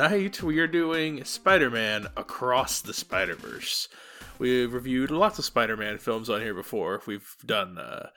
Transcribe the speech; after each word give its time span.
tonight 0.00 0.42
we 0.42 0.58
are 0.58 0.66
doing 0.66 1.22
Spider-Man 1.24 2.06
Across 2.16 2.80
the 2.80 2.94
Spider-Verse. 2.94 3.86
We've 4.38 4.72
reviewed 4.72 5.10
lots 5.10 5.38
of 5.38 5.44
Spider-Man 5.44 5.98
films 5.98 6.30
on 6.30 6.40
here 6.40 6.54
before. 6.54 7.02
We've 7.06 7.36
done 7.44 7.76
uh, 7.76 8.08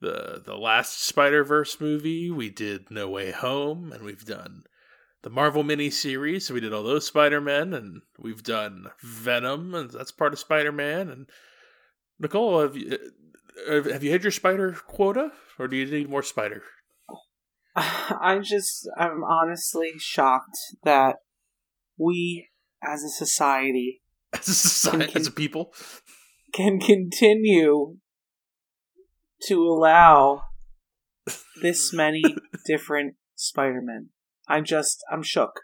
the 0.00 0.42
the 0.44 0.56
last 0.56 1.00
Spider-Verse 1.00 1.80
movie. 1.80 2.28
We 2.28 2.50
did 2.50 2.90
No 2.90 3.08
Way 3.08 3.30
Home, 3.30 3.92
and 3.92 4.02
we've 4.02 4.24
done 4.24 4.64
the 5.22 5.30
Marvel 5.30 5.62
miniseries. 5.62 6.42
So 6.42 6.54
we 6.54 6.60
did 6.60 6.72
all 6.72 6.82
those 6.82 7.06
Spider-Men, 7.06 7.72
and 7.72 8.02
we've 8.18 8.42
done 8.42 8.88
Venom, 9.00 9.76
and 9.76 9.90
that's 9.92 10.10
part 10.10 10.32
of 10.32 10.40
Spider-Man. 10.40 11.08
And 11.08 11.30
Nicole, 12.18 12.62
have 12.62 12.76
you 12.76 12.98
uh, 13.70 13.82
have 13.84 14.02
you 14.02 14.10
hit 14.10 14.24
your 14.24 14.32
spider 14.32 14.72
quota, 14.88 15.30
or 15.56 15.68
do 15.68 15.76
you 15.76 15.86
need 15.86 16.10
more 16.10 16.24
spider? 16.24 16.64
I'm 17.76 18.42
just, 18.42 18.88
I'm 18.96 19.22
honestly 19.22 19.92
shocked 19.98 20.58
that 20.82 21.18
we, 21.98 22.48
as 22.82 23.02
a 23.02 23.08
society, 23.08 24.02
as 24.32 24.48
a 24.48 24.54
society, 24.54 25.12
can, 25.12 25.20
as 25.20 25.26
a 25.26 25.30
people, 25.30 25.72
can 26.52 26.78
continue 26.80 27.96
to 29.48 29.54
allow 29.62 30.42
this 31.62 31.92
many 31.94 32.22
different 32.66 33.14
Spider-Men. 33.34 34.10
I'm 34.48 34.64
just, 34.64 35.04
I'm 35.12 35.22
shook. 35.22 35.60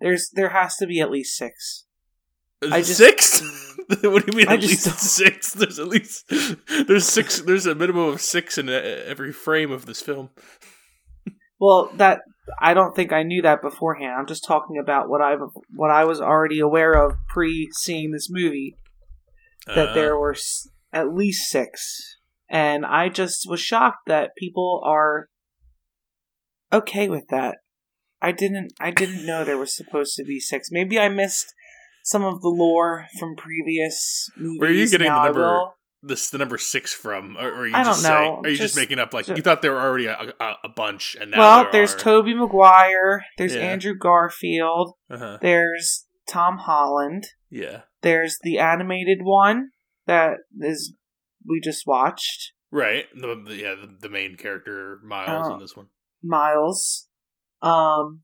There's, 0.00 0.30
there 0.32 0.50
has 0.50 0.76
to 0.76 0.86
be 0.86 1.00
at 1.00 1.10
least 1.10 1.36
six. 1.36 1.84
I 2.62 2.78
just, 2.78 2.96
six? 2.96 3.42
what 4.02 4.24
do 4.24 4.32
you 4.32 4.36
mean 4.36 4.48
I 4.48 4.54
at 4.54 4.60
least 4.60 4.84
six? 5.00 5.52
There's 5.52 5.78
at 5.80 5.88
least 5.88 6.30
there's 6.86 7.06
six. 7.06 7.40
There's 7.40 7.66
a 7.66 7.74
minimum 7.74 8.08
of 8.08 8.20
six 8.20 8.56
in 8.56 8.68
uh, 8.68 8.72
every 8.72 9.32
frame 9.32 9.72
of 9.72 9.86
this 9.86 10.00
film. 10.00 10.30
Well, 11.58 11.90
that 11.96 12.20
I 12.58 12.74
don't 12.74 12.94
think 12.94 13.12
I 13.12 13.22
knew 13.22 13.42
that 13.42 13.62
beforehand. 13.62 14.14
I'm 14.18 14.26
just 14.26 14.44
talking 14.44 14.78
about 14.78 15.08
what 15.08 15.20
I 15.20 15.36
what 15.74 15.90
I 15.90 16.04
was 16.04 16.20
already 16.20 16.60
aware 16.60 16.94
of 16.94 17.16
pre 17.28 17.68
seeing 17.72 18.12
this 18.12 18.28
movie. 18.30 18.76
That 19.66 19.90
uh, 19.90 19.94
there 19.94 20.16
were 20.18 20.34
at 20.92 21.14
least 21.14 21.50
six, 21.50 22.16
and 22.48 22.86
I 22.86 23.08
just 23.08 23.48
was 23.48 23.60
shocked 23.60 24.06
that 24.06 24.30
people 24.36 24.80
are 24.84 25.28
okay 26.72 27.08
with 27.08 27.28
that. 27.28 27.58
I 28.22 28.32
didn't 28.32 28.72
I 28.80 28.90
didn't 28.90 29.26
know 29.26 29.44
there 29.44 29.58
was 29.58 29.76
supposed 29.76 30.14
to 30.16 30.24
be 30.24 30.40
six. 30.40 30.68
Maybe 30.70 30.98
I 30.98 31.08
missed 31.08 31.52
some 32.04 32.24
of 32.24 32.40
the 32.40 32.48
lore 32.48 33.06
from 33.18 33.36
previous 33.36 34.28
movies. 34.36 34.60
Where 34.60 34.70
are 34.70 34.74
you 34.74 34.88
getting 34.88 35.12
the 35.12 35.24
number? 35.24 35.70
This 36.02 36.30
the 36.30 36.38
number 36.38 36.58
six 36.58 36.92
from, 36.94 37.36
or, 37.36 37.48
or 37.48 37.54
are 37.60 37.66
you 37.66 37.74
I 37.74 37.84
just 37.84 38.02
saying? 38.02 38.40
Are 38.44 38.48
you 38.48 38.56
just, 38.56 38.74
just, 38.74 38.76
making 38.76 38.98
up 38.98 39.12
like 39.12 39.26
just, 39.26 39.36
you 39.36 39.42
thought 39.42 39.62
there 39.62 39.72
were 39.72 39.80
already 39.80 40.06
a, 40.06 40.32
a, 40.40 40.54
a 40.64 40.68
bunch, 40.68 41.16
and 41.20 41.30
now 41.30 41.38
well, 41.38 41.62
there 41.64 41.72
there's 41.72 41.94
are... 41.94 41.98
Tobey 41.98 42.34
Maguire, 42.34 43.24
there's 43.38 43.54
yeah. 43.54 43.60
Andrew 43.60 43.94
Garfield, 43.94 44.94
uh-huh. 45.10 45.38
there's 45.40 46.06
Tom 46.28 46.58
Holland, 46.58 47.26
yeah, 47.50 47.82
there's 48.02 48.38
the 48.42 48.58
animated 48.58 49.18
one 49.22 49.70
that 50.06 50.38
is 50.60 50.94
we 51.46 51.60
just 51.60 51.86
watched, 51.86 52.52
right? 52.70 53.06
The, 53.14 53.42
the 53.46 53.56
yeah, 53.56 53.74
the, 53.74 53.96
the, 54.00 54.08
main 54.08 54.36
character 54.36 55.00
Miles 55.04 55.48
uh, 55.48 55.54
in 55.54 55.60
this 55.60 55.76
one, 55.76 55.86
Miles. 56.22 57.08
Um, 57.62 58.22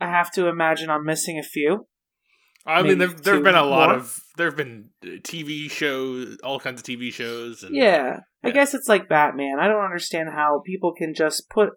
I 0.00 0.08
have 0.08 0.32
to 0.32 0.46
imagine 0.46 0.90
I'm 0.90 1.04
missing 1.04 1.38
a 1.38 1.42
few. 1.42 1.87
I 2.68 2.82
mean, 2.82 2.98
there 2.98 3.08
have 3.08 3.42
been 3.42 3.54
a 3.54 3.64
lot 3.64 3.88
more. 3.88 3.98
of 3.98 4.20
there 4.36 4.46
have 4.46 4.56
been 4.56 4.90
uh, 5.02 5.06
TV 5.22 5.70
shows, 5.70 6.36
all 6.44 6.60
kinds 6.60 6.80
of 6.80 6.86
TV 6.86 7.12
shows. 7.12 7.62
And, 7.62 7.74
yeah. 7.74 7.84
yeah, 7.84 8.20
I 8.44 8.50
guess 8.50 8.74
it's 8.74 8.88
like 8.88 9.08
Batman. 9.08 9.58
I 9.58 9.68
don't 9.68 9.84
understand 9.84 10.28
how 10.34 10.62
people 10.64 10.92
can 10.92 11.14
just 11.14 11.48
put 11.48 11.70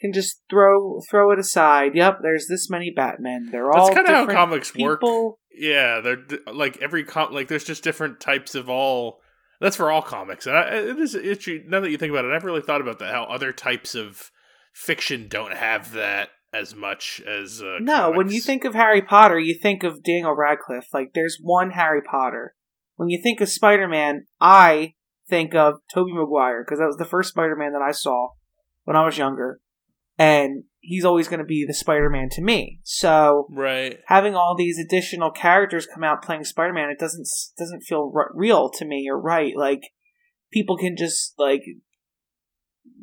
can 0.00 0.12
just 0.12 0.42
throw 0.48 1.00
throw 1.10 1.32
it 1.32 1.38
aside. 1.38 1.94
Yep, 1.94 2.18
there's 2.22 2.46
this 2.48 2.70
many 2.70 2.92
Batmen. 2.94 3.48
They're 3.50 3.70
all 3.70 3.86
That's 3.86 3.96
kind 3.96 4.08
of 4.08 4.14
how 4.14 4.32
comics 4.32 4.70
people. 4.70 5.24
work. 5.24 5.36
Yeah, 5.52 6.00
they're 6.00 6.24
like 6.52 6.78
every 6.80 7.04
com 7.04 7.32
like 7.32 7.48
there's 7.48 7.64
just 7.64 7.82
different 7.82 8.20
types 8.20 8.54
of 8.54 8.70
all. 8.70 9.20
That's 9.60 9.76
for 9.76 9.90
all 9.90 10.02
comics, 10.02 10.46
and 10.46 10.56
I, 10.56 10.76
it 10.76 10.98
is 10.98 11.14
itchy. 11.14 11.64
Now 11.66 11.80
that 11.80 11.90
you 11.90 11.96
think 11.96 12.10
about 12.10 12.24
it, 12.26 12.32
I've 12.32 12.44
really 12.44 12.60
thought 12.60 12.82
about 12.82 12.98
that. 12.98 13.12
How 13.12 13.24
other 13.24 13.52
types 13.52 13.94
of 13.94 14.30
fiction 14.74 15.26
don't 15.28 15.54
have 15.54 15.92
that 15.92 16.28
as 16.58 16.74
much 16.74 17.20
as 17.26 17.62
uh, 17.62 17.78
no. 17.80 17.94
Comics. 17.94 18.16
When 18.16 18.30
you 18.30 18.40
think 18.40 18.64
of 18.64 18.74
Harry 18.74 19.02
Potter, 19.02 19.38
you 19.38 19.58
think 19.60 19.82
of 19.82 20.02
Daniel 20.02 20.34
Radcliffe. 20.34 20.88
Like 20.92 21.12
there's 21.14 21.38
one 21.40 21.70
Harry 21.70 22.02
Potter. 22.02 22.54
When 22.96 23.08
you 23.08 23.20
think 23.22 23.40
of 23.40 23.48
Spider 23.48 23.88
Man, 23.88 24.26
I 24.40 24.94
think 25.28 25.54
of 25.54 25.80
Tobey 25.92 26.12
Maguire 26.12 26.64
because 26.64 26.78
that 26.78 26.86
was 26.86 26.96
the 26.96 27.04
first 27.04 27.30
Spider 27.30 27.56
Man 27.56 27.72
that 27.72 27.82
I 27.86 27.92
saw 27.92 28.30
when 28.84 28.96
I 28.96 29.04
was 29.04 29.18
younger, 29.18 29.60
and 30.18 30.64
he's 30.80 31.04
always 31.04 31.28
going 31.28 31.40
to 31.40 31.44
be 31.44 31.64
the 31.66 31.74
Spider 31.74 32.08
Man 32.08 32.28
to 32.32 32.42
me. 32.42 32.80
So 32.84 33.46
right, 33.50 33.98
having 34.06 34.34
all 34.34 34.54
these 34.56 34.78
additional 34.78 35.30
characters 35.30 35.86
come 35.86 36.04
out 36.04 36.22
playing 36.22 36.44
Spider 36.44 36.72
Man, 36.72 36.90
it 36.90 36.98
doesn't 36.98 37.28
doesn't 37.58 37.82
feel 37.82 38.12
r- 38.14 38.30
real 38.34 38.70
to 38.70 38.84
me 38.84 39.02
You're 39.04 39.20
right. 39.20 39.52
Like 39.56 39.82
people 40.52 40.76
can 40.76 40.96
just 40.96 41.34
like 41.38 41.62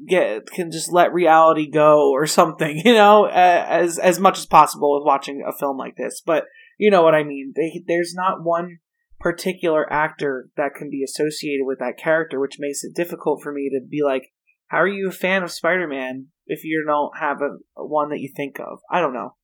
get 0.07 0.47
can 0.47 0.71
just 0.71 0.91
let 0.91 1.13
reality 1.13 1.69
go 1.69 2.11
or 2.11 2.27
something, 2.27 2.81
you 2.85 2.93
know, 2.93 3.25
as 3.25 3.99
as 3.99 4.19
much 4.19 4.37
as 4.37 4.45
possible 4.45 4.97
with 4.97 5.05
watching 5.05 5.43
a 5.47 5.57
film 5.57 5.77
like 5.77 5.95
this. 5.95 6.21
But 6.25 6.45
you 6.77 6.91
know 6.91 7.03
what 7.03 7.15
I 7.15 7.23
mean. 7.23 7.53
They, 7.55 7.83
there's 7.87 8.13
not 8.15 8.43
one 8.43 8.79
particular 9.19 9.91
actor 9.91 10.49
that 10.57 10.75
can 10.75 10.89
be 10.89 11.03
associated 11.03 11.65
with 11.65 11.79
that 11.79 11.97
character, 11.97 12.39
which 12.39 12.57
makes 12.59 12.83
it 12.83 12.95
difficult 12.95 13.41
for 13.41 13.53
me 13.53 13.69
to 13.69 13.79
be 13.85 14.01
like, 14.03 14.33
how 14.67 14.79
are 14.79 14.87
you 14.87 15.07
a 15.07 15.11
fan 15.11 15.43
of 15.43 15.51
Spider-Man 15.51 16.27
if 16.45 16.63
you 16.65 16.83
don't 16.85 17.17
have 17.17 17.41
a, 17.41 17.57
a 17.79 17.85
one 17.85 18.09
that 18.09 18.19
you 18.19 18.29
think 18.35 18.59
of? 18.59 18.79
I 18.91 18.99
don't 18.99 19.13
know. 19.13 19.35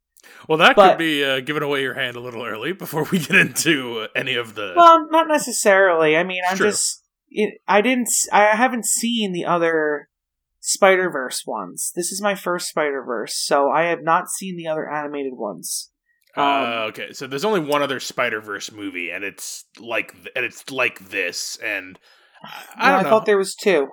Well, 0.50 0.58
that 0.58 0.76
but, 0.76 0.90
could 0.90 0.98
be 0.98 1.24
uh, 1.24 1.40
giving 1.40 1.64
away 1.64 1.82
your 1.82 1.94
hand 1.94 2.18
a 2.18 2.20
little 2.20 2.44
early 2.44 2.74
before 2.74 3.08
we 3.10 3.20
get 3.20 3.36
into 3.36 4.08
any 4.16 4.36
of 4.36 4.56
the. 4.56 4.74
Well, 4.76 5.08
not 5.10 5.28
necessarily. 5.28 6.18
I 6.18 6.24
mean, 6.24 6.42
I'm 6.50 6.58
True. 6.58 6.68
just. 6.68 7.04
It, 7.30 7.62
I 7.68 7.82
didn't. 7.82 8.10
I 8.34 8.56
haven't 8.56 8.86
seen 8.86 9.32
the 9.32 9.46
other 9.46 10.10
Spider 10.60 11.10
Verse 11.10 11.44
ones. 11.46 11.92
This 11.96 12.12
is 12.12 12.22
my 12.22 12.36
first 12.36 12.68
Spider 12.68 13.04
Verse, 13.04 13.36
so 13.36 13.70
I 13.70 13.84
have 13.84 14.04
not 14.04 14.30
seen 14.30 14.58
the 14.58 14.68
other 14.68 14.90
animated 14.90 15.34
ones. 15.34 15.92
Uh, 16.36 16.42
um, 16.42 16.48
uh, 16.48 16.86
okay, 16.88 17.14
so 17.14 17.28
there's 17.28 17.46
only 17.46 17.62
one 17.62 17.82
other 17.82 18.00
Spider 18.00 18.42
Verse 18.42 18.72
movie, 18.72 19.10
and 19.10 19.24
it's 19.24 19.66
like 19.80 20.14
and 20.36 20.46
it's 20.46 20.70
like 20.70 21.00
this, 21.10 21.58
and 21.64 21.98
I, 22.44 22.92
I, 22.92 23.00
I 23.00 23.04
thought 23.04 23.26
there 23.26 23.38
was 23.38 23.56
two. 23.56 23.90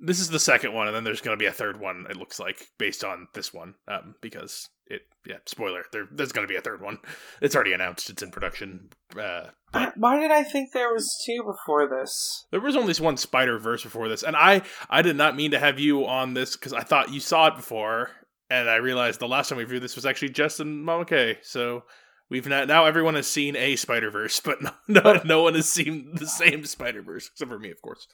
This 0.00 0.20
is 0.20 0.28
the 0.28 0.38
second 0.38 0.72
one, 0.74 0.86
and 0.86 0.94
then 0.94 1.04
there's 1.04 1.20
going 1.20 1.36
to 1.36 1.42
be 1.42 1.48
a 1.48 1.52
third 1.52 1.80
one. 1.80 2.06
It 2.08 2.16
looks 2.16 2.38
like 2.38 2.68
based 2.78 3.04
on 3.04 3.28
this 3.34 3.52
one, 3.52 3.74
um, 3.88 4.14
because 4.20 4.68
it 4.88 5.02
yeah 5.26 5.36
spoiler 5.44 5.84
there 5.92 6.08
there's 6.10 6.32
going 6.32 6.46
to 6.46 6.50
be 6.50 6.56
a 6.56 6.60
third 6.60 6.80
one. 6.80 6.98
It's 7.40 7.54
already 7.54 7.72
announced 7.72 8.10
it's 8.10 8.22
in 8.22 8.30
production 8.30 8.88
uh, 9.18 9.48
why 9.96 10.18
did 10.18 10.30
i 10.30 10.42
think 10.42 10.72
there 10.72 10.92
was 10.92 11.22
two 11.24 11.42
before 11.44 11.88
this? 11.88 12.46
There 12.50 12.60
was 12.60 12.76
only 12.76 12.94
one 12.94 13.16
spider 13.16 13.58
verse 13.58 13.82
before 13.82 14.08
this 14.08 14.22
and 14.22 14.36
i 14.36 14.62
i 14.88 15.02
did 15.02 15.16
not 15.16 15.36
mean 15.36 15.50
to 15.52 15.58
have 15.58 15.78
you 15.78 16.06
on 16.06 16.34
this 16.34 16.56
because 16.56 16.72
i 16.72 16.82
thought 16.82 17.12
you 17.12 17.20
saw 17.20 17.48
it 17.48 17.56
before 17.56 18.10
and 18.50 18.68
i 18.68 18.76
realized 18.76 19.20
the 19.20 19.28
last 19.28 19.48
time 19.48 19.58
we 19.58 19.64
reviewed 19.64 19.82
this 19.82 19.96
was 19.96 20.06
actually 20.06 20.30
justin 20.30 20.82
mama 20.82 21.04
K. 21.04 21.38
so 21.42 21.84
we've 22.30 22.46
not, 22.46 22.68
now 22.68 22.86
everyone 22.86 23.14
has 23.14 23.26
seen 23.26 23.56
a 23.56 23.76
spider 23.76 24.10
verse 24.10 24.40
but 24.44 24.62
no, 24.62 24.70
no, 24.88 25.20
no 25.24 25.42
one 25.42 25.54
has 25.54 25.68
seen 25.68 26.14
the 26.14 26.26
same 26.26 26.64
spider 26.64 27.02
verse 27.02 27.28
except 27.30 27.50
for 27.50 27.58
me 27.58 27.70
of 27.70 27.80
course. 27.82 28.06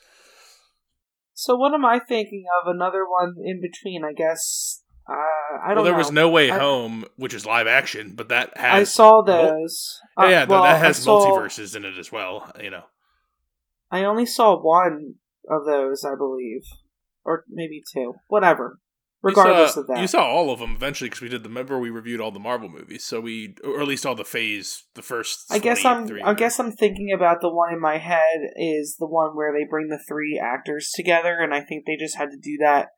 So 1.37 1.57
what 1.57 1.75
am 1.75 1.85
i 1.85 1.99
thinking 1.99 2.45
of? 2.61 2.73
Another 2.73 3.05
one 3.05 3.35
in 3.45 3.61
between 3.61 4.05
i 4.05 4.13
guess 4.13 4.84
uh, 5.09 5.13
I 5.13 5.69
don't. 5.69 5.77
Well, 5.77 5.85
there 5.85 5.93
know. 5.93 5.99
was 5.99 6.13
No 6.13 6.31
Way 6.31 6.51
I, 6.51 6.59
Home, 6.59 7.05
which 7.17 7.35
is 7.35 7.45
live 7.45 7.67
action, 7.67 8.15
but 8.15 8.29
that 8.31 8.57
has. 8.57 8.73
I 8.73 8.85
saw 8.85 9.23
those. 9.23 10.01
Mul- 10.17 10.27
uh, 10.27 10.31
yeah, 10.31 10.45
well, 10.47 10.63
that 10.63 10.79
has 10.79 10.97
saw, 10.97 11.21
multiverses 11.21 11.77
in 11.77 11.85
it 11.85 11.99
as 11.99 12.11
well. 12.11 12.51
You 12.61 12.71
know. 12.71 12.85
I 13.91 14.05
only 14.05 14.25
saw 14.25 14.57
one 14.57 15.17
of 15.49 15.67
those, 15.67 16.05
I 16.05 16.17
believe, 16.17 16.63
or 17.25 17.45
maybe 17.51 17.83
two. 17.93 18.15
Whatever. 18.29 18.81
Regardless 19.23 19.75
saw, 19.75 19.81
of 19.81 19.87
that, 19.89 20.01
you 20.01 20.07
saw 20.07 20.27
all 20.27 20.51
of 20.51 20.59
them 20.59 20.75
eventually 20.75 21.09
because 21.09 21.23
we 21.23 21.29
did 21.29 21.43
the. 21.43 21.49
Remember, 21.51 21.79
we 21.79 21.91
reviewed 21.91 22.21
all 22.21 22.31
the 22.31 22.39
Marvel 22.39 22.69
movies, 22.69 23.05
so 23.05 23.21
we, 23.21 23.57
or 23.63 23.81
at 23.81 23.89
least 23.89 24.07
all 24.07 24.15
the 24.15 24.25
Phase, 24.25 24.85
the 24.95 25.03
first. 25.03 25.47
I 25.51 25.59
guess 25.59 25.85
I'm. 25.85 26.09
I 26.25 26.33
guess 26.33 26.59
I'm 26.59 26.73
thinking 26.73 27.13
about 27.13 27.43
the 27.43 27.53
one 27.53 27.73
in 27.75 27.81
my 27.81 27.99
head 27.99 28.41
is 28.57 28.97
the 28.99 29.07
one 29.07 29.35
where 29.35 29.53
they 29.53 29.67
bring 29.69 29.89
the 29.89 30.03
three 30.09 30.41
actors 30.43 30.93
together, 30.95 31.39
and 31.41 31.55
I 31.55 31.61
think 31.61 31.85
they 31.85 31.97
just 31.97 32.17
had 32.17 32.31
to 32.31 32.39
do 32.39 32.59
that 32.61 32.89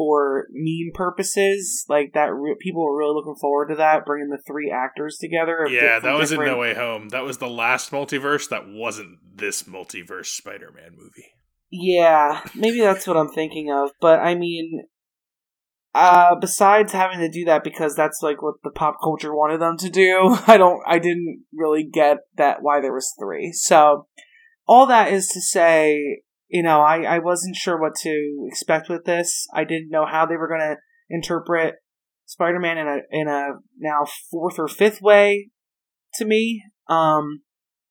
for 0.00 0.46
meme 0.50 0.92
purposes, 0.94 1.84
like 1.86 2.12
that, 2.14 2.32
re- 2.32 2.56
people 2.58 2.82
were 2.82 2.96
really 2.96 3.14
looking 3.14 3.36
forward 3.38 3.68
to 3.68 3.74
that, 3.74 4.06
bringing 4.06 4.30
the 4.30 4.40
three 4.46 4.70
actors 4.74 5.18
together. 5.20 5.68
Yeah, 5.68 5.98
that 5.98 6.14
was 6.14 6.30
different... 6.30 6.48
in 6.48 6.54
No 6.54 6.60
Way 6.60 6.72
Home. 6.72 7.10
That 7.10 7.22
was 7.22 7.36
the 7.36 7.50
last 7.50 7.90
multiverse. 7.90 8.48
That 8.48 8.66
wasn't 8.66 9.18
this 9.36 9.64
multiverse 9.64 10.28
Spider-Man 10.28 10.92
movie. 10.96 11.34
Yeah, 11.70 12.40
maybe 12.54 12.80
that's 12.80 13.06
what 13.06 13.18
I'm 13.18 13.28
thinking 13.28 13.70
of. 13.70 13.90
But 14.00 14.20
I 14.20 14.36
mean, 14.36 14.84
uh, 15.94 16.34
besides 16.40 16.94
having 16.94 17.18
to 17.18 17.28
do 17.28 17.44
that 17.44 17.62
because 17.62 17.94
that's 17.94 18.20
like 18.22 18.40
what 18.40 18.54
the 18.64 18.70
pop 18.70 18.96
culture 19.04 19.34
wanted 19.34 19.60
them 19.60 19.76
to 19.80 19.90
do, 19.90 20.34
I 20.46 20.56
don't, 20.56 20.80
I 20.86 20.98
didn't 20.98 21.44
really 21.52 21.84
get 21.84 22.20
that 22.38 22.62
why 22.62 22.80
there 22.80 22.94
was 22.94 23.14
three. 23.20 23.52
So 23.52 24.06
all 24.66 24.86
that 24.86 25.12
is 25.12 25.28
to 25.28 25.42
say, 25.42 26.22
you 26.50 26.62
know, 26.62 26.80
I, 26.80 27.02
I 27.02 27.18
wasn't 27.18 27.56
sure 27.56 27.80
what 27.80 27.94
to 28.02 28.46
expect 28.48 28.88
with 28.88 29.04
this. 29.04 29.46
I 29.54 29.64
didn't 29.64 29.90
know 29.90 30.04
how 30.04 30.26
they 30.26 30.36
were 30.36 30.48
going 30.48 30.60
to 30.60 30.76
interpret 31.08 31.76
Spider-Man 32.26 32.78
in 32.78 32.86
a 32.86 32.98
in 33.10 33.28
a 33.28 33.48
now 33.78 34.04
fourth 34.30 34.58
or 34.58 34.68
fifth 34.68 35.00
way 35.00 35.50
to 36.14 36.24
me. 36.24 36.62
Um, 36.88 37.42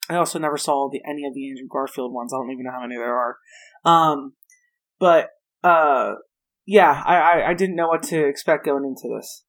I 0.09 0.15
also 0.15 0.39
never 0.39 0.57
saw 0.57 0.89
the, 0.91 1.01
any 1.07 1.25
of 1.25 1.33
the 1.33 1.49
Andrew 1.49 1.67
Garfield 1.71 2.13
ones. 2.13 2.33
I 2.33 2.37
don't 2.37 2.51
even 2.51 2.65
know 2.65 2.71
how 2.71 2.81
many 2.81 2.95
there 2.95 3.15
are. 3.15 3.37
Um, 3.85 4.33
but 4.99 5.29
uh, 5.63 6.13
yeah, 6.65 7.01
I, 7.05 7.17
I, 7.17 7.49
I 7.49 7.53
didn't 7.53 7.75
know 7.75 7.87
what 7.87 8.03
to 8.03 8.27
expect 8.27 8.65
going 8.65 8.83
into 8.85 9.13
this. 9.15 9.45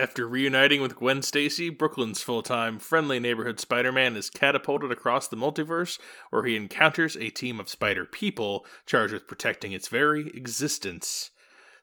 After 0.00 0.26
reuniting 0.26 0.80
with 0.80 0.96
Gwen 0.96 1.20
Stacy, 1.20 1.68
Brooklyn's 1.68 2.22
full 2.22 2.42
time 2.42 2.78
friendly 2.78 3.20
neighborhood 3.20 3.60
Spider 3.60 3.92
Man 3.92 4.16
is 4.16 4.30
catapulted 4.30 4.90
across 4.90 5.28
the 5.28 5.36
multiverse, 5.36 5.98
where 6.30 6.42
he 6.44 6.56
encounters 6.56 7.16
a 7.16 7.28
team 7.28 7.60
of 7.60 7.68
spider 7.68 8.06
people 8.06 8.64
charged 8.86 9.12
with 9.12 9.26
protecting 9.26 9.72
its 9.72 9.88
very 9.88 10.28
existence. 10.28 11.32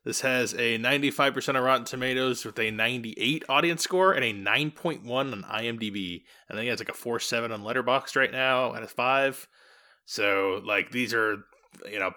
This 0.03 0.21
has 0.21 0.53
a 0.55 0.79
95% 0.79 1.57
of 1.57 1.63
Rotten 1.63 1.85
Tomatoes 1.85 2.43
with 2.43 2.57
a 2.57 2.71
98 2.71 3.43
audience 3.47 3.83
score 3.83 4.13
and 4.13 4.25
a 4.25 4.33
9.1 4.33 5.07
on 5.07 5.43
IMDb. 5.43 6.23
I 6.49 6.55
think 6.55 6.71
it's 6.71 6.81
like 6.81 6.89
a 6.89 6.93
4.7 6.93 7.53
on 7.53 7.61
Letterboxd 7.61 8.15
right 8.15 8.31
now 8.31 8.71
and 8.71 8.83
a 8.83 8.87
5. 8.87 9.47
So, 10.05 10.63
like, 10.65 10.89
these 10.89 11.13
are, 11.13 11.43
you 11.87 11.99
know, 11.99 12.13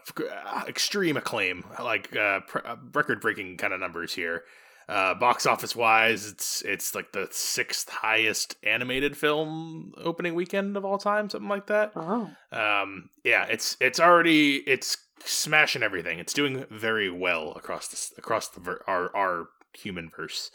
extreme 0.67 1.19
acclaim, 1.19 1.62
like 1.79 2.17
uh, 2.17 2.41
uh 2.64 2.76
record 2.94 3.20
breaking 3.20 3.58
kind 3.58 3.75
of 3.75 3.81
numbers 3.81 4.14
here. 4.14 4.44
Uh, 4.90 5.14
box 5.14 5.46
office 5.46 5.76
wise, 5.76 6.26
it's 6.26 6.62
it's 6.62 6.96
like 6.96 7.12
the 7.12 7.28
sixth 7.31 7.88
highest 7.88 8.56
animated 8.64 9.16
film 9.16 9.92
opening 9.98 10.34
weekend 10.34 10.76
of 10.76 10.84
all 10.84 10.98
time, 10.98 11.31
something 11.31 11.48
like 11.48 11.69
that. 11.69 11.92
Oh. 11.94 12.28
Um, 12.50 13.08
yeah, 13.22 13.44
it's 13.44 13.76
it's 13.81 14.00
already 14.00 14.56
it's 14.66 14.96
smashing 15.25 15.84
everything. 15.84 16.19
It's 16.19 16.32
doing 16.32 16.64
very 16.72 17.08
well 17.08 17.52
across 17.52 17.87
this 17.87 18.12
across 18.19 18.48
the 18.48 18.58
ver- 18.58 18.82
our 18.88 19.14
our 19.14 19.46
human 19.75 20.08
verse. 20.10 20.50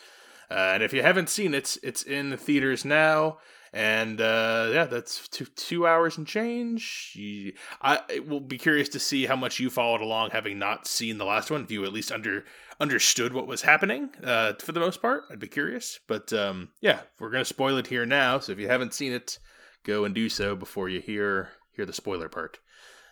Uh, 0.51 0.71
and 0.73 0.83
if 0.83 0.91
you 0.91 1.01
haven't 1.01 1.29
seen 1.29 1.53
it, 1.53 1.77
it's 1.81 2.03
in 2.03 2.29
the 2.29 2.37
theaters 2.37 2.83
now. 2.83 3.37
And 3.71 4.19
uh, 4.19 4.69
yeah, 4.73 4.85
that's 4.85 5.29
two 5.29 5.45
two 5.45 5.87
hours 5.87 6.17
and 6.17 6.27
change. 6.27 7.17
I 7.81 7.99
will 8.27 8.41
be 8.41 8.57
curious 8.57 8.89
to 8.89 8.99
see 8.99 9.27
how 9.27 9.35
much 9.37 9.61
you 9.61 9.69
followed 9.69 10.01
along, 10.01 10.31
having 10.31 10.59
not 10.59 10.87
seen 10.87 11.17
the 11.17 11.25
last 11.25 11.51
one. 11.51 11.63
If 11.63 11.71
you 11.71 11.85
at 11.85 11.93
least 11.93 12.11
under 12.11 12.43
understood 12.79 13.33
what 13.33 13.47
was 13.47 13.61
happening 13.61 14.09
uh, 14.23 14.53
for 14.59 14.71
the 14.71 14.79
most 14.79 15.01
part. 15.01 15.23
I'd 15.29 15.39
be 15.39 15.47
curious. 15.47 15.99
But 16.07 16.31
um, 16.33 16.69
yeah, 16.81 16.99
we're 17.19 17.29
going 17.29 17.41
to 17.41 17.45
spoil 17.45 17.77
it 17.77 17.87
here 17.87 18.05
now. 18.05 18.39
So 18.39 18.51
if 18.51 18.59
you 18.59 18.67
haven't 18.67 18.93
seen 18.93 19.13
it, 19.13 19.39
go 19.83 20.05
and 20.05 20.13
do 20.13 20.29
so 20.29 20.55
before 20.55 20.89
you 20.89 20.99
hear 20.99 21.49
hear 21.71 21.85
the 21.85 21.93
spoiler 21.93 22.29
part. 22.29 22.59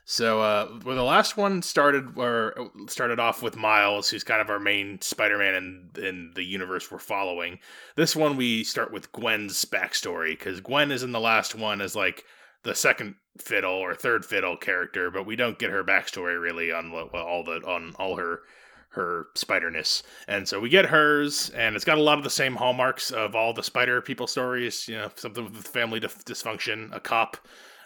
So 0.05 0.41
uh, 0.41 0.79
well, 0.83 0.97
the 0.97 1.03
last 1.03 1.37
one 1.37 1.61
started 1.61 2.17
or 2.17 2.71
started 2.87 3.19
off 3.19 3.41
with 3.41 3.55
Miles, 3.55 4.09
who's 4.09 4.23
kind 4.23 4.41
of 4.41 4.49
our 4.49 4.59
main 4.59 4.99
Spider-Man 4.99 5.55
in 5.55 6.03
in 6.03 6.31
the 6.35 6.43
universe 6.43 6.91
we're 6.91 6.99
following. 6.99 7.59
This 7.95 8.15
one 8.15 8.35
we 8.35 8.65
start 8.65 8.91
with 8.91 9.11
Gwen's 9.13 9.63
backstory 9.63 10.37
because 10.37 10.59
Gwen 10.59 10.91
is 10.91 11.03
in 11.03 11.13
the 11.13 11.21
last 11.21 11.55
one 11.55 11.79
as 11.79 11.95
like 11.95 12.25
the 12.63 12.75
second 12.75 13.15
fiddle 13.37 13.73
or 13.73 13.95
third 13.95 14.25
fiddle 14.25 14.57
character, 14.57 15.09
but 15.09 15.25
we 15.25 15.37
don't 15.37 15.59
get 15.59 15.71
her 15.71 15.83
backstory 15.85 16.41
really 16.41 16.71
on 16.71 16.91
all 16.91 17.43
the 17.45 17.61
on 17.65 17.95
all 17.97 18.17
her 18.17 18.41
her 18.93 19.27
spiderness. 19.35 20.03
And 20.27 20.47
so 20.47 20.59
we 20.59 20.69
get 20.69 20.85
hers, 20.85 21.49
and 21.51 21.75
it's 21.75 21.85
got 21.85 21.97
a 21.97 22.01
lot 22.01 22.17
of 22.17 22.23
the 22.23 22.29
same 22.29 22.55
hallmarks 22.55 23.11
of 23.11 23.35
all 23.35 23.53
the 23.53 23.63
spider 23.63 24.01
people 24.01 24.27
stories. 24.27 24.87
You 24.87 24.95
know, 24.95 25.11
something 25.15 25.43
with 25.43 25.67
family 25.67 25.99
dysfunction, 25.99 26.95
a 26.95 26.99
cop, 26.99 27.37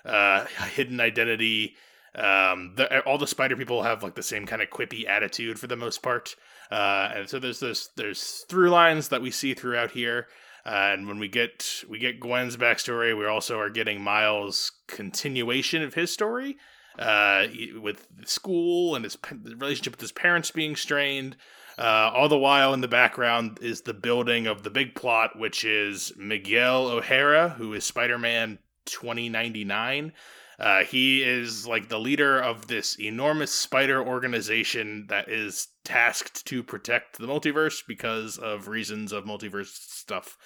uh, 0.06 0.46
hidden 0.46 1.00
identity. 1.00 1.76
Um, 2.16 2.74
the, 2.76 3.02
all 3.06 3.18
the 3.18 3.28
spider 3.28 3.56
people 3.56 3.84
have 3.84 4.04
like 4.04 4.16
the 4.16 4.24
same 4.24 4.46
kind 4.46 4.62
of 4.62 4.70
quippy 4.70 5.08
attitude 5.08 5.60
for 5.60 5.68
the 5.68 5.76
most 5.76 6.02
part. 6.02 6.36
Uh, 6.72 7.12
and 7.16 7.30
so 7.30 7.40
there's 7.40 7.60
this 7.60 7.90
there's 7.96 8.46
through 8.50 8.70
lines 8.70 9.10
that 9.10 9.22
we 9.22 9.32
see 9.32 9.54
throughout 9.54 9.92
here. 9.92 10.28
Uh, 10.66 10.92
and 10.92 11.08
when 11.08 11.20
we 11.20 11.30
get 11.30 11.84
we 11.88 12.00
get 12.00 12.20
Gwen's 12.20 12.58
backstory, 12.58 13.18
we 13.18 13.26
also 13.26 13.60
are 13.60 13.70
getting 13.70 14.02
Miles' 14.02 14.74
continuation 14.88 15.84
of 15.84 15.94
his 15.94 16.12
story 16.12 16.58
uh, 16.98 17.48
with 17.80 18.08
school 18.26 18.96
and 18.96 19.04
his 19.04 19.18
relationship 19.32 19.94
with 19.94 20.02
his 20.02 20.12
parents 20.12 20.52
being 20.52 20.76
strained. 20.76 21.36
Uh, 21.78 22.12
all 22.14 22.28
the 22.28 22.38
while 22.38 22.74
in 22.74 22.82
the 22.82 22.88
background 22.88 23.60
is 23.62 23.82
the 23.82 23.94
building 23.94 24.48
of 24.48 24.64
the 24.64 24.70
big 24.70 24.96
plot, 24.96 25.38
which 25.38 25.64
is 25.64 26.12
Miguel 26.18 26.88
O'Hara, 26.88 27.50
who 27.50 27.74
is 27.74 27.86
Spider 27.86 28.18
Man 28.18 28.58
2099. 28.86 30.12
Uh, 30.60 30.84
he 30.84 31.22
is 31.22 31.68
like 31.68 31.88
the 31.88 32.00
leader 32.00 32.40
of 32.40 32.68
this 32.68 33.00
enormous 33.00 33.52
spider 33.52 34.02
organization 34.06 35.06
that 35.08 35.30
is 35.30 35.68
tasked 35.84 36.46
to 36.46 36.64
protect 36.64 37.20
the 37.20 37.28
multiverse 37.28 37.84
because 37.88 38.38
of 38.38 38.68
reasons 38.68 39.12
of 39.12 39.24
multiverse 39.26 39.68
stuff. 39.68 40.38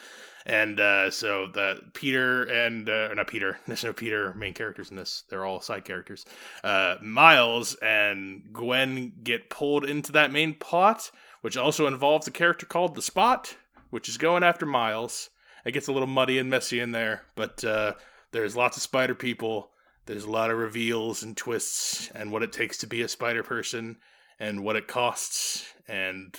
And 0.46 0.80
uh, 0.80 1.12
so 1.12 1.48
the 1.48 1.80
Peter 1.94 2.44
and 2.44 2.90
uh, 2.90 3.14
not 3.14 3.28
Peter, 3.28 3.60
there's 3.68 3.84
no 3.84 3.94
Peter 3.94 4.34
main 4.34 4.54
characters 4.54 4.90
in 4.92 4.98
this. 4.98 5.24
They're 5.30 5.46
all 5.46 5.62
side 5.62 5.86
characters. 5.86 6.26
Uh, 6.64 6.96
Miles 7.02 7.76
and 7.76 8.44
Gwen 8.52 9.14
get 9.24 9.50
pulled 9.50 9.86
into 9.86 10.12
that 10.14 10.32
main 10.32 10.56
plot, 10.56 11.12
which 11.42 11.58
also 11.58 11.88
involves 11.88 12.28
a 12.28 12.32
character 12.32 12.66
called 12.66 12.96
the 12.96 13.02
Spot, 13.02 13.56
which 13.92 14.10
is 14.10 14.18
going 14.18 14.44
after 14.44 14.66
Miles. 14.66 15.30
It 15.64 15.72
gets 15.74 15.88
a 15.88 15.94
little 15.94 16.08
muddy 16.08 16.40
and 16.40 16.50
messy 16.50 16.80
in 16.80 16.92
there, 16.92 17.24
but 17.36 17.64
uh, 17.64 17.94
there's 18.32 18.56
lots 18.56 18.78
of 18.78 18.84
spider 18.84 19.16
people. 19.16 19.70
There's 20.12 20.26
a 20.26 20.30
lot 20.30 20.52
of 20.52 20.58
reveals 20.58 21.24
and 21.24 21.38
twists, 21.38 22.12
and 22.14 22.34
what 22.34 22.44
it 22.44 22.52
takes 22.52 22.80
to 22.80 22.86
be 22.86 23.02
a 23.02 23.08
spider 23.08 23.44
person, 23.44 23.96
and 24.42 24.62
what 24.62 24.76
it 24.76 24.86
costs, 24.86 25.66
and 25.88 26.36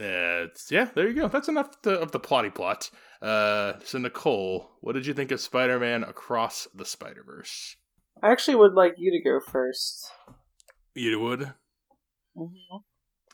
uh, 0.00 0.46
yeah, 0.68 0.88
there 0.92 1.06
you 1.06 1.14
go. 1.14 1.28
That's 1.28 1.46
enough 1.46 1.80
to, 1.82 1.92
of 1.92 2.10
the 2.10 2.18
plotty 2.18 2.52
plot. 2.52 2.90
Uh, 3.22 3.74
so 3.84 3.98
Nicole, 3.98 4.68
what 4.80 4.94
did 4.94 5.06
you 5.06 5.14
think 5.14 5.30
of 5.30 5.40
Spider-Man 5.40 6.02
Across 6.02 6.66
the 6.74 6.84
Spider-Verse? 6.84 7.76
I 8.20 8.32
actually 8.32 8.56
would 8.56 8.74
like 8.74 8.94
you 8.96 9.12
to 9.12 9.22
go 9.22 9.38
first. 9.38 10.10
You 10.96 11.20
would. 11.20 11.52
Mm-hmm. 12.36 12.76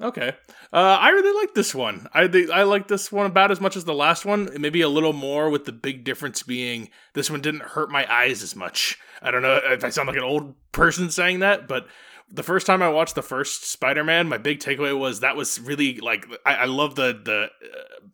Okay. 0.01 0.33
Uh, 0.73 0.77
I 1.01 1.11
really 1.11 1.41
like 1.41 1.55
this 1.55 1.75
one. 1.75 2.07
I 2.15 2.23
I 2.53 2.63
like 2.63 2.89
this 2.89 3.11
one 3.11 3.27
about 3.27 3.51
as 3.51 3.61
much 3.61 3.77
as 3.77 3.85
the 3.85 3.95
last 3.95 4.25
one. 4.25 4.49
Maybe 4.59 4.81
a 4.81 4.89
little 4.89 5.13
more, 5.13 5.51
with 5.51 5.65
the 5.65 5.73
big 5.73 6.05
difference 6.05 6.43
being 6.43 6.91
this 7.15 7.31
one 7.31 7.41
didn't 7.41 7.63
hurt 7.63 7.91
my 7.91 8.11
eyes 8.13 8.43
as 8.43 8.55
much. 8.55 8.99
I 9.21 9.31
don't 9.31 9.43
know 9.43 9.61
if 9.63 9.83
I 9.83 9.91
sound 9.91 10.07
like 10.07 10.17
an 10.17 10.23
old 10.23 10.55
person 10.73 11.11
saying 11.11 11.41
that, 11.41 11.67
but 11.67 11.89
the 12.31 12.43
first 12.43 12.67
time 12.67 12.83
I 12.83 12.89
watched 12.91 13.15
the 13.15 13.23
first 13.23 13.65
Spider-Man, 13.65 14.29
my 14.29 14.39
big 14.39 14.61
takeaway 14.61 14.97
was 14.97 15.21
that 15.21 15.37
was 15.37 15.59
really 15.61 15.99
like 15.99 16.27
I, 16.47 16.55
I 16.55 16.65
love 16.67 16.95
the 16.95 17.21
the 17.25 17.49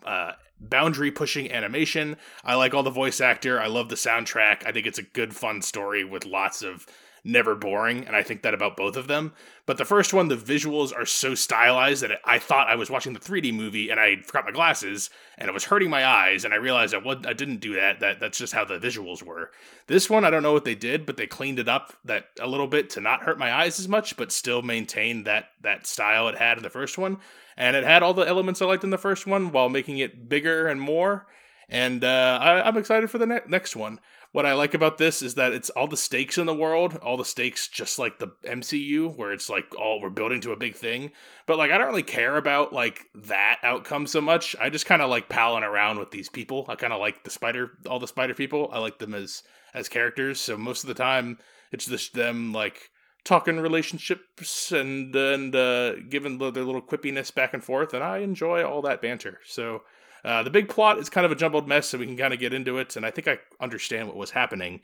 uh, 0.06 0.08
uh, 0.08 0.32
boundary 0.60 1.10
pushing 1.10 1.50
animation. 1.52 2.16
I 2.44 2.54
like 2.54 2.72
all 2.72 2.82
the 2.82 2.90
voice 2.90 3.20
actor. 3.20 3.60
I 3.60 3.66
love 3.66 3.88
the 3.88 3.96
soundtrack. 3.96 4.66
I 4.66 4.72
think 4.72 4.86
it's 4.86 4.98
a 4.98 5.02
good 5.02 5.34
fun 5.34 5.60
story 5.60 6.04
with 6.04 6.24
lots 6.24 6.62
of 6.62 6.86
never 7.24 7.54
boring, 7.54 8.06
and 8.06 8.14
I 8.14 8.22
think 8.22 8.42
that 8.42 8.52
about 8.52 8.76
both 8.76 8.96
of 8.96 9.06
them. 9.08 9.32
But 9.64 9.78
the 9.78 9.86
first 9.86 10.12
one, 10.12 10.28
the 10.28 10.36
visuals 10.36 10.94
are 10.94 11.06
so 11.06 11.34
stylized 11.34 12.02
that 12.02 12.20
I 12.24 12.38
thought 12.38 12.68
I 12.68 12.74
was 12.74 12.90
watching 12.90 13.14
the 13.14 13.20
3D 13.20 13.54
movie, 13.54 13.88
and 13.88 13.98
I 13.98 14.16
forgot 14.16 14.44
my 14.44 14.50
glasses, 14.50 15.08
and 15.38 15.48
it 15.48 15.54
was 15.54 15.64
hurting 15.64 15.88
my 15.88 16.04
eyes, 16.06 16.44
and 16.44 16.52
I 16.52 16.58
realized 16.58 16.94
I, 16.94 16.98
I 16.98 17.32
didn't 17.32 17.60
do 17.60 17.74
that. 17.74 18.00
That 18.00 18.20
that's 18.20 18.36
just 18.36 18.52
how 18.52 18.66
the 18.66 18.78
visuals 18.78 19.22
were. 19.22 19.50
This 19.86 20.10
one, 20.10 20.24
I 20.24 20.30
don't 20.30 20.42
know 20.42 20.52
what 20.52 20.66
they 20.66 20.74
did, 20.74 21.06
but 21.06 21.16
they 21.16 21.26
cleaned 21.26 21.58
it 21.58 21.68
up 21.68 21.94
that 22.04 22.26
a 22.38 22.46
little 22.46 22.68
bit 22.68 22.90
to 22.90 23.00
not 23.00 23.22
hurt 23.22 23.38
my 23.38 23.52
eyes 23.52 23.80
as 23.80 23.88
much, 23.88 24.16
but 24.18 24.30
still 24.30 24.60
maintain 24.60 25.24
that 25.24 25.48
that 25.62 25.86
style 25.86 26.28
it 26.28 26.36
had 26.36 26.58
in 26.58 26.62
the 26.62 26.70
first 26.70 26.98
one, 26.98 27.16
and 27.56 27.74
it 27.74 27.84
had 27.84 28.02
all 28.02 28.12
the 28.12 28.28
elements 28.28 28.60
I 28.60 28.66
liked 28.66 28.84
in 28.84 28.90
the 28.90 28.98
first 28.98 29.26
one 29.26 29.50
while 29.50 29.70
making 29.70 29.96
it 29.98 30.28
bigger 30.28 30.68
and 30.68 30.80
more. 30.80 31.26
And 31.70 32.04
uh, 32.04 32.38
I, 32.42 32.68
am 32.68 32.76
excited 32.76 33.10
for 33.10 33.16
the 33.16 33.26
ne- 33.26 33.40
next 33.48 33.74
one 33.74 33.98
what 34.34 34.46
I 34.46 34.54
like 34.54 34.74
about 34.74 34.98
this 34.98 35.22
is 35.22 35.36
that 35.36 35.52
it's 35.52 35.70
all 35.70 35.86
the 35.86 35.96
stakes 35.96 36.38
in 36.38 36.46
the 36.46 36.54
world, 36.56 36.96
all 36.96 37.16
the 37.16 37.24
stakes 37.24 37.68
just 37.68 38.00
like 38.00 38.18
the 38.18 38.32
MCU, 38.42 39.16
where 39.16 39.32
it's 39.32 39.48
like, 39.48 39.66
oh, 39.78 40.00
we're 40.02 40.10
building 40.10 40.40
to 40.40 40.50
a 40.50 40.56
big 40.56 40.74
thing. 40.74 41.12
But 41.46 41.56
like, 41.56 41.70
I 41.70 41.78
don't 41.78 41.86
really 41.86 42.02
care 42.02 42.36
about 42.36 42.72
like 42.72 43.04
that 43.14 43.60
outcome 43.62 44.08
so 44.08 44.20
much. 44.20 44.56
I 44.60 44.70
just 44.70 44.86
kind 44.86 45.02
of 45.02 45.08
like 45.08 45.28
palling 45.28 45.62
around 45.62 46.00
with 46.00 46.10
these 46.10 46.28
people. 46.28 46.66
I 46.68 46.74
kind 46.74 46.92
of 46.92 46.98
like 46.98 47.22
the 47.22 47.30
spider, 47.30 47.78
all 47.88 48.00
the 48.00 48.08
spider 48.08 48.34
people. 48.34 48.70
I 48.72 48.80
like 48.80 48.98
them 48.98 49.14
as 49.14 49.44
as 49.72 49.88
characters. 49.88 50.40
So 50.40 50.56
most 50.56 50.82
of 50.82 50.88
the 50.88 50.94
time, 50.94 51.38
it's 51.70 51.86
just 51.86 52.14
them 52.14 52.52
like 52.52 52.90
talking 53.22 53.60
relationships 53.60 54.72
and 54.72 55.14
and 55.14 55.54
uh, 55.54 55.94
giving 56.10 56.38
their 56.38 56.50
little 56.50 56.82
quippiness 56.82 57.32
back 57.32 57.54
and 57.54 57.62
forth, 57.62 57.94
and 57.94 58.02
I 58.02 58.18
enjoy 58.18 58.64
all 58.64 58.82
that 58.82 59.00
banter. 59.00 59.38
So 59.46 59.82
uh, 60.24 60.42
the 60.42 60.50
big 60.50 60.68
plot 60.68 60.98
is 60.98 61.10
kind 61.10 61.26
of 61.26 61.32
a 61.32 61.36
jumbled 61.36 61.68
mess, 61.68 61.88
so 61.88 61.98
we 61.98 62.06
can 62.06 62.16
kind 62.16 62.32
of 62.32 62.40
get 62.40 62.54
into 62.54 62.78
it. 62.78 62.96
And 62.96 63.04
I 63.04 63.10
think 63.10 63.28
I 63.28 63.38
understand 63.60 64.08
what 64.08 64.16
was 64.16 64.30
happening. 64.30 64.80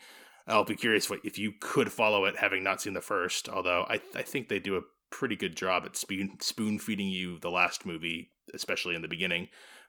I'll 0.46 0.64
be 0.64 0.76
curious 0.76 1.08
what, 1.08 1.20
if 1.24 1.38
you 1.38 1.52
could 1.60 1.92
follow 1.92 2.24
it, 2.24 2.36
having 2.36 2.62
not 2.62 2.80
seen 2.80 2.94
the 2.94 3.00
first. 3.00 3.48
Although 3.48 3.86
I, 3.88 4.00
I 4.14 4.22
think 4.22 4.48
they 4.48 4.58
do 4.58 4.76
a 4.76 4.82
pretty 5.10 5.36
good 5.36 5.56
job 5.56 5.84
at 5.84 5.96
spoon 5.96 6.38
spoon 6.40 6.78
feeding 6.78 7.08
you 7.08 7.38
the 7.38 7.50
last 7.50 7.86
movie, 7.86 8.30
especially 8.54 8.94
in 8.94 9.02
the 9.02 9.08
beginning. 9.08 9.48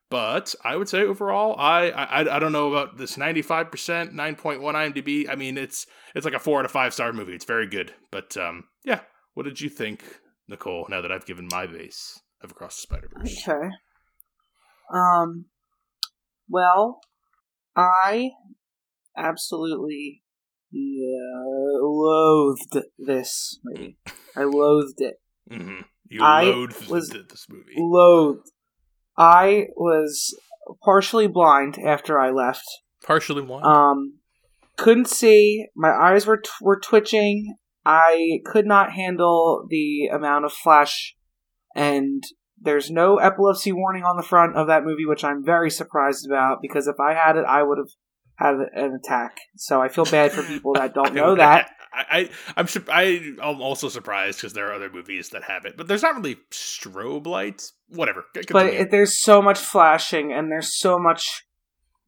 But 0.10 0.54
I 0.64 0.76
would 0.76 0.90
say 0.90 1.02
overall, 1.02 1.56
I 1.58 1.90
I, 1.90 2.36
I 2.36 2.40
don't 2.40 2.52
know 2.52 2.74
about 2.74 2.98
this 2.98 3.18
ninety 3.18 3.42
five 3.42 3.72
percent, 3.72 4.14
nine 4.14 4.36
point 4.36 4.62
one 4.62 4.76
IMDb. 4.76 5.30
I 5.30 5.36
mean, 5.36 5.58
it's 5.58 5.88
it's 6.16 6.26
like 6.26 6.34
a 6.34 6.40
four 6.40 6.60
out 6.60 6.66
of 6.66 6.72
five 6.72 6.94
star 6.94 7.14
movie. 7.14 7.34
It's 7.34 7.46
very 7.46 7.68
good, 7.68 7.94
but 8.12 8.36
um, 8.38 8.66
yeah, 8.84 9.02
what 9.34 9.44
did 9.44 9.62
you 9.62 9.70
think, 9.70 10.04
Nicole? 10.48 10.86
Now 10.90 11.02
that 11.02 11.12
I've 11.12 11.26
given 11.26 11.48
my 11.50 11.66
base 11.66 12.20
of 12.42 12.52
Across 12.52 12.76
the 12.76 12.82
Spider 12.82 13.10
Verse. 13.16 13.48
Okay. 13.48 13.70
Um. 14.94 15.46
Well, 16.50 17.00
I 17.76 18.32
absolutely 19.18 20.22
loathed 21.82 22.78
this 22.98 23.60
movie. 23.64 23.98
I 24.36 24.44
loathed 24.44 25.00
it. 25.00 25.16
Mm-hmm. 25.50 25.82
You 26.10 26.24
I 26.24 26.44
loathed 26.44 26.90
was- 26.90 27.10
this 27.10 27.46
movie. 27.50 27.74
Loathed. 27.78 28.50
I 29.18 29.68
was 29.76 30.38
partially 30.84 31.28
blind 31.28 31.78
after 31.80 32.20
I 32.20 32.32
left. 32.32 32.64
Partially 33.06 33.42
blind. 33.42 33.66
Um, 33.66 34.20
couldn't 34.78 35.10
see. 35.10 35.66
My 35.76 35.90
eyes 35.92 36.26
were 36.26 36.38
t- 36.38 36.50
were 36.62 36.80
twitching. 36.80 37.56
I 37.86 38.40
could 38.46 38.66
not 38.66 38.92
handle 38.94 39.66
the 39.70 40.08
amount 40.14 40.46
of 40.46 40.54
flash, 40.54 41.16
and 41.76 42.24
there's 42.64 42.92
no 42.92 43.18
epilepsy 43.18 43.72
warning 43.72 44.04
on 44.04 44.18
the 44.18 44.24
front 44.24 44.56
of 44.56 44.68
that 44.68 44.84
movie, 44.84 45.06
which 45.06 45.24
I'm 45.24 45.44
very 45.44 45.72
surprised 45.72 46.26
about 46.28 46.60
because 46.62 46.88
if 46.88 47.00
I 47.00 47.14
had 47.14 47.36
it, 47.36 47.46
I 47.46 47.64
would 47.64 47.78
have 47.80 47.90
had 48.36 48.56
an 48.74 48.94
attack. 49.04 49.38
So 49.56 49.82
I 49.82 49.90
feel 49.90 50.06
bad 50.06 50.32
for 50.32 50.44
people 50.44 50.74
that 50.74 50.94
don't 50.94 51.14
know 51.22 51.36
that. 51.36 51.72
I, 51.94 52.06
I 52.20 52.30
I'm 52.56 52.68
I 52.90 53.34
I'm 53.42 53.62
also 53.62 53.90
surprised 53.90 54.40
because 54.40 54.54
there 54.54 54.68
are 54.70 54.74
other 54.74 54.90
movies 54.90 55.30
that 55.30 55.44
have 55.44 55.66
it, 55.66 55.76
but 55.76 55.88
there's 55.88 56.04
not 56.04 56.16
really 56.16 56.38
strobe 56.52 57.28
lights. 57.28 57.74
Whatever. 57.90 58.24
C- 58.36 58.44
But 58.50 58.68
it, 58.68 58.92
there's 58.92 59.22
so 59.22 59.42
much 59.42 59.60
flashing 59.60 60.32
and 60.32 60.50
there's 60.52 60.78
so 60.80 60.98
much 60.98 61.44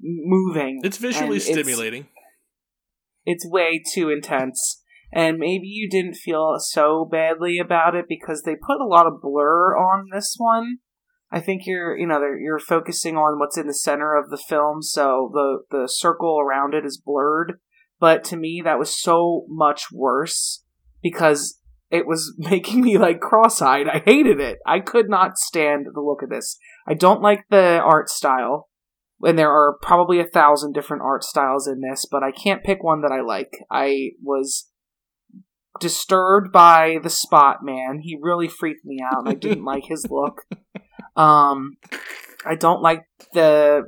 moving. 0.02 0.82
it's 0.84 0.98
visually 0.98 1.26
and 1.26 1.36
it's- 1.36 1.52
stimulating. 1.52 2.08
it's 3.26 3.46
way 3.50 3.82
too 3.94 4.10
intense. 4.10 4.82
And 5.14 5.38
maybe 5.38 5.68
you 5.68 5.90
didn't 5.90 6.16
feel 6.16 6.56
so 6.60 7.08
badly 7.10 7.60
about 7.60 7.96
it 7.96 8.06
because 8.10 8.42
they 8.42 8.56
put 8.56 8.82
a 8.82 8.88
lot 8.88 9.06
of 9.06 9.22
blur 9.22 9.78
on 9.78 10.08
this 10.12 10.36
one. 10.38 10.78
I 11.32 11.40
think 11.40 11.64
you're, 11.66 11.98
you 11.98 12.08
know, 12.08 12.20
you're 12.40 12.60
focusing 12.60 13.16
on 13.16 13.40
what's 13.40 13.58
in 13.58 13.68
the 13.68 13.74
center 13.74 14.16
of 14.16 14.30
the 14.30 14.38
film, 14.38 14.82
so 14.82 15.32
the 15.34 15.60
the 15.72 15.88
circle 15.88 16.40
around 16.40 16.74
it 16.74 16.86
is 16.86 17.02
blurred. 17.04 17.60
But 18.00 18.24
to 18.26 18.36
me, 18.36 18.62
that 18.64 18.80
was 18.80 19.00
so 19.00 19.46
much 19.48 19.86
worse 19.92 20.64
because 21.02 21.60
it 21.90 22.06
was 22.06 22.36
making 22.38 22.82
me 22.82 22.98
like 22.98 23.20
cross-eyed. 23.20 23.88
I 23.88 24.02
hated 24.06 24.40
it. 24.40 24.60
I 24.66 24.80
could 24.80 25.10
not 25.10 25.38
stand 25.38 25.88
the 25.94 26.02
look 26.02 26.22
of 26.22 26.30
this. 26.30 26.58
I 26.88 26.96
don't 26.96 27.22
like 27.22 27.46
the 27.50 27.80
art 27.80 28.10
style 28.10 28.70
and 29.24 29.40
there 29.40 29.52
are 29.52 29.78
probably 29.82 30.20
a 30.20 30.26
thousand 30.26 30.74
different 30.74 31.04
art 31.04 31.24
styles 31.24 31.68
in 31.68 31.82
this, 31.82 32.06
but 32.10 32.24
I 32.24 32.32
can't 32.32 32.64
pick 32.64 32.84
one 32.84 33.02
that 33.02 33.12
I 33.12 33.22
like. 33.22 33.58
I 33.72 34.12
was 34.22 34.70
disturbed 35.80 36.52
by 36.52 36.98
the 37.02 37.10
spot 37.10 37.58
man. 37.64 38.00
He 38.02 38.18
really 38.22 38.48
freaked 38.48 38.86
me 38.86 39.00
out, 39.04 39.28
I 39.28 39.34
didn't 39.34 39.66
like 39.66 39.86
his 39.86 40.06
look. 40.10 40.46
Um, 41.16 41.78
I 42.46 42.56
don't 42.56 42.82
like 42.82 43.04
the. 43.34 43.84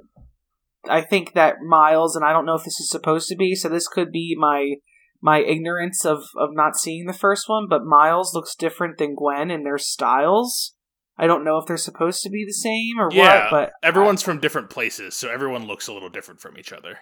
I 0.87 1.01
think 1.01 1.33
that 1.33 1.55
Miles, 1.67 2.15
and 2.15 2.23
I 2.23 2.31
don't 2.31 2.45
know 2.45 2.53
if 2.53 2.63
this 2.63 2.79
is 2.79 2.89
supposed 2.89 3.27
to 3.29 3.35
be, 3.35 3.55
so 3.55 3.67
this 3.67 3.87
could 3.87 4.11
be 4.11 4.35
my 4.37 4.75
my 5.21 5.39
ignorance 5.39 6.05
of 6.05 6.23
of 6.37 6.49
not 6.53 6.75
seeing 6.77 7.07
the 7.07 7.13
first 7.13 7.49
one, 7.49 7.67
but 7.67 7.83
Miles 7.83 8.35
looks 8.35 8.55
different 8.55 8.99
than 8.99 9.15
Gwen 9.15 9.49
in 9.49 9.63
their 9.63 9.79
styles. 9.79 10.75
I 11.17 11.27
don't 11.27 11.45
know 11.45 11.57
if 11.57 11.65
they're 11.65 11.77
supposed 11.77 12.21
to 12.23 12.29
be 12.29 12.45
the 12.45 12.53
same 12.53 12.99
or 12.99 13.09
Yeah, 13.11 13.45
what, 13.45 13.51
but 13.51 13.71
Everyone's 13.81 14.21
from 14.21 14.39
different 14.39 14.69
places, 14.69 15.15
so 15.15 15.31
everyone 15.31 15.65
looks 15.65 15.87
a 15.87 15.93
little 15.93 16.09
different 16.09 16.41
from 16.41 16.57
each 16.57 16.73
other. 16.73 16.99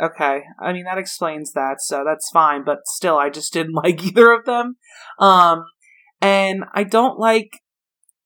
Okay, 0.00 0.42
I 0.60 0.72
mean 0.72 0.84
that 0.84 0.98
explains 0.98 1.52
that, 1.52 1.76
so 1.80 2.04
that's 2.06 2.30
fine. 2.30 2.64
But 2.64 2.86
still, 2.86 3.18
I 3.18 3.30
just 3.30 3.52
didn't 3.52 3.74
like 3.84 4.02
either 4.04 4.32
of 4.32 4.44
them. 4.44 4.76
Um, 5.18 5.64
and 6.20 6.64
I 6.74 6.84
don't 6.84 7.18
like. 7.18 7.60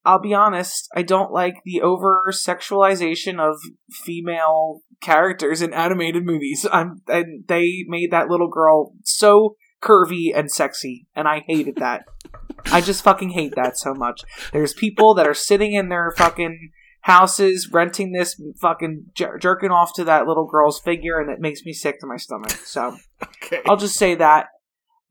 I'll 0.04 0.20
be 0.20 0.34
honest. 0.34 0.88
I 0.96 1.02
don't 1.02 1.32
like 1.32 1.54
the 1.64 1.80
over 1.80 2.20
sexualization 2.30 3.38
of 3.38 3.60
female 3.90 4.80
characters 5.00 5.62
in 5.62 5.72
animated 5.72 6.26
movies. 6.26 6.66
I'm 6.70 7.02
and 7.08 7.44
they 7.46 7.84
made 7.86 8.10
that 8.10 8.28
little 8.28 8.48
girl 8.48 8.92
so 9.04 9.54
curvy 9.80 10.32
and 10.34 10.50
sexy, 10.50 11.06
and 11.14 11.28
I 11.28 11.44
hated 11.46 11.76
that. 11.76 12.04
I 12.66 12.80
just 12.80 13.02
fucking 13.02 13.30
hate 13.30 13.54
that 13.56 13.78
so 13.78 13.94
much. 13.94 14.22
There's 14.52 14.74
people 14.74 15.14
that 15.14 15.26
are 15.26 15.34
sitting 15.34 15.72
in 15.72 15.88
their 15.88 16.12
fucking 16.16 16.70
houses 17.02 17.68
renting 17.72 18.12
this 18.12 18.40
fucking 18.60 19.06
jer- 19.14 19.38
jerking 19.38 19.70
off 19.70 19.92
to 19.94 20.04
that 20.04 20.26
little 20.26 20.46
girl's 20.46 20.80
figure 20.80 21.20
and 21.20 21.30
it 21.30 21.40
makes 21.40 21.64
me 21.64 21.72
sick 21.72 22.00
to 22.00 22.06
my 22.06 22.16
stomach 22.16 22.50
so. 22.50 22.96
Okay, 23.44 23.62
i'll 23.68 23.76
just 23.76 23.96
say 23.96 24.16
that. 24.16 24.46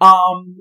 Um 0.02 0.58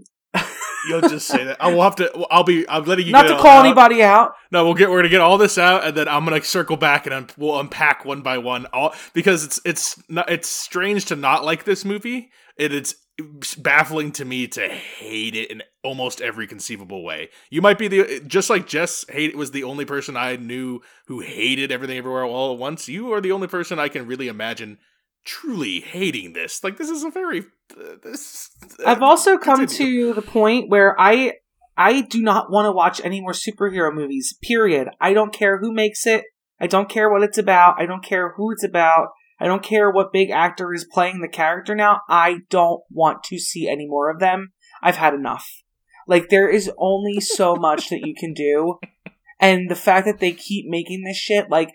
you'll 0.88 1.00
just 1.02 1.26
say 1.26 1.44
that. 1.44 1.60
I 1.60 1.72
will 1.72 1.82
have 1.82 1.96
to. 1.96 2.26
I'll 2.30 2.44
be. 2.44 2.68
I'm 2.68 2.84
letting 2.84 3.06
you 3.06 3.12
not 3.12 3.22
to 3.22 3.36
call 3.36 3.58
out. 3.58 3.66
anybody 3.66 4.02
out 4.02 4.34
No, 4.50 4.64
we'll 4.64 4.74
get. 4.74 4.90
We're 4.90 4.98
gonna 4.98 5.08
get 5.08 5.20
all 5.20 5.38
this 5.38 5.58
out, 5.58 5.84
and 5.84 5.96
then 5.96 6.08
I'm 6.08 6.24
gonna 6.24 6.42
circle 6.42 6.76
back 6.76 7.06
and 7.06 7.14
un- 7.14 7.30
we'll 7.36 7.58
unpack 7.58 8.04
one 8.04 8.22
by 8.22 8.38
one. 8.38 8.66
All 8.66 8.94
because 9.12 9.44
it's 9.44 9.60
it's 9.64 10.02
not. 10.08 10.30
It's 10.30 10.48
strange 10.48 11.06
to 11.06 11.16
not 11.16 11.44
like 11.44 11.64
this 11.64 11.84
movie. 11.84 12.30
It, 12.56 12.74
it's 12.74 12.94
baffling 13.56 14.12
to 14.12 14.24
me 14.24 14.46
to 14.48 14.68
hate 14.68 15.34
it 15.34 15.50
in 15.50 15.62
almost 15.82 16.20
every 16.20 16.46
conceivable 16.46 17.04
way. 17.04 17.30
You 17.50 17.62
might 17.62 17.78
be 17.78 17.88
the 17.88 18.22
just 18.26 18.50
like 18.50 18.66
Jess 18.66 19.04
hate 19.08 19.36
was 19.36 19.50
the 19.50 19.64
only 19.64 19.84
person 19.84 20.16
I 20.16 20.36
knew 20.36 20.80
who 21.06 21.20
hated 21.20 21.72
everything 21.72 21.98
everywhere 21.98 22.24
all 22.24 22.52
at 22.52 22.58
once. 22.58 22.88
You 22.88 23.12
are 23.12 23.20
the 23.20 23.32
only 23.32 23.48
person 23.48 23.78
I 23.78 23.88
can 23.88 24.06
really 24.06 24.28
imagine 24.28 24.78
truly 25.24 25.80
hating 25.80 26.32
this. 26.32 26.62
Like 26.64 26.76
this 26.76 26.90
is 26.90 27.04
a 27.04 27.10
very 27.10 27.40
uh, 27.40 27.96
this. 28.02 28.50
i've 28.84 29.02
also 29.02 29.38
come 29.38 29.58
continue. 29.58 30.08
to 30.08 30.14
the 30.14 30.22
point 30.22 30.68
where 30.68 31.00
i 31.00 31.34
i 31.76 32.00
do 32.00 32.20
not 32.20 32.50
want 32.50 32.66
to 32.66 32.72
watch 32.72 33.00
any 33.04 33.20
more 33.20 33.32
superhero 33.32 33.94
movies 33.94 34.36
period 34.42 34.88
i 35.00 35.12
don't 35.12 35.32
care 35.32 35.58
who 35.58 35.72
makes 35.72 36.04
it 36.04 36.24
i 36.60 36.66
don't 36.66 36.88
care 36.88 37.08
what 37.08 37.22
it's 37.22 37.38
about 37.38 37.76
i 37.78 37.86
don't 37.86 38.02
care 38.02 38.34
who 38.36 38.50
it's 38.50 38.64
about 38.64 39.10
I 39.40 39.46
don't 39.46 39.62
care 39.62 39.90
what 39.90 40.12
big 40.12 40.30
actor 40.30 40.74
is 40.74 40.84
playing 40.84 41.22
the 41.22 41.28
character 41.28 41.74
now. 41.74 42.02
I 42.08 42.40
don't 42.50 42.82
want 42.90 43.24
to 43.24 43.38
see 43.38 43.68
any 43.68 43.86
more 43.86 44.10
of 44.10 44.20
them. 44.20 44.52
I've 44.82 44.96
had 44.96 45.14
enough. 45.14 45.48
Like 46.06 46.28
there 46.28 46.48
is 46.48 46.70
only 46.76 47.20
so 47.20 47.56
much 47.56 47.88
that 47.88 48.06
you 48.06 48.14
can 48.14 48.34
do, 48.34 48.78
and 49.40 49.70
the 49.70 49.76
fact 49.76 50.06
that 50.06 50.20
they 50.20 50.32
keep 50.32 50.66
making 50.68 51.04
this 51.04 51.16
shit, 51.16 51.48
like 51.48 51.72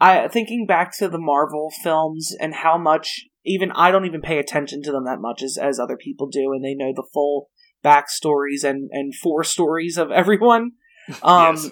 I 0.00 0.28
thinking 0.28 0.66
back 0.66 0.96
to 0.98 1.08
the 1.08 1.18
Marvel 1.18 1.70
films 1.82 2.34
and 2.38 2.54
how 2.54 2.76
much 2.78 3.24
even 3.44 3.70
I 3.72 3.90
don't 3.90 4.04
even 4.06 4.20
pay 4.20 4.38
attention 4.38 4.82
to 4.82 4.92
them 4.92 5.04
that 5.04 5.20
much 5.20 5.42
as 5.42 5.56
as 5.60 5.78
other 5.78 5.96
people 5.96 6.26
do, 6.26 6.52
and 6.52 6.64
they 6.64 6.74
know 6.74 6.92
the 6.94 7.06
full 7.12 7.48
backstories 7.84 8.64
and 8.64 8.88
and 8.92 9.14
four 9.14 9.44
stories 9.44 9.96
of 9.98 10.10
everyone. 10.10 10.72
Um, 11.22 11.54
Yes. 11.54 11.70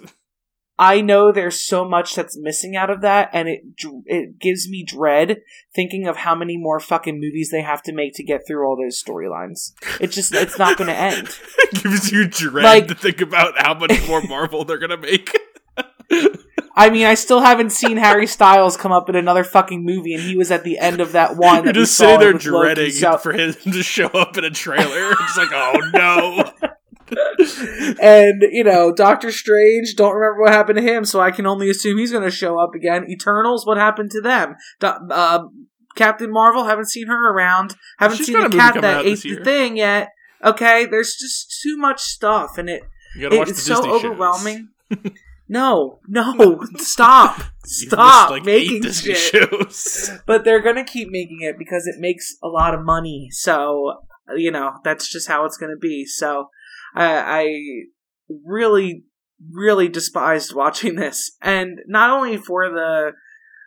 I 0.76 1.00
know 1.02 1.31
there's 1.31 1.61
so 1.64 1.88
much 1.88 2.16
that's 2.16 2.37
missing 2.40 2.75
out 2.75 2.90
of 2.90 3.00
that, 3.02 3.31
and 3.33 3.49
it 3.49 3.61
it 4.07 4.38
gives 4.40 4.69
me 4.69 4.85
dread 4.85 5.38
thinking 5.75 6.07
of 6.09 6.16
how 6.16 6.35
many 6.35 6.57
more 6.57 6.81
fucking 6.81 7.21
movies 7.21 7.50
they 7.50 7.62
have 7.62 7.81
to 7.85 7.93
make 7.93 8.14
to 8.14 8.25
get 8.25 8.40
through 8.47 8.64
all 8.66 8.76
those 8.76 9.00
storylines. 9.00 9.73
It's 10.00 10.14
just 10.16 10.35
it's 10.35 10.59
not 10.59 10.76
going 10.76 10.88
to 10.88 10.97
end. 10.97 11.28
it 11.59 11.83
gives 11.83 12.11
you 12.11 12.26
dread 12.26 12.64
Like- 12.64 12.88
to 12.88 12.95
think 12.97 13.21
about 13.21 13.57
how 13.57 13.75
much 13.75 14.07
more 14.09 14.23
Marvel 14.23 14.64
they're 14.64 14.78
gonna 14.78 14.97
make. 14.97 15.31
I 16.76 16.90
mean, 16.90 17.07
I 17.07 17.14
still 17.14 17.40
haven't 17.40 17.71
seen 17.71 17.97
Harry 17.97 18.26
Styles 18.26 18.76
come 18.76 18.90
up 18.90 19.09
in 19.09 19.14
another 19.14 19.45
fucking 19.45 19.85
movie, 19.85 20.12
and 20.12 20.23
he 20.23 20.37
was 20.37 20.50
at 20.50 20.64
the 20.64 20.78
end 20.78 21.00
of 21.00 21.12
that 21.12 21.37
one. 21.37 21.57
You're 21.57 21.73
that 21.73 21.75
just 21.75 21.97
sitting 21.97 22.19
there 22.19 22.33
dreading 22.33 22.90
for 23.19 23.33
him 23.33 23.54
to 23.62 23.83
show 23.83 24.07
up 24.09 24.37
in 24.37 24.45
a 24.45 24.50
trailer. 24.50 25.12
It's 25.12 25.37
like, 25.37 25.52
oh 25.52 25.90
no. 25.95 26.52
and 28.00 28.43
you 28.50 28.64
know, 28.64 28.93
Doctor 28.93 29.31
Strange. 29.31 29.95
Don't 29.95 30.14
remember 30.14 30.43
what 30.43 30.52
happened 30.52 30.78
to 30.78 30.83
him, 30.83 31.04
so 31.04 31.21
I 31.21 31.31
can 31.31 31.47
only 31.47 31.71
assume 31.71 31.99
he's 31.99 32.11
going 32.11 32.25
to 32.25 32.31
show 32.31 32.59
up 32.59 32.75
again. 32.75 33.09
Eternals. 33.09 33.64
What 33.64 33.76
happened 33.76 34.11
to 34.12 34.21
them? 34.21 34.57
Do- 34.81 34.87
uh, 35.11 35.45
Captain 35.95 36.33
Marvel. 36.33 36.64
Haven't 36.64 36.88
seen 36.88 37.07
her 37.07 37.31
around. 37.31 37.76
Haven't 37.99 38.16
She's 38.16 38.26
seen 38.26 38.40
the 38.40 38.47
a 38.47 38.50
cat 38.50 38.81
that 38.81 39.04
ate 39.04 39.23
the 39.23 39.45
thing 39.45 39.76
yet. 39.76 40.09
Okay, 40.43 40.87
there's 40.87 41.14
just 41.14 41.61
too 41.62 41.76
much 41.76 42.02
stuff, 42.02 42.59
and 42.59 42.69
it 42.69 42.83
You 43.16 43.28
it's 43.31 43.62
so 43.62 43.76
Disney 43.76 43.90
overwhelming. 43.93 44.69
no, 45.48 46.00
no, 46.08 46.60
stop, 46.76 47.40
stop 47.64 48.30
like, 48.30 48.44
making 48.44 48.82
Disney 48.82 49.14
shit. 49.14 49.50
shows. 49.50 50.10
But 50.26 50.44
they're 50.44 50.62
gonna 50.62 50.84
keep 50.84 51.08
making 51.10 51.40
it 51.42 51.58
because 51.58 51.86
it 51.86 52.00
makes 52.00 52.36
a 52.42 52.48
lot 52.48 52.74
of 52.74 52.84
money. 52.84 53.28
So 53.30 54.02
you 54.36 54.50
know 54.50 54.78
that's 54.84 55.10
just 55.10 55.28
how 55.28 55.44
it's 55.44 55.56
gonna 55.56 55.76
be. 55.76 56.06
So 56.06 56.48
I, 56.94 57.16
I 57.16 57.60
really, 58.28 59.04
really 59.52 59.88
despised 59.88 60.54
watching 60.54 60.96
this, 60.96 61.36
and 61.42 61.80
not 61.86 62.10
only 62.10 62.36
for 62.36 62.70
the 62.70 63.12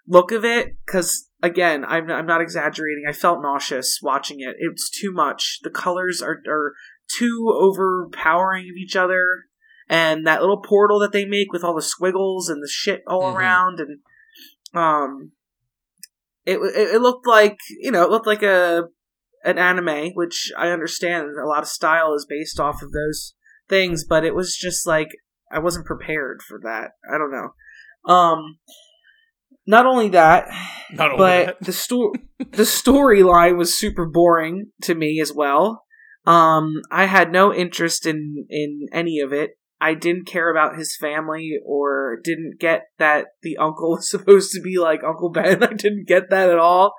look 0.07 0.31
of 0.31 0.45
it, 0.45 0.77
because 0.85 1.29
again, 1.41 1.85
I'm 1.85 2.09
I'm 2.09 2.25
not 2.25 2.41
exaggerating. 2.41 3.03
I 3.07 3.13
felt 3.13 3.41
nauseous 3.41 3.99
watching 4.01 4.39
it. 4.39 4.55
It's 4.59 4.89
too 4.89 5.11
much. 5.11 5.59
The 5.63 5.69
colors 5.69 6.21
are 6.21 6.41
are 6.47 6.73
too 7.17 7.53
overpowering 7.53 8.69
of 8.69 8.75
each 8.77 8.95
other. 8.95 9.46
And 9.89 10.27
that 10.27 10.41
little 10.41 10.61
portal 10.61 10.99
that 10.99 11.11
they 11.13 11.25
make 11.25 11.51
with 11.53 11.63
all 11.63 11.75
the 11.75 11.81
squiggles 11.81 12.49
and 12.49 12.61
the 12.61 12.67
shit 12.69 13.03
all 13.07 13.23
Mhm. 13.31 13.35
around, 13.35 13.79
and 13.79 13.99
um, 14.73 15.31
it, 16.45 16.57
it 16.59 16.95
it 16.95 17.01
looked 17.01 17.25
like 17.25 17.57
you 17.79 17.91
know 17.91 18.03
it 18.03 18.09
looked 18.09 18.27
like 18.27 18.43
a 18.43 18.83
an 19.45 19.57
anime, 19.57 20.11
which 20.13 20.51
I 20.57 20.69
understand 20.69 21.27
a 21.41 21.47
lot 21.47 21.61
of 21.63 21.69
style 21.69 22.13
is 22.15 22.25
based 22.27 22.59
off 22.59 22.81
of 22.81 22.91
those 22.91 23.33
things, 23.69 24.03
but 24.03 24.25
it 24.25 24.35
was 24.35 24.57
just 24.57 24.85
like 24.85 25.07
I 25.51 25.59
wasn't 25.59 25.85
prepared 25.85 26.41
for 26.41 26.59
that. 26.63 26.91
I 27.09 27.17
don't 27.17 27.31
know. 27.31 28.13
Um, 28.13 28.57
not 29.65 29.85
only 29.85 30.09
that, 30.09 30.47
Not 30.91 31.11
only 31.11 31.17
but 31.17 31.45
that. 31.45 31.61
the 31.61 31.71
sto- 31.73 32.13
the 32.39 32.63
storyline 32.63 33.57
was 33.57 33.77
super 33.77 34.05
boring 34.05 34.71
to 34.83 34.95
me 34.95 35.19
as 35.21 35.31
well. 35.33 35.85
Um, 36.25 36.81
I 36.91 37.05
had 37.05 37.31
no 37.31 37.53
interest 37.53 38.05
in 38.05 38.45
in 38.49 38.87
any 38.91 39.19
of 39.21 39.31
it. 39.31 39.51
I 39.79 39.93
didn't 39.93 40.25
care 40.25 40.49
about 40.49 40.77
his 40.77 40.97
family 40.99 41.53
or 41.65 42.19
didn't 42.23 42.59
get 42.59 42.83
that 42.97 43.27
the 43.43 43.57
uncle 43.57 43.91
was 43.95 44.09
supposed 44.09 44.51
to 44.53 44.61
be 44.61 44.77
like 44.77 45.03
Uncle 45.03 45.29
Ben. 45.29 45.63
I 45.63 45.73
didn't 45.73 46.07
get 46.07 46.29
that 46.29 46.49
at 46.49 46.57
all. 46.59 46.93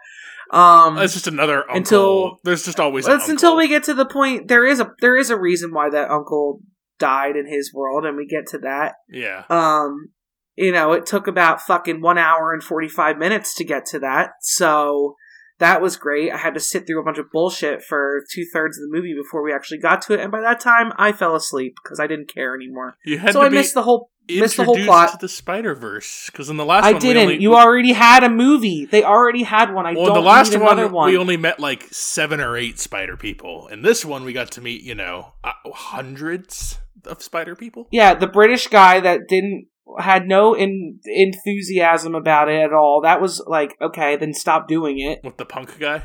Um, 0.50 0.94
That's 0.96 1.12
just 1.12 1.26
another 1.26 1.58
uncle. 1.60 1.76
until- 1.76 2.40
There's 2.44 2.64
just 2.64 2.80
always 2.80 3.04
that's 3.04 3.28
until 3.28 3.54
we 3.56 3.68
get 3.68 3.84
to 3.84 3.94
the 3.94 4.06
point. 4.06 4.48
There 4.48 4.64
is 4.64 4.80
a 4.80 4.92
there 5.00 5.16
is 5.16 5.28
a 5.28 5.38
reason 5.38 5.74
why 5.74 5.90
that 5.90 6.10
uncle 6.10 6.60
died 6.98 7.36
in 7.36 7.46
his 7.46 7.72
world, 7.74 8.04
and 8.06 8.16
we 8.16 8.26
get 8.26 8.46
to 8.48 8.58
that. 8.58 8.94
Yeah. 9.10 9.44
Um, 9.50 10.08
you 10.56 10.72
know, 10.72 10.92
it 10.92 11.04
took 11.06 11.26
about 11.26 11.60
fucking 11.60 12.00
one 12.00 12.16
hour 12.18 12.52
and 12.54 12.62
45 12.62 13.18
minutes 13.18 13.54
to 13.56 13.64
get 13.64 13.84
to 13.86 13.98
that. 14.00 14.30
So 14.40 15.14
that 15.58 15.80
was 15.82 15.96
great. 15.96 16.32
I 16.32 16.36
had 16.36 16.54
to 16.54 16.60
sit 16.60 16.86
through 16.86 17.00
a 17.00 17.04
bunch 17.04 17.18
of 17.18 17.30
bullshit 17.32 17.82
for 17.82 18.24
two 18.32 18.44
thirds 18.52 18.78
of 18.78 18.82
the 18.88 18.96
movie 18.96 19.14
before 19.14 19.42
we 19.42 19.52
actually 19.52 19.78
got 19.78 20.02
to 20.02 20.14
it. 20.14 20.20
And 20.20 20.30
by 20.30 20.40
that 20.40 20.60
time, 20.60 20.92
I 20.96 21.12
fell 21.12 21.34
asleep 21.34 21.74
because 21.82 21.98
I 22.00 22.06
didn't 22.06 22.32
care 22.32 22.54
anymore. 22.54 22.96
You 23.04 23.18
had 23.18 23.32
So 23.32 23.40
to 23.40 23.46
I 23.46 23.48
missed 23.48 23.74
the 23.74 23.82
whole. 23.82 24.10
missed 24.30 24.56
the 24.56 24.64
whole 24.64 24.76
plot. 24.84 25.12
to 25.12 25.18
the 25.18 25.28
Spider 25.28 25.74
Verse 25.74 26.26
because 26.30 26.48
in 26.50 26.56
the 26.58 26.64
last 26.64 26.84
I 26.84 26.92
one 26.92 27.00
didn't. 27.00 27.22
only- 27.22 27.40
you 27.42 27.54
already 27.56 27.92
had 27.92 28.22
a 28.24 28.28
movie. 28.28 28.84
They 28.84 29.02
already 29.02 29.42
had 29.42 29.72
one. 29.74 29.84
I 29.86 29.94
well, 29.94 30.06
don't 30.06 30.14
the 30.14 30.20
last 30.20 30.52
need 30.52 30.60
one, 30.60 30.92
one. 30.92 31.10
we 31.10 31.16
only 31.18 31.36
met 31.36 31.58
like 31.58 31.84
seven 31.92 32.40
or 32.40 32.56
eight 32.56 32.78
spider 32.78 33.16
people. 33.16 33.66
In 33.68 33.82
this 33.82 34.04
one, 34.04 34.24
we 34.24 34.32
got 34.32 34.50
to 34.52 34.60
meet, 34.60 34.82
you 34.82 34.94
know, 34.94 35.32
uh, 35.42 35.52
hundreds 35.74 36.78
of 37.06 37.22
spider 37.22 37.56
people. 37.56 37.88
yeah, 37.90 38.14
the 38.14 38.26
British 38.26 38.66
guy 38.68 39.00
that 39.00 39.28
didn't 39.28 39.66
had 39.98 40.26
no 40.26 40.54
in, 40.54 41.00
enthusiasm 41.04 42.14
about 42.14 42.48
it 42.48 42.60
at 42.60 42.72
all. 42.72 43.00
That 43.02 43.20
was 43.20 43.42
like, 43.46 43.76
okay, 43.80 44.16
then 44.16 44.34
stop 44.34 44.68
doing 44.68 44.98
it. 44.98 45.20
With 45.24 45.36
the 45.36 45.44
punk 45.44 45.78
guy. 45.78 46.02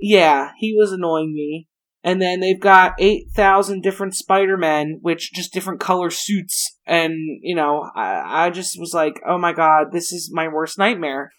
Yeah, 0.00 0.50
he 0.58 0.74
was 0.76 0.92
annoying 0.92 1.32
me. 1.32 1.68
And 2.04 2.20
then 2.20 2.40
they've 2.40 2.58
got 2.58 2.94
8,000 2.98 3.80
different 3.80 4.14
Spider-Men, 4.16 4.98
which 5.02 5.32
just 5.32 5.52
different 5.52 5.78
color 5.78 6.10
suits. 6.10 6.76
And, 6.84 7.14
you 7.42 7.54
know, 7.54 7.88
I, 7.94 8.46
I 8.46 8.50
just 8.50 8.76
was 8.78 8.92
like, 8.92 9.20
oh 9.26 9.38
my 9.38 9.52
god, 9.52 9.92
this 9.92 10.12
is 10.12 10.30
my 10.32 10.48
worst 10.48 10.78
nightmare. 10.78 11.30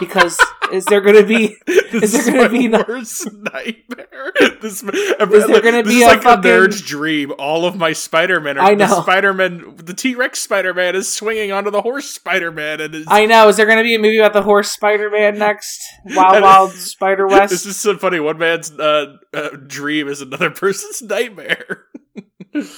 Because 0.00 0.38
is 0.72 0.84
there 0.86 1.00
going 1.00 1.16
to 1.16 1.24
be. 1.24 1.56
this 1.66 2.12
there 2.12 2.20
is 2.20 2.26
gonna 2.26 2.42
my 2.42 2.48
be 2.48 2.66
the- 2.68 2.84
worst 2.88 3.30
nightmare. 3.32 4.32
This, 4.60 4.82
is 4.82 4.82
there 4.82 5.60
gonna 5.60 5.82
this 5.82 5.92
be 5.92 5.98
is 6.00 6.04
a 6.04 6.06
like 6.06 6.22
fucking- 6.22 6.50
a 6.50 6.54
nerd's 6.54 6.80
dream. 6.82 7.32
All 7.38 7.64
of 7.66 7.76
my 7.76 7.92
Spider-Man 7.92 8.58
are 8.58 8.62
I 8.64 8.74
the 8.74 8.86
know. 8.86 9.02
Spider-Man. 9.02 9.74
The 9.76 9.94
T-Rex 9.94 10.38
Spider-Man 10.40 10.96
is 10.96 11.12
swinging 11.12 11.52
onto 11.52 11.70
the 11.70 11.82
horse 11.82 12.08
Spider-Man, 12.10 12.80
and 12.80 12.94
is, 12.94 13.06
I 13.08 13.26
know, 13.26 13.48
is 13.48 13.56
there 13.56 13.66
going 13.66 13.78
to 13.78 13.84
be 13.84 13.94
a 13.94 13.98
movie 13.98 14.18
about 14.18 14.32
the 14.32 14.42
horse 14.42 14.70
Spider-Man 14.72 15.38
next? 15.38 15.82
Wild 16.06 16.42
Wild 16.42 16.70
Spider 16.72 17.26
West. 17.26 17.50
This 17.50 17.66
is 17.66 17.76
so 17.76 17.96
funny. 17.96 18.20
One 18.20 18.38
man's 18.38 18.70
uh, 18.72 19.16
uh, 19.34 19.50
dream 19.66 20.08
is 20.08 20.20
another 20.22 20.50
person's 20.50 21.02
nightmare. 21.02 21.84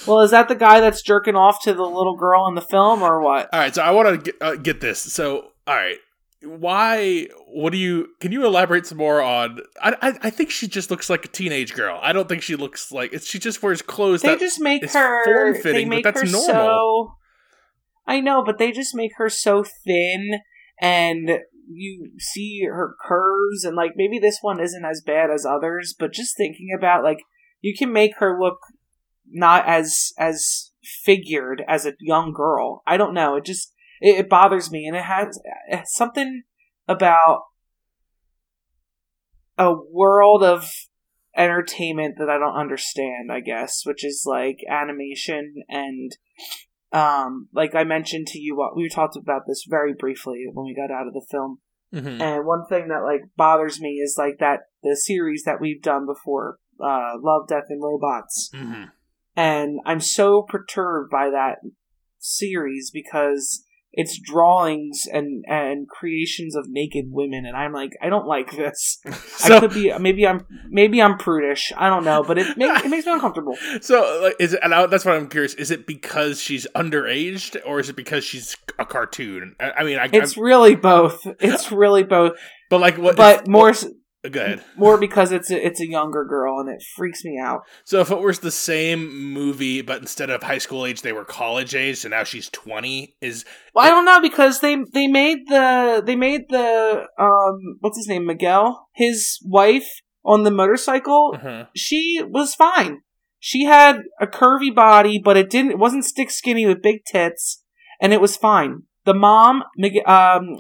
Well, 0.07 0.20
is 0.20 0.33
that 0.33 0.49
the 0.49 0.55
guy 0.55 0.81
that's 0.81 1.03
jerking 1.03 1.35
off 1.35 1.62
to 1.64 1.73
the 1.73 1.83
little 1.83 2.16
girl 2.16 2.47
in 2.49 2.55
the 2.55 2.61
film, 2.61 3.03
or 3.03 3.20
what? 3.23 3.49
All 3.53 3.61
right, 3.61 3.75
so 3.75 3.83
I 3.83 3.90
want 3.92 4.09
to 4.25 4.31
get, 4.33 4.42
uh, 4.42 4.55
get 4.57 4.81
this. 4.81 5.01
So, 5.01 5.53
all 5.66 5.75
right, 5.75 5.97
why? 6.44 7.28
What 7.46 7.70
do 7.72 7.78
you? 7.78 8.09
Can 8.20 8.33
you 8.33 8.44
elaborate 8.44 8.87
some 8.87 8.98
more 8.98 9.20
on? 9.22 9.61
I, 9.81 9.96
I 10.02 10.18
I 10.24 10.31
think 10.31 10.50
she 10.50 10.66
just 10.68 10.90
looks 10.90 11.09
like 11.11 11.24
a 11.24 11.28
teenage 11.28 11.74
girl. 11.74 11.98
I 12.02 12.12
don't 12.12 12.28
think 12.28 12.42
she 12.42 12.57
looks 12.57 12.90
like. 12.92 13.12
She 13.22 13.38
just 13.38 13.62
wears 13.62 13.83
clothes 13.83 14.22
They 14.22 14.28
that. 14.31 14.40
just 14.40 14.61
make 14.61 14.85
her. 14.90 15.24
form-fitting, 15.24 15.72
They 15.72 15.85
but 15.85 15.88
make 15.90 16.05
that's 16.05 16.20
her 16.20 16.26
normal. 16.26 16.44
so. 16.46 17.14
I 18.07 18.20
know, 18.20 18.42
but 18.44 18.59
they 18.59 18.72
just 18.72 18.94
make 18.94 19.12
her 19.16 19.28
so 19.31 19.64
thin, 19.85 20.40
and 20.81 21.38
you 21.72 22.11
see 22.18 22.62
her 22.64 22.96
curves, 23.07 23.64
and 23.64 23.76
like 23.76 23.92
maybe 23.96 24.18
this 24.18 24.38
one 24.42 24.61
isn't 24.61 24.85
as 24.85 25.00
bad 25.05 25.31
as 25.31 25.46
others, 25.46 25.94
but 25.98 26.12
just 26.12 26.37
thinking 26.37 26.68
about 26.76 27.05
like 27.05 27.20
you 27.61 27.74
can 27.76 27.92
make 27.92 28.16
her 28.18 28.38
look 28.40 28.59
not 29.31 29.66
as 29.68 30.12
as 30.18 30.72
figured 31.05 31.62
as 31.68 31.87
a 31.87 31.94
young 32.00 32.33
girl. 32.33 32.83
I 32.87 32.96
don't 32.96 33.14
know. 33.14 33.37
It 33.37 33.44
just 33.44 33.72
it, 34.03 34.19
it 34.19 34.29
bothers 34.29 34.71
me, 34.71 34.87
and 34.87 34.97
it 34.97 35.05
has, 35.05 35.38
it 35.69 35.77
has 35.77 35.95
something 35.95 36.43
about 36.88 37.43
a 39.59 39.73
world 39.91 40.43
of 40.43 40.71
entertainment 41.37 42.17
that 42.19 42.29
I 42.29 42.38
don't 42.38 42.57
understand, 42.57 43.31
I 43.33 43.41
guess, 43.41 43.83
which 43.85 44.05
is 44.05 44.25
like 44.27 44.59
animation 44.69 45.55
and 45.69 46.12
um 46.93 47.49
like 47.55 47.75
I 47.75 47.85
mentioned 47.85 48.27
to 48.29 48.38
you 48.38 48.55
what 48.55 48.77
we 48.77 48.88
talked 48.88 49.17
about 49.17 49.43
this 49.47 49.65
very 49.67 49.95
briefly 49.95 50.45
when 50.53 50.67
we 50.67 50.75
got 50.75 50.95
out 50.95 51.07
of 51.07 51.15
the 51.15 51.25
film. 51.31 51.59
Mhm. 51.95 52.21
And 52.21 52.47
one 52.47 52.67
thing 52.69 52.88
that 52.88 53.03
like 53.03 53.23
bothers 53.37 53.81
me 53.81 53.93
is 53.93 54.17
like 54.19 54.38
that 54.41 54.61
the 54.83 54.95
series 54.97 55.45
that 55.45 55.61
we've 55.61 55.81
done 55.83 56.05
before, 56.05 56.59
uh 56.79 57.15
Love, 57.19 57.49
Death 57.49 57.65
and 57.71 57.83
Robots. 57.83 58.51
Mhm. 58.55 58.91
And 59.35 59.81
I'm 59.87 60.01
so 60.01 60.43
perturbed 60.43 61.11
by 61.11 61.31
that 61.31 61.61
series 62.19 62.91
because 62.91 63.65
it's 63.94 64.18
drawings 64.18 65.05
and 65.12 65.44
and 65.46 65.88
creations 65.88 66.57
of 66.57 66.66
naked 66.68 67.07
women 67.11 67.44
and 67.46 67.57
I'm 67.57 67.72
like 67.72 67.90
I 68.02 68.09
don't 68.09 68.26
like 68.26 68.50
this. 68.57 68.98
I 69.44 69.61
could 69.61 69.74
be 69.74 69.92
maybe 69.98 70.26
I'm 70.26 70.46
maybe 70.70 71.02
I'm 71.02 71.18
prudish. 71.18 71.72
I 71.76 71.88
don't 71.88 72.05
know, 72.05 72.22
but 72.22 72.38
it 72.38 72.57
makes 72.57 72.85
it 72.85 72.88
makes 72.88 73.07
me 73.07 73.12
uncomfortable. 73.12 73.57
so 73.81 74.20
like, 74.22 74.37
is 74.38 74.55
it? 74.55 74.61
And 74.62 74.74
I, 74.74 74.87
that's 74.87 75.05
what 75.05 75.14
I'm 75.14 75.28
curious. 75.28 75.55
Is 75.55 75.70
it 75.70 75.87
because 75.87 76.40
she's 76.40 76.66
underaged, 76.74 77.61
or 77.66 77.81
is 77.81 77.88
it 77.88 77.96
because 77.96 78.24
she's 78.24 78.57
a 78.78 78.87
cartoon? 78.87 79.55
I, 79.61 79.70
I 79.72 79.85
mean, 79.85 79.98
I, 79.98 80.09
It's 80.12 80.37
I'm, 80.37 80.42
really 80.42 80.74
both. 80.74 81.26
It's 81.40 81.70
really 81.70 82.02
both, 82.02 82.33
but 82.70 82.81
like 82.81 82.96
what? 82.98 83.16
but 83.16 83.46
more 83.46 83.70
s- 83.70 83.87
Go 84.31 84.41
ahead. 84.41 84.63
more 84.77 84.99
because 84.99 85.33
it's 85.33 85.51
a, 85.51 85.67
it's 85.67 85.81
a 85.81 85.89
younger 85.89 86.25
girl 86.25 86.61
and 86.61 86.69
it 86.69 86.83
freaks 86.95 87.25
me 87.25 87.39
out. 87.39 87.63
So 87.85 88.01
if 88.01 88.11
it 88.11 88.21
was 88.21 88.39
the 88.39 88.53
same 88.53 89.33
movie, 89.33 89.83
but 89.83 90.01
instead 90.01 90.31
of 90.31 90.43
high 90.43 90.59
school 90.59 90.87
age, 90.87 91.03
they 91.03 91.13
were 91.13 91.25
college 91.25 91.75
age, 91.75 92.05
and 92.05 92.13
now 92.13 92.25
she's 92.25 92.49
twenty, 92.51 93.17
is 93.21 93.45
Well, 93.75 93.85
I 93.85 93.91
don't 93.91 94.05
know 94.05 94.21
because 94.21 94.61
they 94.61 94.77
they 94.93 95.09
made 95.09 95.49
the 95.49 96.03
they 96.05 96.17
made 96.17 96.43
the 96.51 97.09
um 97.19 97.79
what's 97.81 97.99
his 97.99 98.09
name 98.09 98.27
Miguel 98.27 98.89
his 98.95 99.39
wife 99.45 99.89
on 100.25 100.45
the 100.45 100.51
motorcycle. 100.51 101.37
uh 101.43 101.65
She 101.75 102.23
was 102.25 102.55
fine. 102.55 103.01
She 103.41 103.65
had 103.65 104.03
a 104.21 104.29
curvy 104.29 104.73
body, 104.73 105.19
but 105.19 105.37
it 105.37 105.51
didn't. 105.51 105.73
It 105.73 105.79
wasn't 105.79 106.05
stick 106.05 106.31
skinny 106.31 106.65
with 106.65 106.81
big 106.81 107.05
tits, 107.05 107.65
and 108.01 108.13
it 108.13 108.21
was 108.21 108.37
fine. 108.37 108.85
The 109.05 109.15
mom, 109.15 109.65
um, 110.07 110.59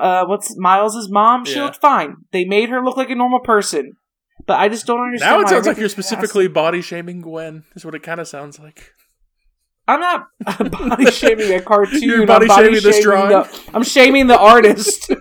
uh, 0.00 0.24
what's 0.26 0.54
Miles's 0.56 1.08
mom? 1.10 1.44
She 1.44 1.56
Yeah. 1.56 1.64
looked 1.64 1.76
fine. 1.80 2.16
They 2.32 2.44
made 2.44 2.68
her 2.70 2.82
look 2.84 2.96
like 2.96 3.10
a 3.10 3.14
normal 3.14 3.40
person, 3.40 3.92
but 4.46 4.58
I 4.58 4.68
just 4.68 4.86
don't 4.86 5.00
understand. 5.00 5.32
now 5.36 5.40
it 5.42 5.48
sounds 5.48 5.66
like 5.66 5.78
you're 5.78 5.88
specifically 5.88 6.48
body 6.48 6.80
shaming 6.82 7.20
Gwen. 7.20 7.64
Is 7.74 7.84
what 7.84 7.94
it 7.94 8.02
kind 8.02 8.20
of 8.20 8.28
sounds 8.28 8.58
like. 8.58 8.92
I'm 9.88 10.00
not 10.00 10.26
body 10.88 11.10
shaming 11.10 11.52
a 11.52 11.60
cartoon. 11.60 12.02
You're 12.02 12.20
I'm 12.22 12.26
body 12.26 12.48
shaming 12.48 12.82
this 12.82 13.00
drawing? 13.02 13.28
The, 13.30 13.60
I'm 13.72 13.84
shaming 13.84 14.26
the 14.26 14.38
artist. 14.38 15.10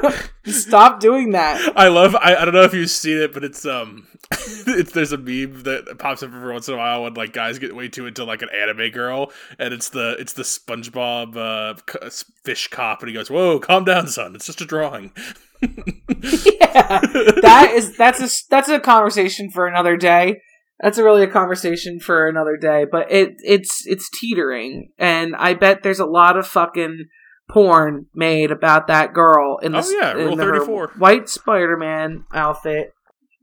Stop 0.46 1.00
doing 1.00 1.30
that. 1.32 1.72
I 1.76 1.88
love. 1.88 2.14
I, 2.16 2.34
I 2.34 2.44
don't 2.44 2.54
know 2.54 2.62
if 2.62 2.74
you've 2.74 2.90
seen 2.90 3.18
it, 3.18 3.32
but 3.32 3.44
it's 3.44 3.64
um, 3.64 4.06
it's 4.30 4.92
there's 4.92 5.12
a 5.12 5.18
meme 5.18 5.62
that 5.62 5.96
pops 5.98 6.22
up 6.22 6.32
every 6.32 6.52
once 6.52 6.68
in 6.68 6.74
a 6.74 6.76
while 6.76 7.04
when 7.04 7.14
like 7.14 7.32
guys 7.32 7.58
get 7.58 7.74
way 7.74 7.88
too 7.88 8.06
into 8.06 8.24
like 8.24 8.42
an 8.42 8.48
anime 8.54 8.90
girl, 8.90 9.32
and 9.58 9.72
it's 9.72 9.90
the 9.90 10.16
it's 10.18 10.32
the 10.32 10.42
SpongeBob 10.42 11.36
uh, 11.36 12.10
fish 12.44 12.68
cop, 12.68 13.00
and 13.00 13.08
he 13.08 13.14
goes, 13.14 13.30
"Whoa, 13.30 13.58
calm 13.58 13.84
down, 13.84 14.08
son. 14.08 14.34
It's 14.34 14.46
just 14.46 14.60
a 14.60 14.66
drawing." 14.66 15.12
yeah, 15.62 17.00
that 17.42 17.72
is 17.74 17.96
that's 17.96 18.20
a 18.20 18.28
that's 18.50 18.68
a 18.68 18.80
conversation 18.80 19.50
for 19.50 19.66
another 19.66 19.96
day. 19.96 20.40
That's 20.80 20.98
a 20.98 21.04
really 21.04 21.22
a 21.22 21.30
conversation 21.30 22.00
for 22.00 22.28
another 22.28 22.56
day. 22.56 22.84
But 22.90 23.12
it 23.12 23.34
it's 23.44 23.86
it's 23.86 24.10
teetering, 24.10 24.90
and 24.98 25.36
I 25.36 25.54
bet 25.54 25.82
there's 25.82 26.00
a 26.00 26.06
lot 26.06 26.36
of 26.36 26.46
fucking 26.46 27.06
porn 27.50 28.06
made 28.14 28.50
about 28.50 28.86
that 28.86 29.12
girl 29.12 29.58
in 29.62 29.74
Oh, 29.74 29.82
yeah, 30.00 30.16
in 30.16 30.38
her 30.38 30.64
white 30.98 31.28
Spider-Man 31.28 32.24
outfit, 32.34 32.92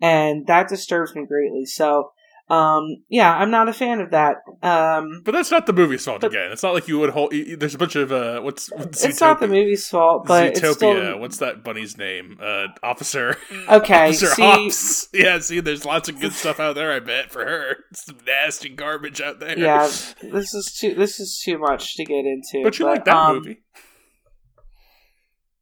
and 0.01 0.47
that 0.47 0.67
disturbs 0.69 1.15
me 1.15 1.25
greatly. 1.27 1.65
So. 1.65 2.11
Um. 2.51 3.03
Yeah, 3.09 3.31
I'm 3.31 3.51
not 3.51 3.69
a 3.69 3.73
fan 3.73 3.99
of 3.99 4.09
that. 4.09 4.37
Um. 4.63 5.21
But 5.23 5.33
that's 5.33 5.51
not 5.51 5.67
the 5.67 5.73
movie's 5.73 6.03
fault 6.03 6.21
But- 6.21 6.31
again. 6.31 6.51
It's 6.51 6.63
not 6.63 6.73
like 6.73 6.87
you 6.87 6.97
would 6.97 7.11
hold. 7.11 7.31
y- 7.31 7.45
y- 7.47 7.55
There's 7.55 7.75
a 7.75 7.77
bunch 7.77 7.95
of 7.95 8.11
uh, 8.11 8.41
what's, 8.41 8.71
what's 8.71 9.05
It's 9.05 9.21
not 9.21 9.39
the 9.39 9.47
movie's 9.47 9.87
fault, 9.87 10.25
but 10.25 10.55
Zootopia. 10.55 10.57
it's 10.65 10.75
still 10.77 11.19
What's 11.19 11.37
that 11.37 11.63
bunny's 11.63 11.95
name? 11.99 12.39
Uh, 12.41 12.69
Officer. 12.81 13.37
okay. 13.69 14.07
Officer 14.07 14.25
see, 14.25 14.41
Hopps. 14.41 15.09
Yeah, 15.13 15.37
see, 15.41 15.59
there's 15.59 15.85
lots 15.85 16.09
of 16.09 16.19
good 16.19 16.33
stuff 16.33 16.59
out 16.59 16.73
there. 16.73 16.91
I 16.91 16.99
bet 16.99 17.31
for 17.31 17.45
her, 17.45 17.83
some 17.93 18.17
nasty 18.25 18.69
garbage 18.69 19.21
out 19.21 19.39
there. 19.39 19.55
yeah, 19.55 19.83
this 20.23 20.51
is 20.55 20.75
too 20.75 20.95
this 20.95 21.19
is 21.19 21.39
too 21.45 21.59
much 21.59 21.97
to 21.97 22.03
get 22.03 22.25
into. 22.25 22.63
but 22.63 22.79
you 22.79 22.85
like 22.85 23.05
that 23.05 23.15
um, 23.15 23.35
movie. 23.35 23.61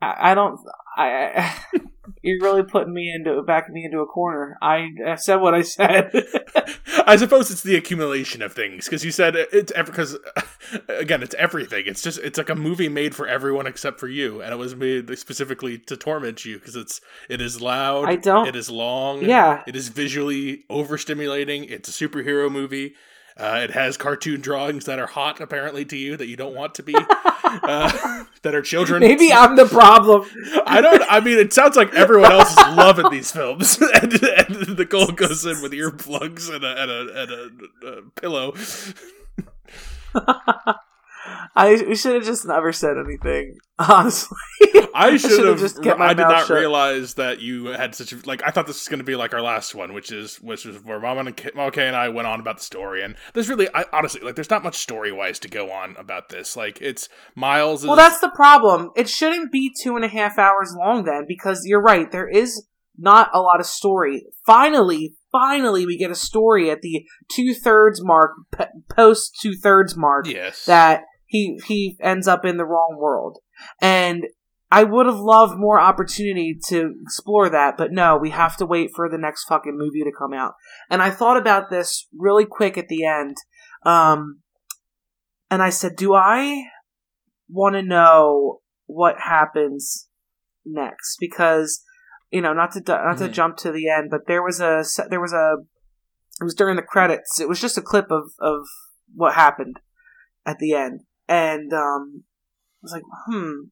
I, 0.01 0.31
I 0.31 0.35
don't. 0.35 0.59
I, 0.95 1.09
I 1.35 1.79
you're 2.21 2.41
really 2.41 2.63
putting 2.63 2.93
me 2.93 3.11
into 3.13 3.41
backing 3.43 3.73
me 3.73 3.85
into 3.85 3.99
a 3.99 4.05
corner. 4.05 4.57
I, 4.61 4.87
I 5.05 5.15
said 5.15 5.37
what 5.37 5.53
I 5.53 5.61
said. 5.61 6.11
I 7.05 7.15
suppose 7.15 7.51
it's 7.51 7.61
the 7.61 7.75
accumulation 7.75 8.41
of 8.41 8.53
things 8.53 8.85
because 8.85 9.05
you 9.05 9.11
said 9.11 9.35
it's 9.35 9.71
ever 9.73 9.91
because 9.91 10.17
again 10.89 11.23
it's 11.23 11.35
everything. 11.35 11.83
It's 11.85 12.01
just 12.01 12.19
it's 12.19 12.37
like 12.37 12.49
a 12.49 12.55
movie 12.55 12.89
made 12.89 13.15
for 13.15 13.27
everyone 13.27 13.67
except 13.67 13.99
for 13.99 14.07
you, 14.07 14.41
and 14.41 14.51
it 14.51 14.57
was 14.57 14.75
made 14.75 15.17
specifically 15.17 15.77
to 15.79 15.95
torment 15.95 16.43
you 16.45 16.57
because 16.59 16.75
it's 16.75 16.99
it 17.29 17.39
is 17.41 17.61
loud. 17.61 18.05
I 18.09 18.15
don't- 18.17 18.47
It 18.47 18.55
is 18.55 18.69
long. 18.69 19.23
Yeah. 19.23 19.63
It 19.67 19.75
is 19.75 19.89
visually 19.89 20.63
overstimulating. 20.69 21.69
It's 21.69 21.89
a 21.89 22.07
superhero 22.07 22.51
movie. 22.51 22.95
Uh, 23.37 23.61
it 23.63 23.71
has 23.71 23.97
cartoon 23.97 24.41
drawings 24.41 24.85
that 24.85 24.97
are 24.97 25.05
hot, 25.05 25.39
apparently, 25.39 25.85
to 25.85 25.95
you 25.95 26.17
that 26.17 26.27
you 26.27 26.35
don't 26.35 26.55
want 26.55 26.73
to 26.73 26.81
be, 26.83 26.95
uh, 27.43 28.23
that 28.41 28.55
are 28.55 28.63
children. 28.63 28.99
Maybe 28.99 29.31
I'm 29.31 29.55
the 29.55 29.65
problem. 29.65 30.27
I 30.65 30.81
don't. 30.81 31.03
I 31.07 31.19
mean, 31.19 31.37
it 31.37 31.53
sounds 31.53 31.75
like 31.75 31.93
everyone 31.93 32.31
else 32.31 32.51
is 32.51 32.75
loving 32.75 33.11
these 33.11 33.31
films, 33.31 33.79
and, 34.01 34.23
and 34.23 34.77
Nicole 34.77 35.11
goes 35.11 35.45
in 35.45 35.61
with 35.61 35.71
earplugs 35.71 36.53
and 36.53 36.63
a 36.63 36.81
and 36.81 36.91
a, 36.91 37.21
and 37.21 37.31
a, 37.31 37.87
a 37.87 38.01
pillow. 38.19 38.55
I 41.55 41.83
we 41.87 41.95
should 41.95 42.15
have 42.15 42.25
just 42.25 42.45
never 42.45 42.71
said 42.71 42.97
anything. 42.97 43.57
Honestly, 43.79 44.37
I 44.93 45.17
should 45.17 45.31
should've 45.31 45.59
just 45.59 45.83
kept 45.83 45.99
my 45.99 46.07
I 46.07 46.13
did 46.13 46.23
not 46.23 46.47
shut. 46.47 46.57
realize 46.57 47.13
that 47.15 47.41
you 47.41 47.65
had 47.67 47.93
such 47.95 48.11
a 48.11 48.17
like. 48.25 48.41
I 48.45 48.51
thought 48.51 48.67
this 48.67 48.81
was 48.81 48.87
going 48.87 48.99
to 48.99 49.03
be 49.05 49.15
like 49.15 49.33
our 49.33 49.41
last 49.41 49.75
one, 49.75 49.93
which 49.93 50.11
is 50.11 50.37
which 50.37 50.65
is 50.65 50.83
where 50.83 50.99
Mama 50.99 51.21
and 51.21 51.37
K, 51.37 51.51
Mama 51.53 51.71
and 51.77 51.95
I 51.95 52.09
went 52.09 52.27
on 52.27 52.39
about 52.39 52.57
the 52.57 52.63
story, 52.63 53.03
and 53.03 53.15
there's 53.33 53.49
really, 53.49 53.67
I, 53.73 53.85
honestly, 53.93 54.21
like, 54.21 54.35
there's 54.35 54.49
not 54.49 54.63
much 54.63 54.77
story 54.77 55.11
wise 55.11 55.39
to 55.39 55.47
go 55.47 55.71
on 55.71 55.95
about 55.97 56.29
this. 56.29 56.55
Like, 56.55 56.79
it's 56.81 57.07
Miles. 57.35 57.81
Is, 57.81 57.87
well, 57.87 57.95
that's 57.95 58.19
the 58.19 58.31
problem. 58.35 58.89
It 58.95 59.09
shouldn't 59.09 59.51
be 59.51 59.71
two 59.83 59.95
and 59.95 60.03
a 60.03 60.09
half 60.09 60.37
hours 60.39 60.73
long 60.77 61.05
then, 61.05 61.25
because 61.27 61.61
you're 61.65 61.81
right. 61.81 62.11
There 62.11 62.27
is 62.27 62.65
not 62.97 63.29
a 63.33 63.39
lot 63.39 63.59
of 63.59 63.67
story. 63.67 64.25
Finally, 64.45 65.15
finally, 65.31 65.85
we 65.85 65.97
get 65.97 66.09
a 66.09 66.15
story 66.15 66.71
at 66.71 66.81
the 66.81 67.05
two 67.31 67.53
thirds 67.53 68.03
mark, 68.03 68.31
p- 68.57 68.65
post 68.89 69.37
two 69.39 69.53
thirds 69.55 69.95
mark. 69.95 70.27
yes. 70.27 70.65
that 70.65 71.03
he 71.27 71.59
he 71.65 71.97
ends 72.01 72.27
up 72.27 72.45
in 72.45 72.57
the 72.57 72.65
wrong 72.65 72.97
world. 72.99 73.37
And 73.81 74.25
I 74.69 74.83
would 74.83 75.05
have 75.05 75.19
loved 75.19 75.57
more 75.57 75.79
opportunity 75.79 76.57
to 76.67 76.93
explore 77.01 77.49
that, 77.49 77.77
but 77.77 77.91
no, 77.91 78.17
we 78.17 78.31
have 78.31 78.57
to 78.57 78.65
wait 78.65 78.89
for 78.95 79.09
the 79.09 79.17
next 79.17 79.45
fucking 79.45 79.77
movie 79.77 80.03
to 80.03 80.11
come 80.17 80.33
out. 80.33 80.55
And 80.89 81.01
I 81.01 81.09
thought 81.09 81.37
about 81.37 81.69
this 81.69 82.07
really 82.17 82.45
quick 82.45 82.77
at 82.77 82.87
the 82.89 83.05
end. 83.05 83.37
Um 83.85 84.41
and 85.49 85.61
I 85.61 85.69
said, 85.69 85.95
"Do 85.95 86.13
I 86.13 86.63
want 87.49 87.75
to 87.75 87.81
know 87.81 88.59
what 88.85 89.15
happens 89.19 90.09
next?" 90.65 91.17
Because 91.19 91.81
you 92.29 92.41
know, 92.41 92.51
not 92.53 92.71
to 92.71 92.81
not 92.85 93.17
to 93.19 93.29
Mhm. 93.29 93.31
jump 93.31 93.57
to 93.57 93.71
the 93.71 93.87
end, 93.89 94.09
but 94.09 94.27
there 94.27 94.43
was 94.43 94.59
a 94.59 94.83
there 95.09 95.21
was 95.21 95.31
a 95.31 95.57
it 96.41 96.43
was 96.43 96.53
during 96.55 96.75
the 96.75 96.81
credits. 96.81 97.39
It 97.39 97.47
was 97.47 97.61
just 97.61 97.77
a 97.77 97.81
clip 97.81 98.11
of 98.11 98.31
of 98.39 98.67
what 99.15 99.35
happened 99.35 99.79
at 100.45 100.59
the 100.59 100.73
end, 100.73 101.03
and 101.27 101.71
um, 101.73 102.23
I 102.23 102.83
was 102.83 102.91
like, 102.91 103.03
hmm. 103.27 103.69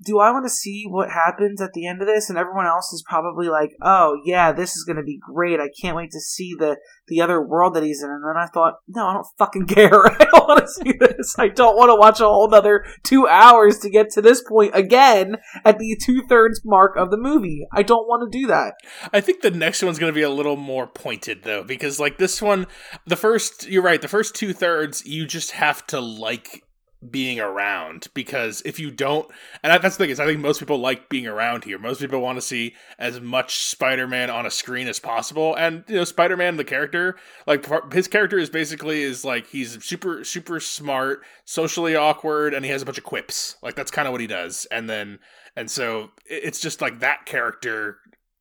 Do 0.00 0.20
I 0.20 0.30
want 0.30 0.44
to 0.46 0.50
see 0.50 0.84
what 0.88 1.10
happens 1.10 1.60
at 1.60 1.72
the 1.72 1.86
end 1.86 2.00
of 2.00 2.06
this? 2.06 2.30
And 2.30 2.38
everyone 2.38 2.66
else 2.66 2.92
is 2.92 3.02
probably 3.08 3.48
like, 3.48 3.70
"Oh 3.82 4.16
yeah, 4.24 4.52
this 4.52 4.76
is 4.76 4.84
going 4.84 4.96
to 4.96 5.02
be 5.02 5.18
great! 5.20 5.58
I 5.58 5.70
can't 5.80 5.96
wait 5.96 6.12
to 6.12 6.20
see 6.20 6.54
the 6.56 6.76
the 7.08 7.20
other 7.20 7.44
world 7.44 7.74
that 7.74 7.82
he's 7.82 8.00
in." 8.02 8.08
And 8.08 8.22
then 8.22 8.36
I 8.40 8.46
thought, 8.46 8.74
"No, 8.86 9.06
I 9.06 9.14
don't 9.14 9.26
fucking 9.38 9.66
care. 9.74 10.06
I 10.06 10.24
don't 10.24 10.48
want 10.48 10.60
to 10.60 10.68
see 10.68 10.92
this. 10.98 11.34
I 11.36 11.48
don't 11.48 11.76
want 11.76 11.90
to 11.90 11.96
watch 11.96 12.20
a 12.20 12.24
whole 12.24 12.52
other 12.54 12.84
two 13.02 13.26
hours 13.26 13.78
to 13.80 13.90
get 13.90 14.10
to 14.10 14.22
this 14.22 14.40
point 14.40 14.70
again 14.74 15.36
at 15.64 15.80
the 15.80 15.98
two 16.00 16.22
thirds 16.28 16.60
mark 16.64 16.96
of 16.96 17.10
the 17.10 17.16
movie. 17.16 17.66
I 17.72 17.82
don't 17.82 18.06
want 18.06 18.30
to 18.30 18.38
do 18.38 18.46
that." 18.46 18.74
I 19.12 19.20
think 19.20 19.42
the 19.42 19.50
next 19.50 19.82
one's 19.82 19.98
going 19.98 20.12
to 20.12 20.18
be 20.18 20.22
a 20.22 20.30
little 20.30 20.56
more 20.56 20.86
pointed 20.86 21.42
though, 21.42 21.64
because 21.64 21.98
like 21.98 22.18
this 22.18 22.40
one, 22.40 22.68
the 23.04 23.16
first, 23.16 23.68
you're 23.68 23.82
right, 23.82 24.00
the 24.00 24.06
first 24.06 24.36
two 24.36 24.52
thirds, 24.52 25.04
you 25.04 25.26
just 25.26 25.52
have 25.52 25.84
to 25.88 26.00
like 26.00 26.62
being 27.10 27.38
around 27.38 28.08
because 28.12 28.60
if 28.64 28.80
you 28.80 28.90
don't, 28.90 29.30
and 29.62 29.82
that's 29.82 29.96
the 29.96 30.04
thing 30.04 30.10
is, 30.10 30.18
I 30.18 30.26
think 30.26 30.40
most 30.40 30.58
people 30.58 30.78
like 30.78 31.08
being 31.08 31.26
around 31.26 31.64
here. 31.64 31.78
Most 31.78 32.00
people 32.00 32.20
want 32.20 32.36
to 32.36 32.42
see 32.42 32.74
as 32.98 33.20
much 33.20 33.60
Spider-Man 33.60 34.30
on 34.30 34.46
a 34.46 34.50
screen 34.50 34.88
as 34.88 34.98
possible, 34.98 35.54
and 35.54 35.84
you 35.86 35.96
know, 35.96 36.04
Spider-Man, 36.04 36.56
the 36.56 36.64
character, 36.64 37.16
like 37.46 37.66
his 37.92 38.08
character 38.08 38.38
is 38.38 38.50
basically 38.50 39.02
is 39.02 39.24
like 39.24 39.46
he's 39.48 39.82
super 39.84 40.24
super 40.24 40.58
smart, 40.60 41.22
socially 41.44 41.94
awkward, 41.94 42.52
and 42.54 42.64
he 42.64 42.70
has 42.70 42.82
a 42.82 42.86
bunch 42.86 42.98
of 42.98 43.04
quips. 43.04 43.56
Like 43.62 43.76
that's 43.76 43.90
kind 43.90 44.08
of 44.08 44.12
what 44.12 44.20
he 44.20 44.26
does, 44.26 44.66
and 44.70 44.90
then 44.90 45.20
and 45.56 45.70
so 45.70 46.10
it's 46.26 46.60
just 46.60 46.80
like 46.80 47.00
that 47.00 47.26
character 47.26 47.98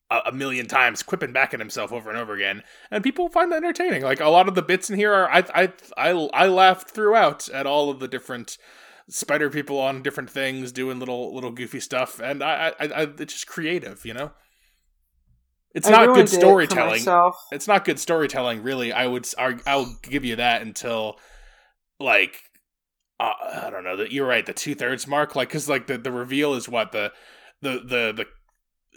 a, 0.10 0.32
million 0.32 0.68
times, 0.68 1.04
quipping 1.04 1.34
back 1.34 1.54
at 1.54 1.60
himself 1.60 1.92
over 1.92 2.10
and 2.10 2.18
over 2.18 2.34
again, 2.34 2.64
and 2.92 3.04
people 3.04 3.30
find 3.30 3.52
that 3.52 3.58
entertaining. 3.58 4.04
Like 4.04 4.22
a 4.22 4.30
lot 4.30 4.48
of 4.48 4.56
the 4.56 4.62
bits 4.62 4.90
in 4.90 4.96
here 4.98 5.14
are, 5.14 5.30
I, 5.30 5.44
I, 5.54 5.74
I, 5.98 6.10
I 6.34 6.48
laughed 6.48 6.92
throughout 6.92 7.50
at 7.50 7.68
all 7.68 7.90
of 7.90 8.00
the 8.00 8.08
different 8.08 8.58
spider 9.10 9.50
people 9.50 9.80
on 9.80 10.04
different 10.04 10.30
things 10.30 10.72
doing 10.72 11.00
little, 11.00 11.34
little 11.34 11.52
goofy 11.52 11.80
stuff, 11.80 12.20
and 12.20 12.42
I, 12.44 12.74
I, 12.80 12.86
I 12.86 13.02
it's 13.20 13.34
just 13.34 13.48
creative, 13.48 14.06
you 14.06 14.14
know. 14.14 14.32
It's 15.74 15.88
I 15.88 15.92
not 15.92 16.16
good 16.16 16.30
storytelling. 16.30 16.92
myself. 16.92 17.36
It's 17.52 17.68
not 17.68 17.86
good 17.86 18.00
storytelling, 18.00 18.64
really. 18.64 18.94
I 18.94 19.06
would, 19.06 19.28
I, 19.38 19.58
I'll 19.68 19.96
give 20.02 20.26
you 20.26 20.38
that 20.38 20.62
until, 20.62 21.20
like, 22.00 22.42
uh, 23.20 23.34
I 23.64 23.70
don't 23.70 23.84
know. 23.84 23.98
That 23.98 24.12
you're 24.12 24.26
right. 24.26 24.46
The 24.46 24.54
two 24.54 24.74
thirds 24.74 25.06
mark, 25.06 25.36
like, 25.36 25.50
because 25.50 25.68
like 25.68 25.88
the 25.88 25.98
the 25.98 26.12
reveal 26.12 26.54
is 26.54 26.70
what 26.70 26.94
the 26.94 27.12
the 27.62 27.74
the 27.74 28.14
the 28.16 28.26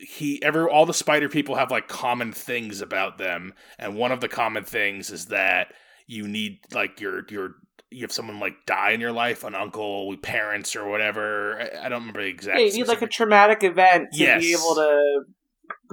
he 0.08 0.42
ever 0.42 0.68
all 0.68 0.86
the 0.86 0.94
spider 0.94 1.28
people 1.28 1.54
have 1.56 1.70
like 1.70 1.88
common 1.88 2.32
things 2.32 2.80
about 2.80 3.18
them 3.18 3.52
and 3.78 3.94
one 3.96 4.12
of 4.12 4.20
the 4.20 4.28
common 4.28 4.64
things 4.64 5.10
is 5.10 5.26
that 5.26 5.72
you 6.06 6.26
need 6.26 6.58
like 6.72 7.00
your 7.00 7.22
your 7.30 7.54
you 7.90 8.02
have 8.02 8.12
someone 8.12 8.40
like 8.40 8.54
die 8.66 8.90
in 8.92 9.00
your 9.00 9.12
life 9.12 9.44
an 9.44 9.54
uncle 9.54 10.16
parents 10.22 10.74
or 10.74 10.88
whatever 10.88 11.60
i, 11.60 11.86
I 11.86 11.88
don't 11.88 12.00
remember 12.00 12.22
the 12.22 12.28
exact 12.28 12.58
Yeah, 12.58 12.66
you 12.66 12.72
need 12.78 12.88
like 12.88 13.02
a 13.02 13.06
traumatic 13.06 13.62
event 13.64 14.12
to 14.12 14.18
Yes. 14.18 14.40
be 14.42 14.52
able 14.52 14.74
to 14.76 15.24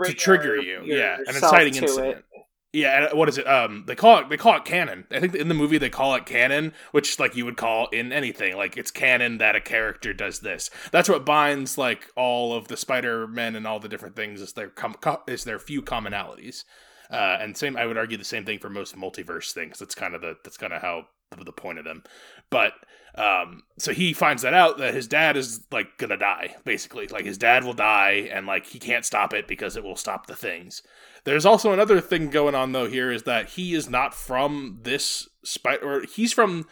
to 0.06 0.14
trigger 0.14 0.56
your- 0.62 0.84
you 0.84 0.96
yeah 0.96 1.18
an 1.28 1.36
inciting 1.36 1.76
incident 1.76 2.18
It. 2.18 2.24
Yeah 2.74 3.14
what 3.14 3.30
is 3.30 3.38
it? 3.38 3.48
Um 3.48 3.84
they 3.88 3.96
call 3.96 4.20
it 4.20 4.30
they 4.30 4.38
call 4.38 4.58
it 4.58 4.66
canon. 4.66 5.06
I 5.12 5.20
think 5.20 5.36
in 5.36 5.48
the 5.48 5.54
movie 5.54 5.78
they 5.78 5.90
call 5.90 6.16
it 6.16 6.26
canon 6.26 6.74
which 6.92 7.20
like 7.20 7.36
you 7.36 7.46
would 7.46 7.58
call 7.58 7.88
in 7.88 8.12
anything. 8.12 8.56
Like 8.58 8.78
it's 8.78 8.92
canon 8.92 9.38
that 9.38 9.56
a 9.56 9.62
character 9.62 10.14
does 10.14 10.40
this. 10.40 10.70
That's 10.92 11.10
what 11.10 11.26
binds 11.26 11.78
like 11.78 12.10
all 12.16 12.54
of 12.54 12.68
the 12.68 12.78
spider-men 12.78 13.56
and 13.56 13.66
all 13.66 13.80
the 13.80 13.90
different 13.90 14.16
things 14.16 14.42
is 14.42 14.54
their 14.54 14.70
com- 14.70 14.96
co- 14.96 15.24
is 15.28 15.44
their 15.44 15.60
few 15.60 15.82
commonalities 15.82 16.64
uh 17.12 17.38
and 17.40 17.56
same 17.56 17.78
i 17.78 17.86
would 17.86 17.98
argue 17.98 18.18
the 18.18 18.24
same 18.24 18.46
thing 18.46 18.60
for 18.60 18.70
most 18.70 18.96
multiverse 18.96 19.52
things. 19.52 19.80
That's 19.80 19.96
kind 19.96 20.16
of 20.16 20.22
the 20.22 20.38
that's 20.44 20.58
kind 20.58 20.74
of 20.74 20.82
how 20.82 21.08
the, 21.46 21.52
point 21.52 21.80
of 21.80 21.86
them. 21.86 22.04
But 22.50 22.74
um 23.16 23.64
so 23.78 23.94
he 23.94 24.14
finds 24.14 24.44
that 24.44 24.54
out 24.54 24.78
that 24.78 24.94
his 24.94 25.08
dad 25.08 25.36
is 25.36 25.62
like 25.72 25.98
gonna 25.98 26.18
die 26.18 26.56
basically. 26.64 27.08
Like 27.08 27.26
his 27.26 27.38
dad 27.38 27.64
will 27.64 27.74
die 27.74 28.30
and 28.32 28.46
like 28.46 28.66
he 28.66 28.80
can't 28.80 29.06
stop 29.06 29.34
it 29.34 29.48
because 29.48 29.76
it 29.76 29.84
will 29.84 29.96
stop 29.96 30.28
the 30.28 30.36
things. 30.36 30.82
There's 31.24 31.46
also 31.46 31.74
another 31.74 32.00
thing 32.00 32.30
going 32.30 32.56
on 32.56 32.72
though 32.72 32.88
here 32.88 33.12
is 33.12 33.24
that 33.24 33.50
he 33.50 33.74
is 33.74 33.90
not 33.90 34.14
from 34.14 34.80
this 34.84 35.28
spider 35.44 35.86
or 35.86 36.02
he's 36.04 36.32
from 36.34 36.68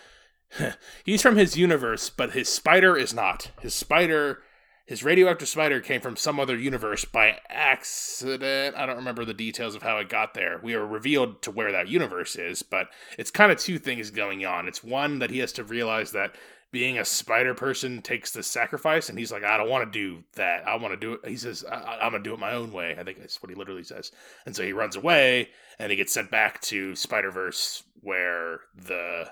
he's 1.03 1.21
from 1.21 1.35
his 1.35 1.57
universe 1.57 2.09
but 2.09 2.31
his 2.31 2.49
spider 2.49 2.95
is 2.95 3.13
not. 3.13 3.51
His 3.61 3.73
spider 3.73 4.43
his 4.85 5.03
radioactive 5.03 5.47
spider 5.47 5.81
came 5.81 5.99
from 5.99 6.15
some 6.15 6.39
other 6.39 6.55
universe 6.55 7.05
by 7.05 7.39
accident. 7.49 8.75
I 8.75 8.85
don't 8.85 8.97
remember 8.97 9.25
the 9.25 9.33
details 9.33 9.73
of 9.75 9.81
how 9.81 9.97
it 9.97 10.09
got 10.09 10.33
there. 10.35 10.59
We 10.61 10.75
are 10.75 10.85
revealed 10.85 11.41
to 11.43 11.51
where 11.51 11.71
that 11.71 11.87
universe 11.87 12.35
is, 12.35 12.61
but 12.61 12.87
it's 13.17 13.31
kind 13.31 13.51
of 13.51 13.57
two 13.57 13.79
things 13.79 14.11
going 14.11 14.45
on. 14.45 14.67
It's 14.67 14.83
one 14.83 15.19
that 15.19 15.31
he 15.31 15.39
has 15.39 15.51
to 15.53 15.63
realize 15.63 16.11
that 16.11 16.35
being 16.71 16.99
a 16.99 17.05
spider 17.05 17.53
person 17.53 18.01
takes 18.01 18.31
the 18.31 18.43
sacrifice, 18.43 19.09
and 19.09 19.17
he's 19.17 19.31
like, 19.31 19.43
I 19.43 19.57
don't 19.57 19.69
want 19.69 19.91
to 19.91 19.99
do 19.99 20.23
that. 20.35 20.67
I 20.67 20.75
want 20.75 20.93
to 20.93 20.97
do 20.97 21.13
it. 21.13 21.27
He 21.29 21.37
says, 21.37 21.63
I- 21.63 21.99
I'm 22.01 22.11
going 22.11 22.21
to 22.23 22.29
do 22.29 22.33
it 22.33 22.39
my 22.39 22.53
own 22.53 22.71
way. 22.71 22.95
I 22.99 23.03
think 23.03 23.17
that's 23.19 23.41
what 23.41 23.49
he 23.49 23.55
literally 23.55 23.83
says. 23.83 24.11
And 24.45 24.55
so 24.55 24.61
he 24.61 24.73
runs 24.73 24.95
away, 24.95 25.49
and 25.79 25.89
he 25.89 25.95
gets 25.95 26.13
sent 26.13 26.29
back 26.29 26.61
to 26.61 26.95
Spider 26.95 27.31
Verse, 27.31 27.81
where 28.01 28.59
the 28.75 29.31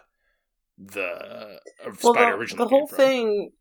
the 0.78 1.04
uh, 1.06 1.58
Well, 2.02 2.13
spider 2.13 2.32
the, 2.32 2.38
originally 2.38 2.66
the 2.66 2.70
whole 2.70 2.88
thing 2.88 3.52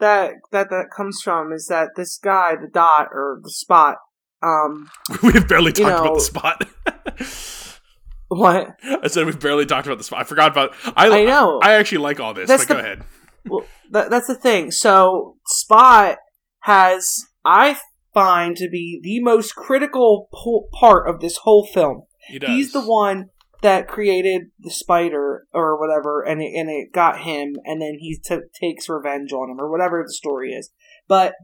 that 0.00 0.32
that 0.52 0.70
that 0.70 0.86
comes 0.94 1.20
from 1.22 1.52
is 1.52 1.66
that 1.66 1.90
this 1.96 2.18
guy, 2.18 2.54
the 2.56 2.68
dot 2.68 3.08
or 3.12 3.40
the 3.42 3.50
spot, 3.50 3.96
um, 4.42 4.90
We've 5.22 5.46
barely 5.48 5.72
You 5.76 5.84
talked 5.84 6.00
about 6.00 6.14
the 6.14 6.20
spot. 6.20 7.78
what 8.28 8.76
I 9.02 9.08
said 9.08 9.26
we've 9.26 9.40
barely 9.40 9.66
talked 9.66 9.86
about 9.86 9.98
the 9.98 10.04
spot. 10.04 10.20
I 10.20 10.24
forgot 10.24 10.52
about. 10.52 10.74
I 10.96 11.08
I 11.08 11.24
know. 11.24 11.60
I 11.62 11.74
actually 11.74 11.98
like 11.98 12.20
all 12.20 12.34
this. 12.34 12.48
That's 12.48 12.66
but 12.66 12.74
go 12.74 12.80
ahead. 12.80 13.02
well, 13.46 13.64
that, 13.90 14.10
that's 14.10 14.26
the 14.26 14.34
thing. 14.34 14.70
So 14.70 15.36
Spot 15.46 16.18
has, 16.60 17.26
I 17.44 17.78
find, 18.14 18.56
to 18.56 18.68
be 18.70 19.00
the 19.02 19.20
most 19.22 19.54
critical 19.54 20.28
po- 20.32 20.68
part 20.78 21.08
of 21.08 21.20
this 21.20 21.38
whole 21.38 21.66
film. 21.66 22.02
He. 22.28 22.38
He's 22.44 22.72
the 22.72 22.82
one 22.82 23.30
that 23.62 23.88
created 23.88 24.50
the 24.60 24.70
spider 24.70 25.46
or 25.52 25.78
whatever, 25.78 26.22
and 26.22 26.40
it, 26.40 26.52
and 26.54 26.70
it 26.70 26.92
got 26.92 27.20
him, 27.20 27.56
and 27.64 27.80
then 27.82 27.96
he 27.98 28.16
t- 28.24 28.38
takes 28.60 28.88
revenge 28.88 29.32
on 29.32 29.50
him 29.50 29.60
or 29.60 29.70
whatever 29.70 30.02
the 30.06 30.12
story 30.12 30.52
is. 30.52 30.70
But 31.08 31.34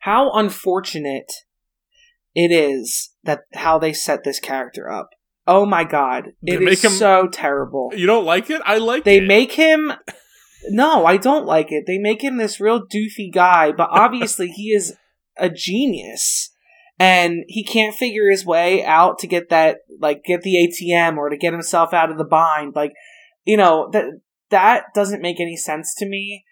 how 0.00 0.30
unfortunate 0.32 1.32
it 2.34 2.52
is 2.52 3.12
that 3.24 3.40
how 3.54 3.78
they 3.78 3.92
set 3.92 4.24
this 4.24 4.40
character 4.40 4.90
up. 4.90 5.10
Oh 5.46 5.64
my 5.64 5.84
god, 5.84 6.32
They 6.42 6.54
it 6.54 6.62
is 6.62 6.84
him- 6.84 6.90
so 6.92 7.28
terrible. 7.28 7.92
You 7.96 8.06
don't 8.06 8.24
like 8.24 8.50
it? 8.50 8.60
I 8.64 8.78
like 8.78 9.04
They 9.04 9.18
it. 9.18 9.26
make 9.26 9.52
him. 9.52 9.92
No, 10.68 11.06
I 11.06 11.16
don't 11.16 11.46
like 11.46 11.70
it. 11.70 11.84
They 11.86 11.98
make 11.98 12.24
him 12.24 12.38
this 12.38 12.58
real 12.58 12.80
doofy 12.80 13.32
guy, 13.32 13.70
but 13.70 13.88
obviously 13.92 14.48
he 14.48 14.70
is 14.74 14.96
a 15.38 15.48
genius. 15.48 16.50
And 16.98 17.44
he 17.48 17.62
can't 17.62 17.94
figure 17.94 18.30
his 18.30 18.46
way 18.46 18.82
out 18.84 19.18
to 19.18 19.26
get 19.26 19.50
that, 19.50 19.78
like, 20.00 20.24
get 20.24 20.42
the 20.42 20.54
ATM 20.54 21.18
or 21.18 21.28
to 21.28 21.36
get 21.36 21.52
himself 21.52 21.92
out 21.92 22.10
of 22.10 22.16
the 22.16 22.24
bind. 22.24 22.74
Like, 22.74 22.92
you 23.44 23.58
know, 23.58 23.90
that, 23.92 24.04
that 24.48 24.84
doesn't 24.94 25.20
make 25.20 25.38
any 25.38 25.56
sense 25.56 25.94
to 25.96 26.08
me. 26.08 26.44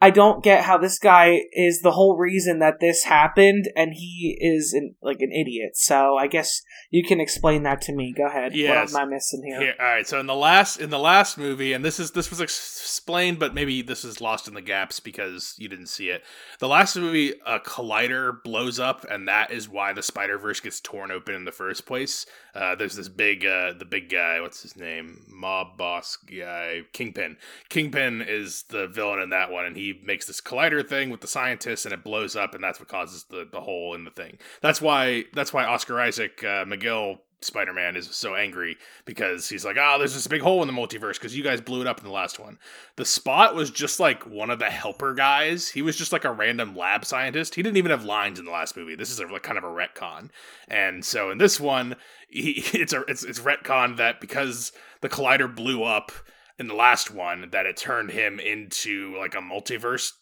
I 0.00 0.10
don't 0.10 0.44
get 0.44 0.64
how 0.64 0.76
this 0.76 0.98
guy 0.98 1.40
is 1.52 1.80
the 1.80 1.92
whole 1.92 2.16
reason 2.16 2.58
that 2.58 2.80
this 2.80 3.04
happened, 3.04 3.70
and 3.74 3.94
he 3.94 4.36
is 4.38 4.72
an, 4.72 4.96
like 5.00 5.20
an 5.20 5.32
idiot. 5.32 5.76
So 5.76 6.16
I 6.16 6.26
guess 6.26 6.60
you 6.90 7.02
can 7.02 7.20
explain 7.20 7.62
that 7.62 7.80
to 7.82 7.94
me. 7.94 8.12
Go 8.14 8.26
ahead. 8.26 8.54
Yes. 8.54 8.92
What 8.92 9.00
am 9.00 9.08
I 9.08 9.10
missing 9.10 9.42
here? 9.44 9.60
Here, 9.60 9.74
all 9.80 9.86
right. 9.86 10.06
So 10.06 10.20
in 10.20 10.26
the 10.26 10.34
last 10.34 10.78
in 10.78 10.90
the 10.90 10.98
last 10.98 11.38
movie, 11.38 11.72
and 11.72 11.84
this 11.84 11.98
is 11.98 12.10
this 12.10 12.28
was 12.28 12.40
explained, 12.40 13.38
but 13.38 13.54
maybe 13.54 13.82
this 13.82 14.04
is 14.04 14.20
lost 14.20 14.48
in 14.48 14.54
the 14.54 14.60
gaps 14.60 15.00
because 15.00 15.54
you 15.58 15.68
didn't 15.68 15.88
see 15.88 16.10
it. 16.10 16.22
The 16.58 16.68
last 16.68 16.96
movie, 16.96 17.34
a 17.46 17.58
collider 17.60 18.42
blows 18.42 18.78
up, 18.78 19.06
and 19.08 19.26
that 19.28 19.52
is 19.52 19.68
why 19.68 19.92
the 19.92 20.02
Spider 20.02 20.38
Verse 20.38 20.60
gets 20.60 20.80
torn 20.80 21.12
open 21.12 21.34
in 21.34 21.44
the 21.44 21.52
first 21.52 21.86
place. 21.86 22.26
Uh, 22.54 22.74
there's 22.74 22.96
this 22.96 23.08
big, 23.08 23.44
uh, 23.44 23.72
the 23.78 23.84
big 23.84 24.08
guy. 24.08 24.40
What's 24.40 24.62
his 24.62 24.76
name? 24.76 25.24
Mob 25.28 25.76
boss 25.76 26.16
guy, 26.16 26.82
Kingpin. 26.92 27.36
Kingpin 27.68 28.22
is 28.22 28.64
the 28.68 28.86
villain 28.86 29.20
in 29.20 29.30
that 29.30 29.50
one, 29.50 29.64
and 29.64 29.76
he 29.76 30.00
makes 30.04 30.26
this 30.26 30.40
collider 30.40 30.86
thing 30.86 31.10
with 31.10 31.20
the 31.20 31.26
scientists, 31.26 31.84
and 31.84 31.92
it 31.92 32.04
blows 32.04 32.36
up, 32.36 32.54
and 32.54 32.62
that's 32.62 32.78
what 32.78 32.88
causes 32.88 33.24
the 33.24 33.48
the 33.50 33.60
hole 33.60 33.94
in 33.94 34.04
the 34.04 34.10
thing. 34.10 34.38
That's 34.60 34.80
why 34.80 35.24
that's 35.32 35.52
why 35.52 35.64
Oscar 35.64 36.00
Isaac 36.00 36.42
uh, 36.44 36.64
Miguel 36.66 37.18
Spider 37.40 37.72
Man 37.72 37.96
is 37.96 38.08
so 38.14 38.34
angry 38.34 38.76
because 39.04 39.48
he's 39.48 39.64
like, 39.64 39.76
ah, 39.78 39.98
there's 39.98 40.14
this 40.14 40.26
big 40.26 40.40
hole 40.40 40.62
in 40.62 40.68
the 40.68 40.74
multiverse 40.74 41.14
because 41.14 41.36
you 41.36 41.42
guys 41.42 41.60
blew 41.60 41.80
it 41.80 41.86
up 41.86 41.98
in 41.98 42.04
the 42.04 42.12
last 42.12 42.38
one. 42.38 42.58
The 42.96 43.04
spot 43.04 43.54
was 43.54 43.70
just 43.70 44.00
like 44.00 44.26
one 44.26 44.50
of 44.50 44.58
the 44.58 44.70
helper 44.70 45.14
guys. 45.14 45.68
He 45.68 45.82
was 45.82 45.96
just 45.96 46.12
like 46.12 46.24
a 46.24 46.32
random 46.32 46.76
lab 46.76 47.04
scientist. 47.04 47.54
He 47.54 47.62
didn't 47.62 47.76
even 47.76 47.90
have 47.90 48.04
lines 48.04 48.38
in 48.38 48.44
the 48.44 48.50
last 48.50 48.76
movie. 48.76 48.94
This 48.94 49.10
is 49.10 49.20
a, 49.20 49.26
like 49.26 49.42
kind 49.42 49.58
of 49.58 49.64
a 49.64 49.68
retcon, 49.68 50.30
and 50.68 51.04
so 51.04 51.30
in 51.30 51.38
this 51.38 51.60
one, 51.60 51.96
he, 52.28 52.52
it's 52.72 52.92
a 52.92 53.02
it's 53.02 53.24
it's 53.24 53.40
retcon 53.40 53.96
that 53.98 54.20
because 54.20 54.72
the 55.00 55.08
collider 55.08 55.54
blew 55.54 55.82
up 55.82 56.12
in 56.58 56.68
the 56.68 56.74
last 56.74 57.10
one, 57.10 57.48
that 57.50 57.66
it 57.66 57.76
turned 57.76 58.10
him 58.10 58.38
into 58.38 59.16
like 59.18 59.34
a 59.34 59.38
multiverse 59.38 60.12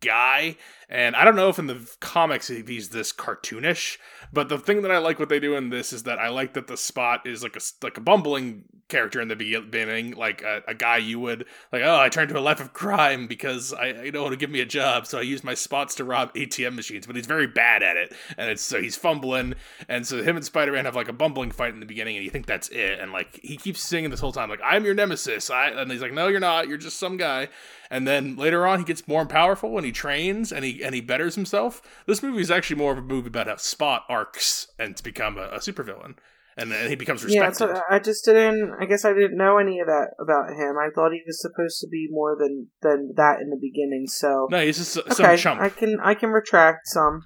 guy. 0.00 0.56
And 0.90 1.14
I 1.14 1.24
don't 1.24 1.36
know 1.36 1.48
if 1.48 1.58
in 1.60 1.68
the 1.68 1.88
comics 2.00 2.48
he's 2.48 2.88
this 2.88 3.12
cartoonish, 3.12 3.98
but 4.32 4.48
the 4.48 4.58
thing 4.58 4.82
that 4.82 4.90
I 4.90 4.98
like 4.98 5.20
what 5.20 5.28
they 5.28 5.38
do 5.38 5.54
in 5.54 5.70
this 5.70 5.92
is 5.92 6.02
that 6.02 6.18
I 6.18 6.28
like 6.30 6.54
that 6.54 6.66
the 6.66 6.76
spot 6.76 7.26
is 7.26 7.44
like 7.44 7.56
a 7.56 7.60
like 7.80 7.96
a 7.96 8.00
bumbling 8.00 8.64
character 8.88 9.20
in 9.20 9.28
the 9.28 9.36
beginning, 9.36 10.16
like 10.16 10.42
a, 10.42 10.62
a 10.66 10.74
guy 10.74 10.96
you 10.96 11.20
would 11.20 11.46
like. 11.72 11.82
Oh, 11.82 12.00
I 12.00 12.08
turned 12.08 12.28
to 12.30 12.38
a 12.38 12.40
life 12.40 12.58
of 12.58 12.72
crime 12.72 13.28
because 13.28 13.72
I, 13.72 13.86
I 13.86 14.10
don't 14.10 14.22
want 14.22 14.32
to 14.32 14.36
give 14.36 14.50
me 14.50 14.60
a 14.60 14.66
job, 14.66 15.06
so 15.06 15.18
I 15.18 15.22
use 15.22 15.44
my 15.44 15.54
spots 15.54 15.94
to 15.96 16.04
rob 16.04 16.34
ATM 16.34 16.74
machines. 16.74 17.06
But 17.06 17.14
he's 17.14 17.26
very 17.26 17.46
bad 17.46 17.84
at 17.84 17.96
it, 17.96 18.12
and 18.36 18.50
it's 18.50 18.62
so 18.62 18.82
he's 18.82 18.96
fumbling, 18.96 19.54
and 19.88 20.04
so 20.04 20.22
him 20.24 20.34
and 20.34 20.44
Spider 20.44 20.72
Man 20.72 20.86
have 20.86 20.96
like 20.96 21.08
a 21.08 21.12
bumbling 21.12 21.52
fight 21.52 21.72
in 21.72 21.78
the 21.78 21.86
beginning, 21.86 22.16
and 22.16 22.24
you 22.24 22.30
think 22.30 22.46
that's 22.46 22.68
it, 22.70 22.98
and 22.98 23.12
like 23.12 23.38
he 23.44 23.56
keeps 23.56 23.80
singing 23.80 24.10
this 24.10 24.20
whole 24.20 24.32
time, 24.32 24.50
like 24.50 24.60
I'm 24.64 24.84
your 24.84 24.94
nemesis. 24.94 25.50
I 25.50 25.68
and 25.68 25.90
he's 25.90 26.02
like, 26.02 26.12
no, 26.12 26.26
you're 26.26 26.40
not. 26.40 26.66
You're 26.66 26.78
just 26.78 26.98
some 26.98 27.16
guy. 27.16 27.48
And 27.90 28.06
then 28.06 28.36
later 28.36 28.66
on, 28.66 28.78
he 28.78 28.84
gets 28.84 29.08
more 29.08 29.26
powerful 29.26 29.76
and 29.76 29.84
he 29.84 29.90
trains 29.90 30.52
and 30.52 30.64
he 30.64 30.79
and 30.82 30.94
he 30.94 31.00
betters 31.00 31.34
himself. 31.34 31.82
This 32.06 32.22
movie 32.22 32.40
is 32.40 32.50
actually 32.50 32.76
more 32.76 32.92
of 32.92 32.98
a 32.98 33.02
movie 33.02 33.28
about 33.28 33.46
how 33.46 33.56
Spot 33.56 34.04
arcs 34.08 34.66
and 34.78 34.96
to 34.96 35.02
become 35.02 35.38
a, 35.38 35.48
a 35.48 35.58
supervillain, 35.58 36.16
and 36.56 36.72
he 36.72 36.94
becomes 36.96 37.22
Yeah, 37.24 37.46
respected. 37.46 37.76
so 37.76 37.82
I 37.90 37.98
just 37.98 38.24
didn't. 38.24 38.74
I 38.80 38.84
guess 38.86 39.04
I 39.04 39.12
didn't 39.12 39.36
know 39.36 39.58
any 39.58 39.80
of 39.80 39.86
that 39.86 40.08
about 40.20 40.50
him. 40.50 40.76
I 40.78 40.88
thought 40.94 41.12
he 41.12 41.22
was 41.26 41.40
supposed 41.40 41.80
to 41.80 41.88
be 41.88 42.08
more 42.10 42.36
than 42.38 42.68
than 42.82 43.12
that 43.16 43.40
in 43.40 43.50
the 43.50 43.58
beginning. 43.60 44.06
So 44.08 44.48
no, 44.50 44.64
he's 44.64 44.78
just 44.78 44.92
some 44.92 45.26
okay, 45.26 45.36
chump. 45.36 45.60
I 45.60 45.68
can 45.68 45.98
I 46.02 46.14
can 46.14 46.30
retract 46.30 46.86
some. 46.86 47.22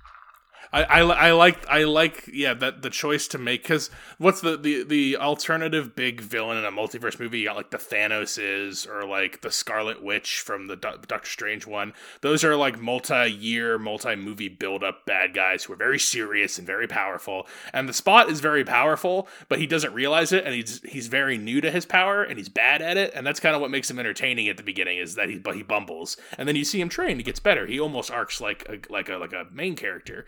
I, 0.73 0.83
I, 0.83 1.01
I 1.01 1.33
like 1.33 1.67
I 1.69 1.85
like 1.85 2.29
yeah 2.33 2.55
that 2.55 2.83
the 2.83 2.91
choice 2.91 3.29
to 3.29 3.39
make 3.39 3.63
because 3.63 3.91
what's 4.19 4.41
the, 4.41 4.57
the 4.57 4.83
the 4.85 5.17
alternative 5.17 5.95
big 5.95 6.21
villain 6.21 6.57
in 6.57 6.65
a 6.65 6.73
multiverse 6.73 7.19
movie? 7.19 7.41
You 7.41 7.47
got 7.47 7.57
like 7.57 7.71
the 7.71 7.79
Thanos 7.79 8.39
is 8.41 8.87
or 8.87 9.05
like 9.05 9.43
the 9.43 9.51
Scarlet 9.51 10.03
Witch 10.03 10.41
from 10.41 10.67
the 10.67 10.77
Do- 10.77 10.99
Doctor 11.07 11.29
Strange 11.29 11.67
one. 11.67 11.93
Those 12.21 12.45
are 12.45 12.57
like 12.57 12.81
multi 12.81 13.31
year 13.31 13.79
multi 13.79 14.17
movie 14.17 14.49
build 14.49 14.83
up 14.83 15.07
bad 15.07 15.35
guys 15.35 15.65
who 15.65 15.73
are 15.73 15.77
very 15.77 15.99
serious 15.99 16.59
and 16.59 16.67
very 16.67 16.87
powerful. 16.87 17.47
And 17.73 17.89
the 17.89 17.93
Spot 17.93 18.29
is 18.31 18.41
very 18.41 18.65
powerful 18.65 19.29
but 19.49 19.59
he 19.59 19.67
doesn't 19.67 19.93
realize 19.93 20.33
it 20.33 20.45
and 20.45 20.55
he's 20.55 20.81
he's 20.83 21.07
very 21.09 21.39
new 21.39 21.61
to 21.61 21.71
his 21.71 21.87
power 21.87 22.23
and 22.23 22.39
he's 22.39 22.49
bad 22.49 22.83
at 22.83 22.97
it 22.97 23.13
and 23.15 23.27
that's 23.27 23.41
kind 23.41 23.55
of 23.55 23.61
what 23.61 23.71
makes 23.71 23.91
him 23.91 23.99
entertaining 23.99 24.49
at 24.49 24.57
the 24.57 24.63
beginning 24.63 24.99
is 24.99 25.15
that 25.15 25.29
he 25.29 25.39
but 25.39 25.57
he 25.57 25.63
bumbles. 25.63 26.17
And 26.39 26.49
then 26.49 26.57
you 26.57 26.65
see 26.65 26.81
him 26.81 26.89
train 26.89 27.17
he 27.17 27.23
gets 27.23 27.41
better. 27.41 27.67
He 27.67 27.81
almost 27.81 28.11
arcs 28.11 28.41
like 28.41 28.67
a 28.69 28.93
like 28.93 29.09
a 29.09 29.17
like 29.17 29.33
a 29.33 29.47
main 29.53 29.77
character 29.77 30.27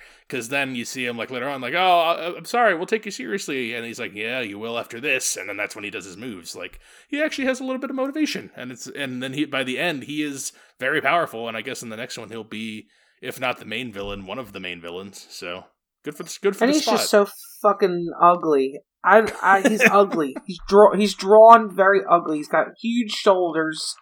then 0.49 0.75
you 0.75 0.85
see 0.85 1.05
him 1.07 1.17
like 1.17 1.31
later 1.31 1.49
on 1.49 1.61
like 1.61 1.75
oh 1.75 2.01
I- 2.01 2.37
i'm 2.37 2.45
sorry 2.45 2.75
we'll 2.75 2.87
take 2.87 3.05
you 3.05 3.11
seriously 3.11 3.75
and 3.75 3.85
he's 3.85 3.99
like 3.99 4.15
yeah 4.15 4.41
you 4.41 4.59
will 4.59 4.79
after 4.79 5.01
this 5.01 5.37
and 5.37 5.49
then 5.49 5.57
that's 5.57 5.75
when 5.75 5.85
he 5.85 5.91
does 5.91 6.05
his 6.05 6.17
moves 6.17 6.55
like 6.57 6.79
he 7.09 7.23
actually 7.23 7.47
has 7.47 7.61
a 7.61 7.65
little 7.65 7.81
bit 7.81 7.91
of 7.91 7.97
motivation 7.97 8.51
and 8.57 8.71
it's 8.71 8.87
and 8.89 9.23
then 9.23 9.33
he 9.33 9.45
by 9.45 9.65
the 9.65 9.79
end 9.79 10.05
he 10.05 10.23
is 10.23 10.53
very 10.79 11.01
powerful 11.01 11.49
and 11.49 11.57
i 11.57 11.61
guess 11.63 11.83
in 11.83 11.89
the 11.89 11.97
next 11.97 12.17
one 12.19 12.29
he'll 12.31 12.45
be 12.45 12.87
if 13.21 13.41
not 13.41 13.59
the 13.59 13.65
main 13.65 13.93
villain 13.93 14.27
one 14.27 14.39
of 14.39 14.53
the 14.53 14.61
main 14.61 14.81
villains 14.81 15.27
so 15.31 15.65
good 16.05 16.15
for 16.17 16.23
the 16.23 16.39
good 16.41 16.57
for 16.57 16.65
And 16.65 16.73
he's 16.75 16.83
spot 16.83 16.99
just 16.99 17.11
so 17.11 17.27
fucking 17.63 18.11
ugly. 18.21 18.81
I, 19.05 19.33
I 19.43 19.69
he's 19.69 19.83
ugly. 19.83 20.37
He's 20.47 20.59
draw 20.69 20.95
he's 20.97 21.15
drawn 21.15 21.75
very 21.75 22.01
ugly. 22.11 22.39
He's 22.39 22.49
got 22.49 22.69
huge 22.81 23.13
shoulders. 23.13 23.95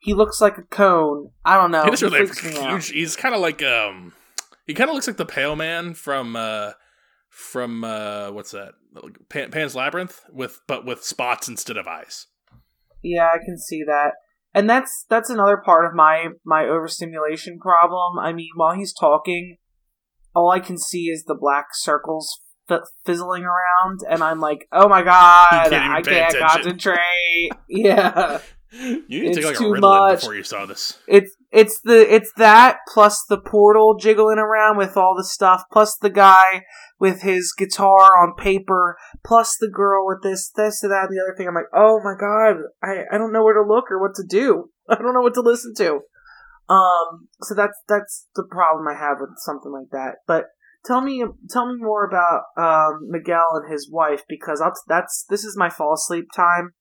He 0.00 0.12
looks 0.14 0.40
like 0.40 0.58
a 0.58 0.62
cone. 0.62 1.30
I 1.44 1.56
don't 1.56 1.70
know. 1.70 1.84
he 1.84 1.90
really 2.04 2.26
freaks 2.26 2.44
me 2.44 2.56
out. 2.58 2.70
huge 2.70 2.90
he's 2.90 3.14
kind 3.16 3.34
of 3.34 3.40
like 3.40 3.62
um 3.62 4.12
he 4.68 4.74
kind 4.74 4.88
of 4.88 4.94
looks 4.94 5.08
like 5.08 5.16
the 5.16 5.26
pale 5.26 5.56
man 5.56 5.94
from 5.94 6.36
uh 6.36 6.72
from 7.28 7.82
uh 7.82 8.30
what's 8.30 8.52
that 8.52 8.74
Pan- 9.28 9.50
pan's 9.50 9.74
labyrinth 9.74 10.20
with 10.32 10.60
but 10.68 10.84
with 10.84 11.02
spots 11.04 11.48
instead 11.48 11.76
of 11.76 11.86
eyes 11.88 12.26
Yeah, 13.02 13.28
I 13.34 13.38
can 13.44 13.58
see 13.58 13.82
that. 13.84 14.12
And 14.54 14.68
that's 14.68 15.04
that's 15.10 15.28
another 15.30 15.56
part 15.58 15.84
of 15.86 15.92
my 15.94 16.28
my 16.44 16.64
overstimulation 16.64 17.58
problem. 17.60 18.18
I 18.18 18.32
mean, 18.32 18.48
while 18.56 18.74
he's 18.74 18.94
talking, 18.94 19.58
all 20.34 20.50
I 20.50 20.58
can 20.58 20.78
see 20.78 21.04
is 21.10 21.24
the 21.24 21.34
black 21.38 21.66
circles 21.74 22.40
f- 22.68 22.80
fizzling 23.04 23.44
around, 23.44 24.00
and 24.08 24.22
I'm 24.22 24.40
like, 24.40 24.66
"Oh 24.72 24.88
my 24.88 25.02
god, 25.12 25.68
can't 25.68 25.74
I 25.92 26.00
can't 26.02 26.34
attention. 26.34 26.48
concentrate." 26.48 27.50
yeah, 27.68 28.40
You 28.72 29.04
need 29.08 29.34
to 29.34 29.42
take 29.42 29.44
like 29.44 29.60
a 29.60 29.64
Ritalin 29.64 29.80
much. 30.10 30.20
before 30.20 30.34
you 30.34 30.42
saw 30.42 30.64
this. 30.66 30.98
it's 31.06 31.36
it's 31.50 31.80
the 31.80 32.14
it's 32.14 32.32
that 32.36 32.78
plus 32.92 33.24
the 33.28 33.40
portal 33.40 33.96
jiggling 33.98 34.38
around 34.38 34.76
with 34.76 34.96
all 34.96 35.14
the 35.16 35.24
stuff, 35.24 35.62
plus 35.72 35.96
the 35.96 36.10
guy 36.10 36.64
with 36.98 37.22
his 37.22 37.54
guitar 37.56 38.22
on 38.22 38.34
paper, 38.36 38.96
plus 39.24 39.56
the 39.58 39.70
girl 39.70 40.06
with 40.06 40.22
this 40.22 40.50
this 40.50 40.82
and 40.82 40.92
that 40.92 41.08
and 41.08 41.16
the 41.16 41.22
other 41.22 41.34
thing. 41.36 41.48
I'm 41.48 41.54
like, 41.54 41.72
oh 41.74 42.00
my 42.04 42.14
god, 42.18 42.56
I 42.82 43.04
I 43.10 43.18
don't 43.18 43.32
know 43.32 43.42
where 43.42 43.54
to 43.54 43.66
look 43.66 43.90
or 43.90 44.00
what 44.00 44.14
to 44.16 44.24
do. 44.28 44.70
I 44.88 44.96
don't 44.96 45.14
know 45.14 45.22
what 45.22 45.34
to 45.34 45.40
listen 45.40 45.74
to. 45.78 46.00
Um, 46.68 47.28
so 47.40 47.54
that's 47.54 47.78
that's 47.88 48.26
the 48.36 48.44
problem 48.44 48.86
I 48.86 48.98
have 48.98 49.16
with 49.20 49.30
something 49.38 49.72
like 49.72 49.90
that. 49.90 50.16
But 50.26 50.46
tell 50.84 51.00
me 51.00 51.24
tell 51.48 51.66
me 51.66 51.80
more 51.80 52.06
about 52.06 52.42
um 52.58 53.08
Miguel 53.08 53.46
and 53.54 53.72
his 53.72 53.88
wife 53.90 54.22
because 54.28 54.60
I'll, 54.60 54.74
that's 54.86 55.24
this 55.30 55.44
is 55.44 55.56
my 55.56 55.70
fall 55.70 55.94
asleep 55.94 56.26
time. 56.34 56.72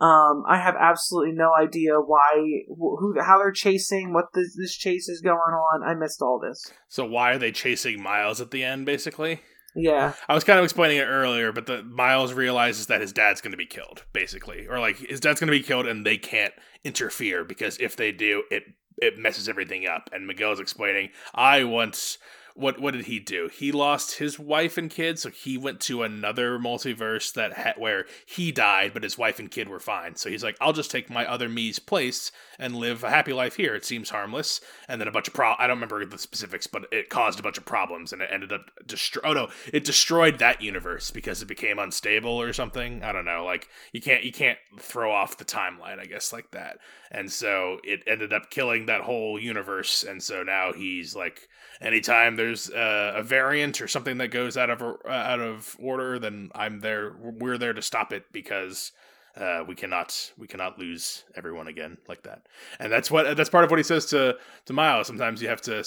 Um, 0.00 0.42
I 0.48 0.58
have 0.58 0.74
absolutely 0.78 1.34
no 1.34 1.52
idea 1.54 1.94
why, 1.94 2.64
who, 2.68 3.14
how 3.20 3.38
they're 3.38 3.52
chasing, 3.52 4.12
what 4.12 4.26
this, 4.34 4.56
this 4.56 4.76
chase 4.76 5.08
is 5.08 5.20
going 5.20 5.36
on. 5.36 5.82
I 5.82 5.94
missed 5.94 6.20
all 6.20 6.40
this. 6.40 6.72
So 6.88 7.04
why 7.04 7.32
are 7.32 7.38
they 7.38 7.52
chasing 7.52 8.02
Miles 8.02 8.40
at 8.40 8.50
the 8.50 8.64
end? 8.64 8.86
Basically, 8.86 9.40
Yeah, 9.76 10.14
I 10.28 10.34
was 10.34 10.44
kind 10.44 10.58
of 10.58 10.64
explaining 10.64 10.98
it 10.98 11.04
earlier, 11.04 11.52
but 11.52 11.66
the 11.66 11.84
Miles 11.84 12.32
realizes 12.32 12.86
that 12.86 13.00
his 13.00 13.12
dad's 13.12 13.40
going 13.40 13.52
to 13.52 13.56
be 13.56 13.66
killed, 13.66 14.04
basically, 14.12 14.66
or 14.66 14.80
like 14.80 14.96
his 14.96 15.20
dad's 15.20 15.40
going 15.40 15.48
to 15.48 15.58
be 15.58 15.62
killed, 15.62 15.86
and 15.86 16.04
they 16.04 16.16
can't 16.16 16.54
interfere 16.82 17.44
because 17.44 17.76
if 17.78 17.96
they 17.96 18.10
do, 18.12 18.42
it 18.50 18.64
it 18.98 19.18
messes 19.18 19.48
everything 19.48 19.86
up. 19.86 20.10
And 20.12 20.26
Miguel's 20.26 20.60
explaining, 20.60 21.10
I 21.34 21.64
once. 21.64 22.18
What 22.54 22.80
what 22.80 22.94
did 22.94 23.06
he 23.06 23.18
do? 23.18 23.50
He 23.52 23.72
lost 23.72 24.18
his 24.18 24.38
wife 24.38 24.78
and 24.78 24.88
kids, 24.88 25.22
so 25.22 25.30
he 25.30 25.58
went 25.58 25.80
to 25.82 26.02
another 26.02 26.58
multiverse 26.58 27.32
that 27.34 27.52
ha- 27.52 27.74
where 27.76 28.06
he 28.26 28.52
died, 28.52 28.92
but 28.94 29.02
his 29.02 29.18
wife 29.18 29.40
and 29.40 29.50
kid 29.50 29.68
were 29.68 29.80
fine. 29.80 30.14
So 30.14 30.30
he's 30.30 30.44
like, 30.44 30.56
I'll 30.60 30.72
just 30.72 30.90
take 30.90 31.10
my 31.10 31.26
other 31.26 31.48
me's 31.48 31.80
place 31.80 32.30
and 32.58 32.76
live 32.76 33.02
a 33.02 33.10
happy 33.10 33.32
life 33.32 33.56
here. 33.56 33.74
It 33.74 33.84
seems 33.84 34.10
harmless. 34.10 34.60
And 34.88 35.00
then 35.00 35.08
a 35.08 35.12
bunch 35.12 35.26
of 35.26 35.34
pro 35.34 35.54
I 35.58 35.66
don't 35.66 35.76
remember 35.78 36.04
the 36.04 36.18
specifics, 36.18 36.66
but 36.66 36.86
it 36.92 37.08
caused 37.08 37.40
a 37.40 37.42
bunch 37.42 37.58
of 37.58 37.64
problems 37.64 38.12
and 38.12 38.22
it 38.22 38.30
ended 38.32 38.52
up 38.52 38.70
destroy 38.86 39.22
oh 39.24 39.32
no, 39.32 39.48
it 39.72 39.84
destroyed 39.84 40.38
that 40.38 40.62
universe 40.62 41.10
because 41.10 41.42
it 41.42 41.46
became 41.46 41.78
unstable 41.78 42.40
or 42.40 42.52
something. 42.52 43.02
I 43.02 43.12
don't 43.12 43.24
know. 43.24 43.44
Like 43.44 43.68
you 43.92 44.00
can't 44.00 44.22
you 44.22 44.32
can't 44.32 44.58
throw 44.78 45.12
off 45.12 45.38
the 45.38 45.44
timeline, 45.44 45.98
I 45.98 46.04
guess, 46.04 46.32
like 46.32 46.52
that. 46.52 46.78
And 47.10 47.30
so 47.30 47.80
it 47.84 48.02
ended 48.06 48.32
up 48.32 48.50
killing 48.50 48.86
that 48.86 49.02
whole 49.02 49.38
universe. 49.38 50.04
And 50.04 50.22
so 50.22 50.42
now 50.42 50.72
he's 50.72 51.14
like 51.14 51.48
anytime 51.80 52.36
there's 52.36 52.43
there's 52.44 52.70
uh, 52.70 53.14
a 53.16 53.22
variant 53.22 53.80
or 53.80 53.88
something 53.88 54.18
that 54.18 54.28
goes 54.28 54.56
out 54.56 54.70
of 54.70 54.82
uh, 54.82 55.08
out 55.08 55.40
of 55.40 55.76
order, 55.80 56.18
then 56.18 56.50
I'm 56.54 56.80
there. 56.80 57.14
We're 57.18 57.58
there 57.58 57.72
to 57.72 57.82
stop 57.82 58.12
it 58.12 58.24
because 58.32 58.92
uh, 59.36 59.64
we 59.66 59.74
cannot 59.74 60.32
we 60.36 60.46
cannot 60.46 60.78
lose 60.78 61.24
everyone 61.34 61.68
again 61.68 61.96
like 62.06 62.22
that. 62.24 62.42
And 62.78 62.92
that's 62.92 63.10
what 63.10 63.34
that's 63.36 63.48
part 63.48 63.64
of 63.64 63.70
what 63.70 63.78
he 63.78 63.82
says 63.82 64.04
to 64.06 64.36
to 64.66 64.72
Miles. 64.74 65.06
Sometimes 65.06 65.40
you 65.40 65.48
have 65.48 65.62
to 65.62 65.82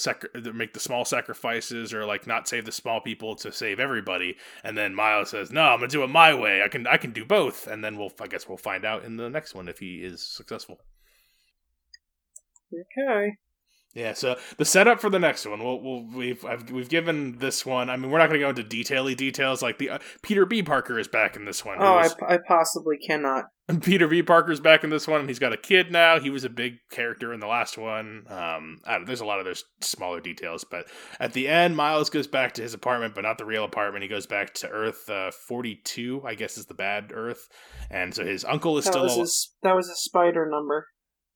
make 0.53 0.73
the 0.73 0.79
small 0.79 1.05
sacrifices 1.05 1.93
or 1.93 2.05
like 2.05 2.25
not 2.25 2.47
save 2.47 2.65
the 2.65 2.71
small 2.71 3.01
people 3.01 3.35
to 3.35 3.51
save 3.51 3.79
everybody. 3.79 4.35
And 4.63 4.75
then 4.75 4.95
Miles 4.95 5.29
says, 5.29 5.51
"No, 5.51 5.61
I'm 5.61 5.79
gonna 5.79 5.89
do 5.89 6.03
it 6.03 6.07
my 6.07 6.33
way. 6.33 6.63
I 6.63 6.69
can 6.69 6.87
I 6.87 6.97
can 6.97 7.11
do 7.11 7.23
both." 7.23 7.67
And 7.67 7.83
then 7.83 7.97
we'll 7.97 8.11
I 8.19 8.27
guess 8.27 8.47
we'll 8.47 8.57
find 8.57 8.83
out 8.83 9.05
in 9.05 9.17
the 9.17 9.29
next 9.29 9.53
one 9.53 9.67
if 9.67 9.77
he 9.77 9.97
is 9.97 10.21
successful. 10.25 10.79
Okay. 12.73 13.37
Yeah, 13.97 14.13
so 14.13 14.37
the 14.57 14.63
setup 14.63 15.01
for 15.01 15.09
the 15.09 15.17
next 15.17 15.47
one, 15.47 15.63
we'll, 15.63 15.81
we'll 15.81 16.03
we've 16.03 16.45
I've, 16.45 16.69
we've 16.69 16.87
given 16.87 17.39
this 17.39 17.65
one. 17.65 17.89
I 17.89 17.97
mean, 17.97 18.11
we're 18.11 18.19
not 18.19 18.29
going 18.29 18.39
to 18.39 18.45
go 18.45 18.49
into 18.49 18.63
detaily 18.63 19.17
details. 19.17 19.63
Like 19.63 19.79
the 19.79 19.89
uh, 19.89 19.99
Peter 20.21 20.45
B. 20.45 20.61
Parker 20.61 20.99
is 20.99 21.07
back 21.07 21.35
in 21.35 21.45
this 21.45 21.65
one. 21.65 21.77
Oh, 21.79 21.95
was, 21.95 22.15
I, 22.21 22.35
I 22.35 22.37
possibly 22.47 22.97
cannot. 22.99 23.45
Peter 23.81 24.07
B. 24.07 24.21
Parker's 24.21 24.59
back 24.59 24.83
in 24.83 24.91
this 24.91 25.07
one, 25.07 25.21
and 25.21 25.27
he's 25.27 25.39
got 25.39 25.51
a 25.51 25.57
kid 25.57 25.91
now. 25.91 26.19
He 26.19 26.29
was 26.29 26.43
a 26.43 26.49
big 26.49 26.75
character 26.91 27.33
in 27.33 27.39
the 27.39 27.47
last 27.47 27.75
one. 27.75 28.25
Um, 28.29 28.81
there's 29.07 29.21
a 29.21 29.25
lot 29.25 29.39
of 29.39 29.45
those 29.45 29.63
smaller 29.81 30.21
details, 30.21 30.63
but 30.63 30.85
at 31.19 31.33
the 31.33 31.47
end, 31.47 31.75
Miles 31.75 32.11
goes 32.11 32.27
back 32.27 32.53
to 32.53 32.61
his 32.61 32.75
apartment, 32.75 33.15
but 33.15 33.21
not 33.21 33.39
the 33.39 33.45
real 33.45 33.63
apartment. 33.63 34.03
He 34.03 34.09
goes 34.09 34.27
back 34.27 34.53
to 34.55 34.69
Earth 34.69 35.09
uh, 35.09 35.31
42, 35.31 36.21
I 36.23 36.35
guess 36.35 36.59
is 36.59 36.67
the 36.67 36.75
bad 36.75 37.11
Earth, 37.11 37.49
and 37.89 38.13
so 38.13 38.23
his 38.23 38.45
uncle 38.45 38.77
is 38.77 38.85
that 38.85 38.91
still. 38.91 39.03
Was 39.03 39.13
al- 39.13 39.19
his, 39.21 39.51
that 39.63 39.75
was 39.75 39.89
a 39.89 39.95
spider 39.95 40.47
number. 40.47 40.85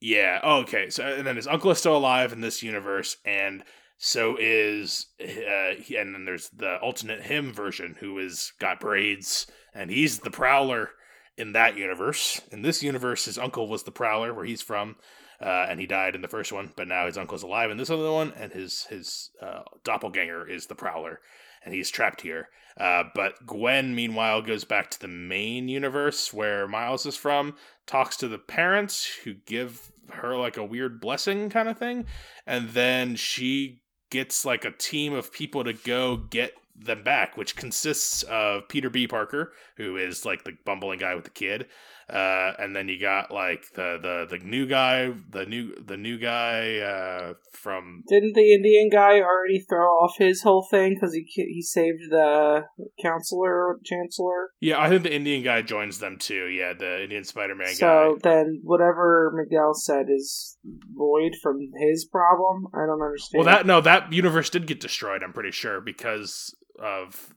Yeah. 0.02 0.40
Oh, 0.44 0.62
okay. 0.62 0.90
So 0.90 1.06
and 1.06 1.26
then 1.26 1.36
his 1.36 1.48
uncle 1.48 1.72
is 1.72 1.78
still 1.78 1.96
alive 1.96 2.34
in 2.34 2.42
this 2.42 2.64
universe, 2.64 3.18
and 3.24 3.64
so 3.98 4.36
is 4.40 5.06
uh, 5.22 5.76
he, 5.80 5.96
and 5.96 6.16
then 6.16 6.26
there's 6.26 6.50
the 6.50 6.78
alternate 6.78 7.22
him 7.22 7.54
version 7.54 7.96
who 8.00 8.18
is 8.18 8.52
got 8.60 8.80
braids, 8.80 9.46
and 9.76 9.92
he's 9.92 10.20
the 10.20 10.32
Prowler 10.32 10.90
in 11.38 11.54
that 11.54 11.78
universe. 11.78 12.42
In 12.52 12.64
this 12.64 12.82
universe, 12.82 13.26
his 13.26 13.38
uncle 13.38 13.68
was 13.68 13.84
the 13.84 13.92
Prowler 13.92 14.34
where 14.34 14.44
he's 14.44 14.64
from, 14.64 14.96
uh, 15.40 15.68
and 15.70 15.80
he 15.80 15.86
died 15.86 16.16
in 16.16 16.22
the 16.24 16.28
first 16.28 16.52
one. 16.52 16.74
But 16.76 16.88
now 16.88 17.06
his 17.06 17.18
uncle's 17.18 17.44
alive 17.44 17.70
in 17.70 17.78
this 17.78 17.92
other 17.92 18.12
one, 18.12 18.34
and 18.36 18.52
his 18.52 18.86
his 18.86 19.30
uh, 19.40 19.62
doppelganger 19.84 20.50
is 20.50 20.66
the 20.66 20.76
Prowler, 20.76 21.20
and 21.64 21.74
he's 21.74 21.90
trapped 21.90 22.22
here. 22.22 22.50
Uh, 22.80 23.04
but 23.14 23.46
Gwen, 23.46 23.94
meanwhile, 23.94 24.42
goes 24.42 24.64
back 24.64 24.90
to 24.92 25.00
the 25.00 25.08
main 25.08 25.68
universe 25.68 26.34
where 26.34 26.68
Miles 26.68 27.06
is 27.06 27.18
from, 27.18 27.56
talks 27.86 28.16
to 28.18 28.28
the 28.28 28.38
parents 28.38 29.06
who 29.24 29.34
give 29.34 29.92
her 30.10 30.36
like 30.36 30.58
a 30.58 30.66
weird 30.66 31.02
blessing 31.02 31.50
kind 31.50 31.68
of 31.68 31.78
thing, 31.78 32.06
and 32.48 32.70
then 32.70 33.16
she 33.16 33.82
gets 34.10 34.46
like 34.46 34.66
a 34.66 34.72
team 34.72 35.14
of 35.14 35.32
people 35.32 35.64
to 35.64 35.74
go 35.74 36.18
get 36.18 36.54
them 36.76 37.04
back, 37.04 37.38
which 37.38 37.56
consists 37.56 38.24
of 38.24 38.68
Peter 38.68 38.90
B. 38.90 39.08
Parker, 39.08 39.54
who 39.78 39.98
is 39.98 40.26
like 40.26 40.44
the 40.44 40.58
bumbling 40.66 41.00
guy 41.00 41.16
with 41.16 41.26
the 41.26 41.30
kid, 41.30 41.68
uh, 42.12 42.54
and 42.60 42.76
then 42.76 42.90
you 42.90 43.00
got 43.00 43.32
like 43.32 43.64
the 43.76 43.98
the 44.02 44.38
the 44.38 44.44
new 44.44 44.66
guy, 44.66 45.14
the 45.30 45.46
new 45.46 45.74
the 45.76 45.96
new 45.96 46.18
guy 46.18 46.78
uh, 46.80 47.34
from. 47.54 48.04
Didn't 48.10 48.34
the 48.34 48.54
Indian 48.54 48.90
guy 48.90 49.22
already 49.22 49.60
throw 49.60 49.88
off 49.88 50.18
his 50.18 50.42
whole 50.42 50.68
thing 50.70 50.96
because 50.96 51.14
he 51.14 51.26
he 51.36 51.62
saved 51.62 52.10
the 52.10 52.66
counselor 53.02 53.80
chancellor? 53.86 54.50
Yeah, 54.60 54.82
I 54.82 54.90
think 54.90 55.04
the 55.04 55.16
Indian 55.16 55.42
guy 55.42 55.62
joins 55.62 56.00
them 56.00 56.18
too. 56.18 56.48
Yeah, 56.48 56.74
the 56.74 57.04
Indian 57.04 57.24
Spider 57.24 57.56
Man 57.56 57.74
so 57.74 57.88
guy. 57.88 58.10
So 58.10 58.18
then, 58.24 58.60
whatever 58.64 59.32
Miguel 59.34 59.74
said 59.74 60.08
is 60.10 60.58
void 60.94 61.32
from 61.42 61.60
his 61.80 62.04
problem. 62.04 62.68
I 62.74 62.86
don't 62.88 63.02
understand. 63.02 63.46
Well, 63.46 63.56
that 63.56 63.66
no, 63.66 63.80
that 63.80 64.12
universe 64.12 64.50
did 64.50 64.68
get 64.68 64.82
destroyed. 64.82 65.24
I'm 65.24 65.34
pretty 65.34 65.52
sure 65.52 65.80
because 65.80 66.54
of 66.78 67.34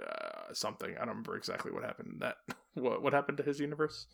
uh, 0.00 0.52
something. 0.52 0.90
I 0.96 1.00
don't 1.00 1.08
remember 1.08 1.36
exactly 1.36 1.72
what 1.72 1.84
happened. 1.84 2.16
That 2.20 2.36
what 2.74 3.02
what 3.02 3.12
happened 3.12 3.38
to 3.38 3.44
his 3.44 3.60
universe? 3.60 4.06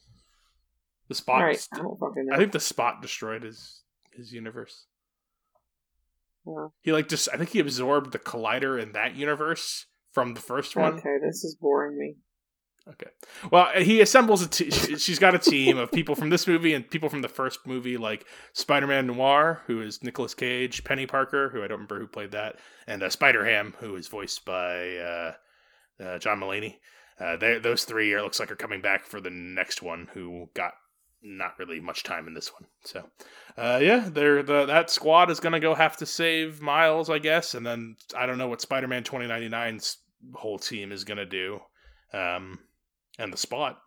The 1.09 1.15
spot. 1.15 1.43
Right. 1.43 1.69
I, 1.73 1.79
don't 1.79 1.99
fucking 1.99 2.27
know. 2.27 2.35
I 2.35 2.39
think 2.39 2.53
the 2.53 2.61
spot 2.61 3.03
destroyed 3.03 3.43
his 3.43 3.83
his 4.13 4.33
universe. 4.33 4.87
Yeah. 6.47 6.69
He 6.83 6.93
like 6.93 7.09
just 7.09 7.29
I 7.33 7.37
think 7.37 7.51
he 7.51 7.61
absorbed 7.61 8.13
the 8.13 8.19
collider 8.19 8.81
in 8.81 8.93
that 8.93 9.17
universe 9.17 9.87
from 10.13 10.35
the 10.35 10.41
first 10.41 10.77
one. 10.77 10.95
Okay, 10.95 11.17
this 11.23 11.45
is 11.45 11.57
boring 11.61 11.99
me. 11.99 12.17
Okay. 12.89 13.11
Well, 13.51 13.69
he 13.77 14.01
assembles 14.01 14.43
a. 14.43 14.49
T- 14.49 14.71
she's 14.71 15.19
got 15.19 15.35
a 15.35 15.39
team 15.39 15.77
of 15.77 15.91
people 15.91 16.15
from 16.15 16.31
this 16.31 16.47
movie 16.47 16.73
and 16.73 16.89
people 16.89 17.09
from 17.09 17.23
the 17.23 17.29
first 17.29 17.67
movie, 17.67 17.97
like 17.97 18.25
Spider-Man 18.53 19.09
Noir, 19.09 19.63
who 19.67 19.81
is 19.81 20.05
Nicolas 20.05 20.35
Cage, 20.35 20.85
Peni 20.85 21.09
Parker, 21.09 21.49
who 21.49 21.59
I 21.65 21.67
don't 21.67 21.79
remember 21.79 21.99
who 21.99 22.07
played 22.07 22.31
that, 22.31 22.57
and 22.87 23.03
uh, 23.03 23.11
Spider-Ham, 23.11 23.75
who 23.81 23.97
is 23.97 24.07
voiced 24.07 24.45
by 24.45 24.97
uh, 24.99 25.33
uh, 26.01 26.19
John 26.19 26.39
Mulaney. 26.39 26.77
Uh, 27.19 27.37
those 27.37 27.85
three 27.85 28.13
are 28.13 28.23
looks 28.23 28.39
like 28.39 28.51
are 28.53 28.57
coming 28.57 28.83
back 28.83 29.05
for 29.05 29.21
the 29.21 29.31
next 29.31 29.83
one, 29.83 30.09
who 30.13 30.49
got 30.55 30.75
not 31.23 31.59
really 31.59 31.81
much 31.81 32.05
time 32.05 32.29
in 32.29 32.35
this 32.35 32.53
one. 32.53 32.67
So, 32.85 33.05
uh, 33.57 33.81
yeah, 33.83 34.09
they're 34.09 34.43
the 34.43 34.67
that 34.67 34.91
squad 34.91 35.31
is 35.31 35.41
gonna 35.41 35.59
go 35.59 35.75
have 35.75 35.97
to 35.97 36.07
save 36.07 36.61
Miles, 36.61 37.11
I 37.11 37.19
guess, 37.19 37.55
and 37.55 37.67
then 37.67 37.97
I 38.17 38.27
don't 38.27 38.39
know 38.39 38.49
what 38.49 38.61
Spider-Man 38.61 39.03
2099's 39.03 39.97
whole 40.35 40.59
team 40.59 40.93
is 40.93 41.05
gonna 41.05 41.27
do. 41.27 41.61
Um, 42.13 42.61
and 43.19 43.33
the 43.33 43.37
spot 43.37 43.79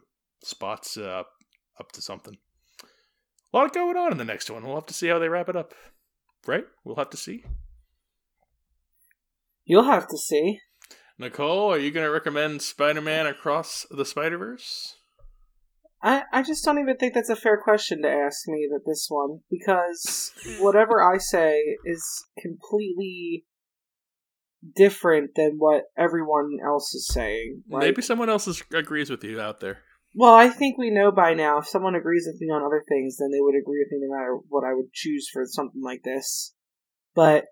spot's 0.43 0.97
uh, 0.97 1.23
up 1.79 1.91
to 1.93 2.01
something. 2.01 2.37
A 3.53 3.57
lot 3.57 3.73
going 3.73 3.97
on 3.97 4.11
in 4.11 4.17
the 4.17 4.25
next 4.25 4.49
one. 4.49 4.63
We'll 4.63 4.75
have 4.75 4.85
to 4.87 4.93
see 4.93 5.07
how 5.07 5.19
they 5.19 5.29
wrap 5.29 5.49
it 5.49 5.55
up. 5.55 5.73
Right? 6.45 6.65
We'll 6.83 6.95
have 6.95 7.09
to 7.09 7.17
see. 7.17 7.43
You'll 9.65 9.83
have 9.83 10.07
to 10.07 10.17
see. 10.17 10.59
Nicole, 11.17 11.73
are 11.73 11.77
you 11.77 11.91
going 11.91 12.05
to 12.05 12.11
recommend 12.11 12.61
Spider 12.61 13.01
Man 13.01 13.27
Across 13.27 13.87
the 13.91 14.05
Spider 14.05 14.37
Verse? 14.37 14.95
I, 16.01 16.23
I 16.31 16.43
just 16.43 16.63
don't 16.63 16.79
even 16.79 16.95
think 16.95 17.13
that's 17.13 17.29
a 17.29 17.35
fair 17.35 17.59
question 17.61 18.01
to 18.03 18.09
ask 18.09 18.47
me 18.47 18.69
that 18.71 18.85
this 18.85 19.07
one 19.09 19.41
because 19.49 20.31
whatever 20.59 21.03
I 21.03 21.17
say 21.17 21.59
is 21.85 22.25
completely 22.41 23.45
different 24.75 25.31
than 25.35 25.55
what 25.57 25.83
everyone 25.97 26.57
else 26.65 26.93
is 26.93 27.07
saying. 27.07 27.63
Like, 27.69 27.83
Maybe 27.83 28.01
someone 28.01 28.29
else 28.29 28.47
is, 28.47 28.63
agrees 28.73 29.09
with 29.09 29.23
you 29.23 29.39
out 29.39 29.59
there. 29.59 29.79
Well, 30.15 30.33
I 30.33 30.49
think 30.49 30.77
we 30.77 30.89
know 30.89 31.11
by 31.11 31.33
now 31.33 31.59
if 31.59 31.67
someone 31.67 31.95
agrees 31.95 32.27
with 32.27 32.41
me 32.41 32.47
on 32.47 32.63
other 32.63 32.83
things, 32.87 33.17
then 33.17 33.29
they 33.31 33.41
would 33.41 33.55
agree 33.55 33.79
with 33.79 33.91
me 33.91 34.07
no 34.07 34.17
matter 34.17 34.37
what 34.49 34.63
I 34.65 34.73
would 34.73 34.91
choose 34.91 35.29
for 35.31 35.45
something 35.45 35.81
like 35.83 36.01
this. 36.03 36.53
But 37.13 37.45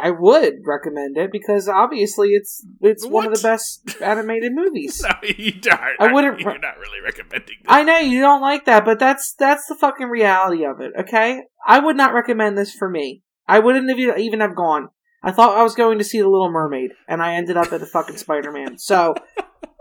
I 0.00 0.10
would 0.10 0.54
recommend 0.66 1.16
it 1.16 1.30
because 1.30 1.68
obviously 1.68 2.30
it's 2.30 2.66
it's 2.80 3.04
what? 3.04 3.12
one 3.12 3.26
of 3.26 3.34
the 3.34 3.42
best 3.42 4.02
animated 4.02 4.52
movies. 4.54 5.02
no, 5.08 5.28
you 5.28 5.52
don't. 5.52 5.80
I 6.00 6.12
wouldn't. 6.12 6.40
You're 6.40 6.58
not 6.58 6.78
really 6.78 7.00
recommending. 7.02 7.56
This. 7.62 7.66
I 7.68 7.84
know 7.84 7.98
you 7.98 8.20
don't 8.20 8.42
like 8.42 8.64
that, 8.64 8.84
but 8.84 8.98
that's 8.98 9.34
that's 9.38 9.66
the 9.68 9.76
fucking 9.76 10.08
reality 10.08 10.64
of 10.64 10.80
it. 10.80 10.92
Okay, 11.00 11.42
I 11.64 11.78
would 11.78 11.96
not 11.96 12.12
recommend 12.12 12.58
this 12.58 12.74
for 12.74 12.90
me. 12.90 13.22
I 13.46 13.60
wouldn't 13.60 13.88
have 13.88 14.18
even 14.18 14.40
have 14.40 14.56
gone. 14.56 14.88
I 15.22 15.30
thought 15.30 15.56
I 15.56 15.62
was 15.62 15.74
going 15.74 15.98
to 15.98 16.04
see 16.04 16.20
The 16.20 16.28
Little 16.28 16.50
Mermaid, 16.50 16.92
and 17.08 17.22
I 17.22 17.34
ended 17.34 17.56
up 17.56 17.72
at 17.72 17.80
the 17.80 17.86
fucking 17.86 18.16
Spider 18.16 18.50
Man. 18.50 18.78
So 18.78 19.14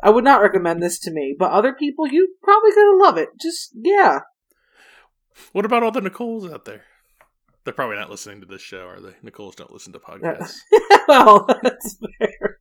I 0.03 0.09
would 0.09 0.23
not 0.23 0.41
recommend 0.41 0.81
this 0.81 0.99
to 0.99 1.11
me. 1.11 1.35
But 1.37 1.51
other 1.51 1.73
people, 1.73 2.07
you 2.07 2.35
probably 2.43 2.71
gonna 2.71 2.97
love 2.97 3.17
it. 3.17 3.29
Just 3.39 3.71
yeah. 3.75 4.19
What 5.51 5.65
about 5.65 5.83
all 5.83 5.91
the 5.91 6.01
Nicoles 6.01 6.51
out 6.51 6.65
there? 6.65 6.83
They're 7.63 7.73
probably 7.73 7.97
not 7.97 8.09
listening 8.09 8.41
to 8.41 8.47
this 8.47 8.61
show, 8.61 8.87
are 8.87 8.99
they? 8.99 9.13
Nicoles 9.23 9.55
don't 9.55 9.71
listen 9.71 9.93
to 9.93 9.99
uh, 9.99 10.01
podcasts. 10.01 10.57
well, 11.07 11.47
that's 11.61 11.97
fair. 12.19 12.57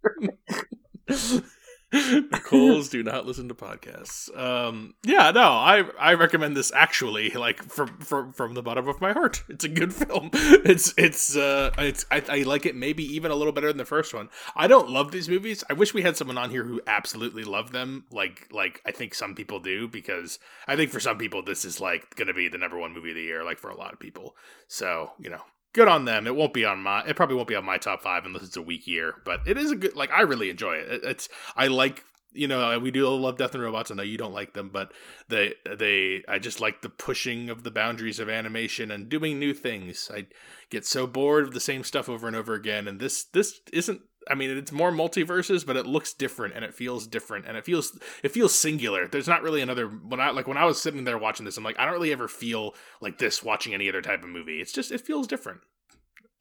Nicoles 1.92 2.88
do 2.88 3.02
not 3.02 3.26
listen 3.26 3.48
to 3.48 3.54
podcasts. 3.54 4.36
Um, 4.38 4.94
yeah, 5.02 5.32
no, 5.32 5.40
I 5.40 5.84
I 5.98 6.14
recommend 6.14 6.56
this 6.56 6.70
actually, 6.72 7.30
like 7.30 7.64
from 7.64 7.98
from 7.98 8.32
from 8.32 8.54
the 8.54 8.62
bottom 8.62 8.86
of 8.86 9.00
my 9.00 9.12
heart. 9.12 9.42
It's 9.48 9.64
a 9.64 9.68
good 9.68 9.92
film. 9.92 10.30
It's 10.70 10.94
it's 10.96 11.36
uh 11.36 11.70
it's 11.78 12.06
I, 12.10 12.22
I 12.28 12.42
like 12.42 12.64
it 12.64 12.76
maybe 12.76 13.02
even 13.02 13.32
a 13.32 13.34
little 13.34 13.52
better 13.52 13.68
than 13.68 13.78
the 13.78 13.84
first 13.84 14.14
one. 14.14 14.28
I 14.54 14.68
don't 14.68 14.90
love 14.90 15.10
these 15.10 15.28
movies. 15.28 15.64
I 15.68 15.72
wish 15.72 15.92
we 15.92 16.02
had 16.02 16.16
someone 16.16 16.38
on 16.38 16.50
here 16.50 16.64
who 16.64 16.80
absolutely 16.86 17.42
loved 17.42 17.72
them, 17.72 18.04
like 18.12 18.48
like 18.52 18.80
I 18.86 18.92
think 18.92 19.14
some 19.14 19.34
people 19.34 19.58
do, 19.58 19.88
because 19.88 20.38
I 20.68 20.76
think 20.76 20.92
for 20.92 21.00
some 21.00 21.18
people 21.18 21.42
this 21.42 21.64
is 21.64 21.80
like 21.80 22.14
gonna 22.14 22.34
be 22.34 22.48
the 22.48 22.58
number 22.58 22.78
one 22.78 22.92
movie 22.92 23.10
of 23.10 23.16
the 23.16 23.22
year, 23.22 23.42
like 23.42 23.58
for 23.58 23.70
a 23.70 23.76
lot 23.76 23.92
of 23.92 23.98
people. 23.98 24.36
So 24.68 25.10
you 25.18 25.30
know, 25.30 25.42
good 25.72 25.88
on 25.88 26.04
them. 26.04 26.26
It 26.26 26.36
won't 26.36 26.54
be 26.54 26.64
on 26.64 26.80
my. 26.80 27.04
It 27.06 27.16
probably 27.16 27.36
won't 27.36 27.48
be 27.48 27.54
on 27.54 27.64
my 27.64 27.78
top 27.78 28.02
five 28.02 28.24
unless 28.24 28.42
it's 28.42 28.56
a 28.56 28.62
weak 28.62 28.86
year. 28.86 29.14
But 29.24 29.46
it 29.46 29.56
is 29.56 29.70
a 29.70 29.76
good. 29.76 29.96
Like 29.96 30.10
I 30.10 30.22
really 30.22 30.50
enjoy 30.50 30.74
it. 30.74 30.88
it 30.90 31.00
it's. 31.04 31.28
I 31.56 31.68
like. 31.68 32.04
You 32.32 32.46
know, 32.46 32.62
uh, 32.62 32.78
we 32.78 32.92
do 32.92 33.08
love 33.08 33.38
Death 33.38 33.54
and 33.54 33.62
Robots. 33.62 33.90
I 33.90 33.96
know 33.96 34.04
you 34.04 34.16
don't 34.16 34.32
like 34.32 34.54
them, 34.54 34.70
but 34.72 34.92
they 35.28 35.54
they. 35.78 36.22
I 36.28 36.38
just 36.38 36.60
like 36.60 36.80
the 36.80 36.88
pushing 36.88 37.50
of 37.50 37.64
the 37.64 37.72
boundaries 37.72 38.20
of 38.20 38.28
animation 38.28 38.92
and 38.92 39.08
doing 39.08 39.40
new 39.40 39.52
things. 39.52 40.08
I 40.14 40.26
get 40.70 40.86
so 40.86 41.08
bored 41.08 41.42
of 41.42 41.54
the 41.54 41.60
same 41.60 41.82
stuff 41.82 42.08
over 42.08 42.28
and 42.28 42.36
over 42.36 42.54
again. 42.54 42.86
And 42.86 43.00
this 43.00 43.24
this 43.24 43.60
isn't. 43.72 44.02
I 44.28 44.34
mean, 44.34 44.50
it's 44.50 44.70
more 44.72 44.92
multiverses, 44.92 45.64
but 45.66 45.76
it 45.76 45.86
looks 45.86 46.12
different 46.12 46.54
and 46.54 46.64
it 46.64 46.74
feels 46.74 47.06
different 47.06 47.46
and 47.46 47.56
it 47.56 47.64
feels 47.64 47.98
it 48.22 48.30
feels 48.32 48.54
singular. 48.54 49.08
There's 49.08 49.28
not 49.28 49.42
really 49.42 49.62
another 49.62 49.86
when 49.88 50.20
I 50.20 50.30
like 50.30 50.46
when 50.46 50.58
I 50.58 50.64
was 50.66 50.80
sitting 50.80 51.04
there 51.04 51.18
watching 51.18 51.44
this, 51.46 51.56
I'm 51.56 51.64
like, 51.64 51.78
I 51.78 51.84
don't 51.84 51.94
really 51.94 52.12
ever 52.12 52.28
feel 52.28 52.74
like 53.00 53.18
this 53.18 53.42
watching 53.42 53.74
any 53.74 53.88
other 53.88 54.02
type 54.02 54.22
of 54.22 54.28
movie. 54.28 54.60
It's 54.60 54.72
just 54.72 54.92
it 54.92 55.00
feels 55.00 55.26
different. 55.26 55.60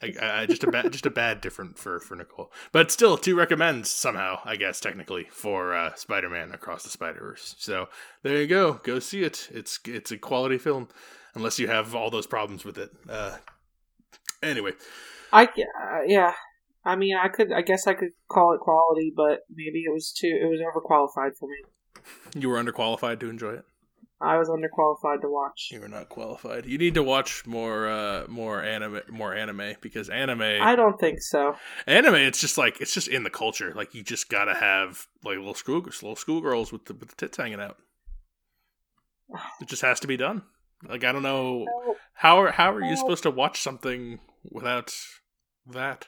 I, 0.02 0.14
I- 0.22 0.46
just 0.46 0.64
a 0.64 0.72
bad, 0.72 0.92
just 0.92 1.06
a 1.06 1.10
bad 1.10 1.42
different 1.42 1.78
for 1.78 2.00
for 2.00 2.16
Nicole, 2.16 2.52
but 2.72 2.92
still 2.92 3.18
two 3.18 3.36
recommends 3.36 3.90
somehow. 3.90 4.40
I 4.46 4.56
guess 4.56 4.80
technically 4.80 5.28
for 5.32 5.74
uh, 5.74 5.94
Spider-Man 5.96 6.52
Across 6.52 6.84
the 6.84 6.90
Spider-Verse. 6.90 7.56
So 7.60 7.90
there 8.24 8.38
you 8.42 8.48
go. 8.48 8.74
Go 8.84 9.00
see 9.00 9.24
it. 9.24 9.50
It's 9.52 9.80
it's 9.86 10.12
a 10.12 10.18
quality 10.18 10.58
film, 10.58 10.88
unless 11.36 11.60
you 11.60 11.68
have 11.68 11.96
all 11.96 12.10
those 12.10 12.28
problems 12.28 12.64
with 12.64 12.78
it. 12.78 12.92
Uh, 13.10 13.38
anyway, 14.42 14.72
I 15.32 15.46
uh, 15.46 16.02
yeah. 16.06 16.34
I 16.86 16.96
mean, 16.96 17.16
I 17.16 17.28
could. 17.28 17.52
I 17.52 17.62
guess 17.62 17.88
I 17.88 17.94
could 17.94 18.12
call 18.30 18.54
it 18.54 18.62
quality, 18.62 19.12
but 19.16 19.42
maybe 19.50 19.84
it 19.86 19.94
was 19.94 20.12
too. 20.12 20.28
It 20.42 20.46
was 20.46 20.60
overqualified 20.60 21.38
for 21.38 21.48
me. 21.50 21.58
you 22.36 22.50
were 22.50 22.62
underqualified 22.62 23.20
to 23.20 23.30
enjoy 23.30 23.54
it. 23.54 23.66
I 24.22 24.38
was 24.38 24.50
underqualified 24.50 25.22
to 25.22 25.30
watch. 25.30 25.70
You 25.72 25.80
were 25.80 25.88
not 25.88 26.10
qualified. 26.10 26.66
You 26.66 26.78
need 26.78 26.94
to 26.96 27.04
watch 27.04 27.46
more 27.46 27.88
uh 27.88 28.26
more 28.28 28.62
anime 28.62 29.02
more 29.10 29.34
anime 29.34 29.76
because 29.82 30.10
anime 30.10 30.42
I 30.42 30.76
don't 30.76 31.00
think 31.00 31.22
so. 31.22 31.56
anime 31.88 32.16
it's 32.16 32.42
just 32.42 32.58
like 32.58 32.82
it's 32.82 32.94
just 32.94 33.08
in 33.08 33.24
the 33.24 33.30
culture. 33.30 33.72
Like 33.74 33.96
you 33.96 34.04
just 34.04 34.30
gotta 34.30 34.56
have 34.56 35.08
like 35.24 35.38
little 35.38 35.54
school 35.54 35.80
little 35.82 36.18
schoolgirls 36.18 36.74
with 36.74 36.86
the 36.86 36.94
with 36.96 37.10
the 37.10 37.16
tits 37.16 37.38
hanging 37.38 37.62
out. 37.62 37.78
It 39.62 39.68
just 39.68 39.84
has 39.84 40.00
to 40.02 40.08
be 40.08 40.18
done. 40.18 40.44
Like 40.88 41.06
I 41.06 41.14
don't 41.14 41.24
know 41.24 41.64
No, 41.66 41.96
how 42.14 42.42
are 42.42 42.52
how 42.52 42.74
are 42.74 42.82
you 42.84 42.98
supposed 42.98 43.24
to 43.24 43.32
watch 43.32 43.62
something 43.62 44.20
without 44.44 44.94
that? 45.66 46.08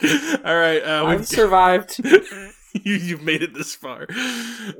All 0.44 0.56
right, 0.56 0.82
uh, 0.82 1.04
I've 1.04 1.20
we've 1.20 1.28
survived. 1.28 2.00
you, 2.04 2.94
you've 2.94 3.22
made 3.22 3.42
it 3.42 3.54
this 3.54 3.74
far. 3.74 4.06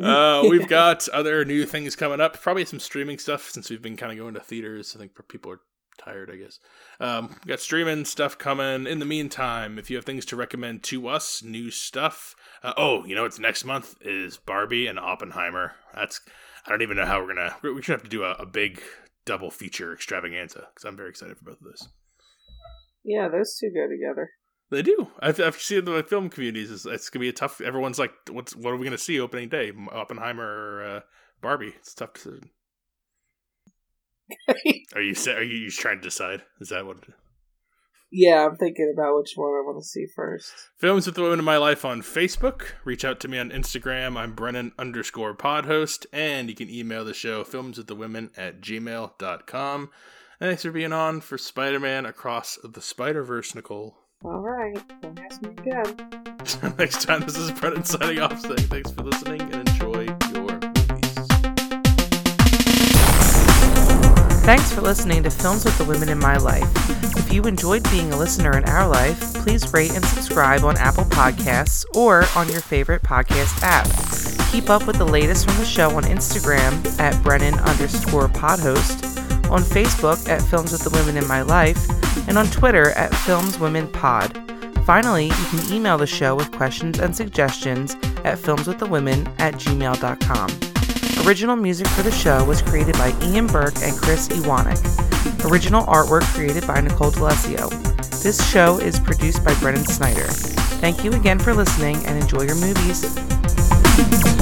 Uh, 0.00 0.44
we've 0.48 0.68
got 0.68 1.08
other 1.08 1.44
new 1.44 1.66
things 1.66 1.96
coming 1.96 2.20
up. 2.20 2.40
Probably 2.40 2.64
some 2.64 2.80
streaming 2.80 3.18
stuff 3.18 3.50
since 3.50 3.70
we've 3.70 3.82
been 3.82 3.96
kind 3.96 4.12
of 4.12 4.18
going 4.18 4.34
to 4.34 4.40
theaters. 4.40 4.94
I 4.94 4.98
think 4.98 5.12
people 5.28 5.52
are 5.52 5.60
tired, 5.98 6.30
I 6.30 6.36
guess. 6.36 6.60
Um, 7.00 7.34
we 7.44 7.48
got 7.48 7.60
streaming 7.60 8.04
stuff 8.04 8.38
coming. 8.38 8.86
In 8.86 8.98
the 8.98 9.04
meantime, 9.04 9.78
if 9.78 9.90
you 9.90 9.96
have 9.96 10.04
things 10.04 10.24
to 10.26 10.36
recommend 10.36 10.82
to 10.84 11.08
us, 11.08 11.42
new 11.42 11.70
stuff. 11.70 12.36
Uh, 12.62 12.74
oh, 12.76 13.04
you 13.04 13.14
know 13.14 13.22
what's 13.22 13.38
next 13.38 13.64
month 13.64 13.96
is 14.00 14.36
Barbie 14.36 14.86
and 14.86 14.98
Oppenheimer. 14.98 15.72
That's 15.94 16.20
I 16.66 16.70
don't 16.70 16.82
even 16.82 16.96
know 16.96 17.06
how 17.06 17.20
we're 17.20 17.34
gonna. 17.34 17.56
We 17.62 17.82
should 17.82 17.92
have 17.92 18.02
to 18.04 18.08
do 18.08 18.24
a, 18.24 18.32
a 18.32 18.46
big 18.46 18.80
double 19.24 19.50
feature 19.50 19.92
extravaganza 19.92 20.68
because 20.72 20.84
I'm 20.84 20.96
very 20.96 21.10
excited 21.10 21.36
for 21.36 21.44
both 21.44 21.60
of 21.60 21.64
those. 21.64 21.88
Yeah, 23.04 23.28
those 23.28 23.56
two 23.58 23.70
go 23.74 23.88
together. 23.88 24.30
They 24.70 24.82
do. 24.82 25.08
I've, 25.20 25.40
I've 25.40 25.60
seen 25.60 25.86
the 25.86 26.02
film 26.02 26.28
communities. 26.28 26.70
It's, 26.70 26.84
it's 26.84 27.08
gonna 27.08 27.22
be 27.22 27.28
a 27.28 27.32
tough. 27.32 27.60
Everyone's 27.60 27.98
like, 27.98 28.12
"What's 28.30 28.54
what 28.54 28.72
are 28.72 28.76
we 28.76 28.84
gonna 28.84 28.98
see 28.98 29.18
opening 29.18 29.48
day? 29.48 29.72
Oppenheimer 29.90 30.44
or 30.44 30.84
uh, 30.84 31.00
Barbie?" 31.40 31.74
It's 31.78 31.94
tough 31.94 32.14
decision. 32.14 32.50
Are 34.94 35.00
you 35.00 35.14
are 35.28 35.42
you, 35.42 35.70
trying 35.70 35.96
to 35.96 36.02
decide? 36.02 36.42
Is 36.60 36.68
that 36.68 36.84
what? 36.84 36.98
yeah, 38.12 38.44
I'm 38.44 38.56
thinking 38.56 38.92
about 38.92 39.16
which 39.16 39.32
one 39.36 39.48
I 39.48 39.64
want 39.64 39.82
to 39.82 39.88
see 39.88 40.04
first. 40.14 40.52
Films 40.76 41.06
with 41.06 41.14
the 41.14 41.22
women 41.22 41.38
in 41.38 41.46
my 41.46 41.56
life 41.56 41.84
on 41.86 42.02
Facebook. 42.02 42.72
Reach 42.84 43.06
out 43.06 43.20
to 43.20 43.28
me 43.28 43.38
on 43.38 43.50
Instagram. 43.50 44.18
I'm 44.18 44.34
Brennan 44.34 44.72
underscore 44.78 45.34
podhost, 45.34 46.04
and 46.12 46.50
you 46.50 46.54
can 46.54 46.68
email 46.68 47.06
the 47.06 47.14
show 47.14 47.42
films 47.42 47.78
with 47.78 47.86
the 47.86 47.94
women 47.94 48.30
at 48.36 48.60
gmail.com. 48.60 49.90
Thanks 50.38 50.62
for 50.62 50.70
being 50.70 50.92
on 50.92 51.22
for 51.22 51.38
Spider 51.38 51.80
Man 51.80 52.04
Across 52.04 52.58
the 52.62 52.82
Spider 52.82 53.24
Verse, 53.24 53.54
Nicole. 53.54 53.96
All 54.24 54.40
right, 54.40 54.76
don't 55.00 55.16
ask 55.20 55.40
me 55.42 55.50
again. 55.50 55.96
Next 56.78 57.02
time, 57.02 57.20
this 57.20 57.36
is 57.36 57.52
Brennan 57.52 57.84
signing 57.84 58.18
off 58.18 58.40
saying 58.40 58.56
thanks 58.66 58.90
for 58.90 59.04
listening 59.04 59.40
and 59.42 59.68
enjoy 59.68 60.06
your 60.32 60.42
movies. 60.42 61.26
Thanks 64.42 64.72
for 64.72 64.80
listening 64.80 65.22
to 65.22 65.30
Films 65.30 65.64
with 65.64 65.78
the 65.78 65.84
Women 65.84 66.08
in 66.08 66.18
My 66.18 66.36
Life. 66.36 66.68
If 67.16 67.32
you 67.32 67.44
enjoyed 67.44 67.88
being 67.92 68.12
a 68.12 68.16
listener 68.18 68.58
in 68.58 68.64
our 68.64 68.88
life, 68.88 69.20
please 69.34 69.72
rate 69.72 69.94
and 69.94 70.04
subscribe 70.04 70.64
on 70.64 70.76
Apple 70.78 71.04
Podcasts 71.04 71.84
or 71.94 72.24
on 72.34 72.48
your 72.50 72.60
favorite 72.60 73.02
podcast 73.02 73.62
app. 73.62 73.86
Keep 74.50 74.68
up 74.68 74.84
with 74.88 74.96
the 74.96 75.04
latest 75.04 75.46
from 75.46 75.58
the 75.58 75.64
show 75.64 75.90
on 75.96 76.02
Instagram 76.02 76.98
at 76.98 77.22
Brennan 77.22 77.54
underscore 77.60 78.26
podhost, 78.28 79.04
on 79.48 79.60
Facebook 79.60 80.28
at 80.28 80.42
Films 80.42 80.72
with 80.72 80.82
the 80.82 80.90
Women 80.90 81.16
in 81.16 81.28
My 81.28 81.42
Life, 81.42 81.86
and 82.28 82.38
on 82.38 82.46
Twitter 82.46 82.90
at 82.90 83.12
FilmsWomenPod. 83.12 84.84
Finally, 84.84 85.26
you 85.26 85.46
can 85.50 85.72
email 85.72 85.98
the 85.98 86.06
show 86.06 86.34
with 86.34 86.50
questions 86.52 86.98
and 86.98 87.14
suggestions 87.14 87.94
at 88.24 88.38
filmswiththewomen 88.38 89.28
at 89.38 89.54
gmail.com. 89.54 91.26
Original 91.26 91.56
music 91.56 91.86
for 91.88 92.02
the 92.02 92.10
show 92.10 92.44
was 92.44 92.62
created 92.62 92.94
by 92.94 93.14
Ian 93.22 93.46
Burke 93.46 93.76
and 93.82 93.94
Chris 93.96 94.28
Iwanek. 94.28 94.78
Original 95.50 95.84
artwork 95.84 96.22
created 96.34 96.66
by 96.66 96.80
Nicole 96.80 97.10
D'Alessio. 97.10 97.68
This 98.22 98.50
show 98.50 98.78
is 98.78 98.98
produced 98.98 99.44
by 99.44 99.54
Brennan 99.60 99.84
Snyder. 99.84 100.26
Thank 100.80 101.04
you 101.04 101.12
again 101.12 101.38
for 101.38 101.54
listening 101.54 102.04
and 102.06 102.20
enjoy 102.20 102.42
your 102.42 102.56
movies. 102.56 104.37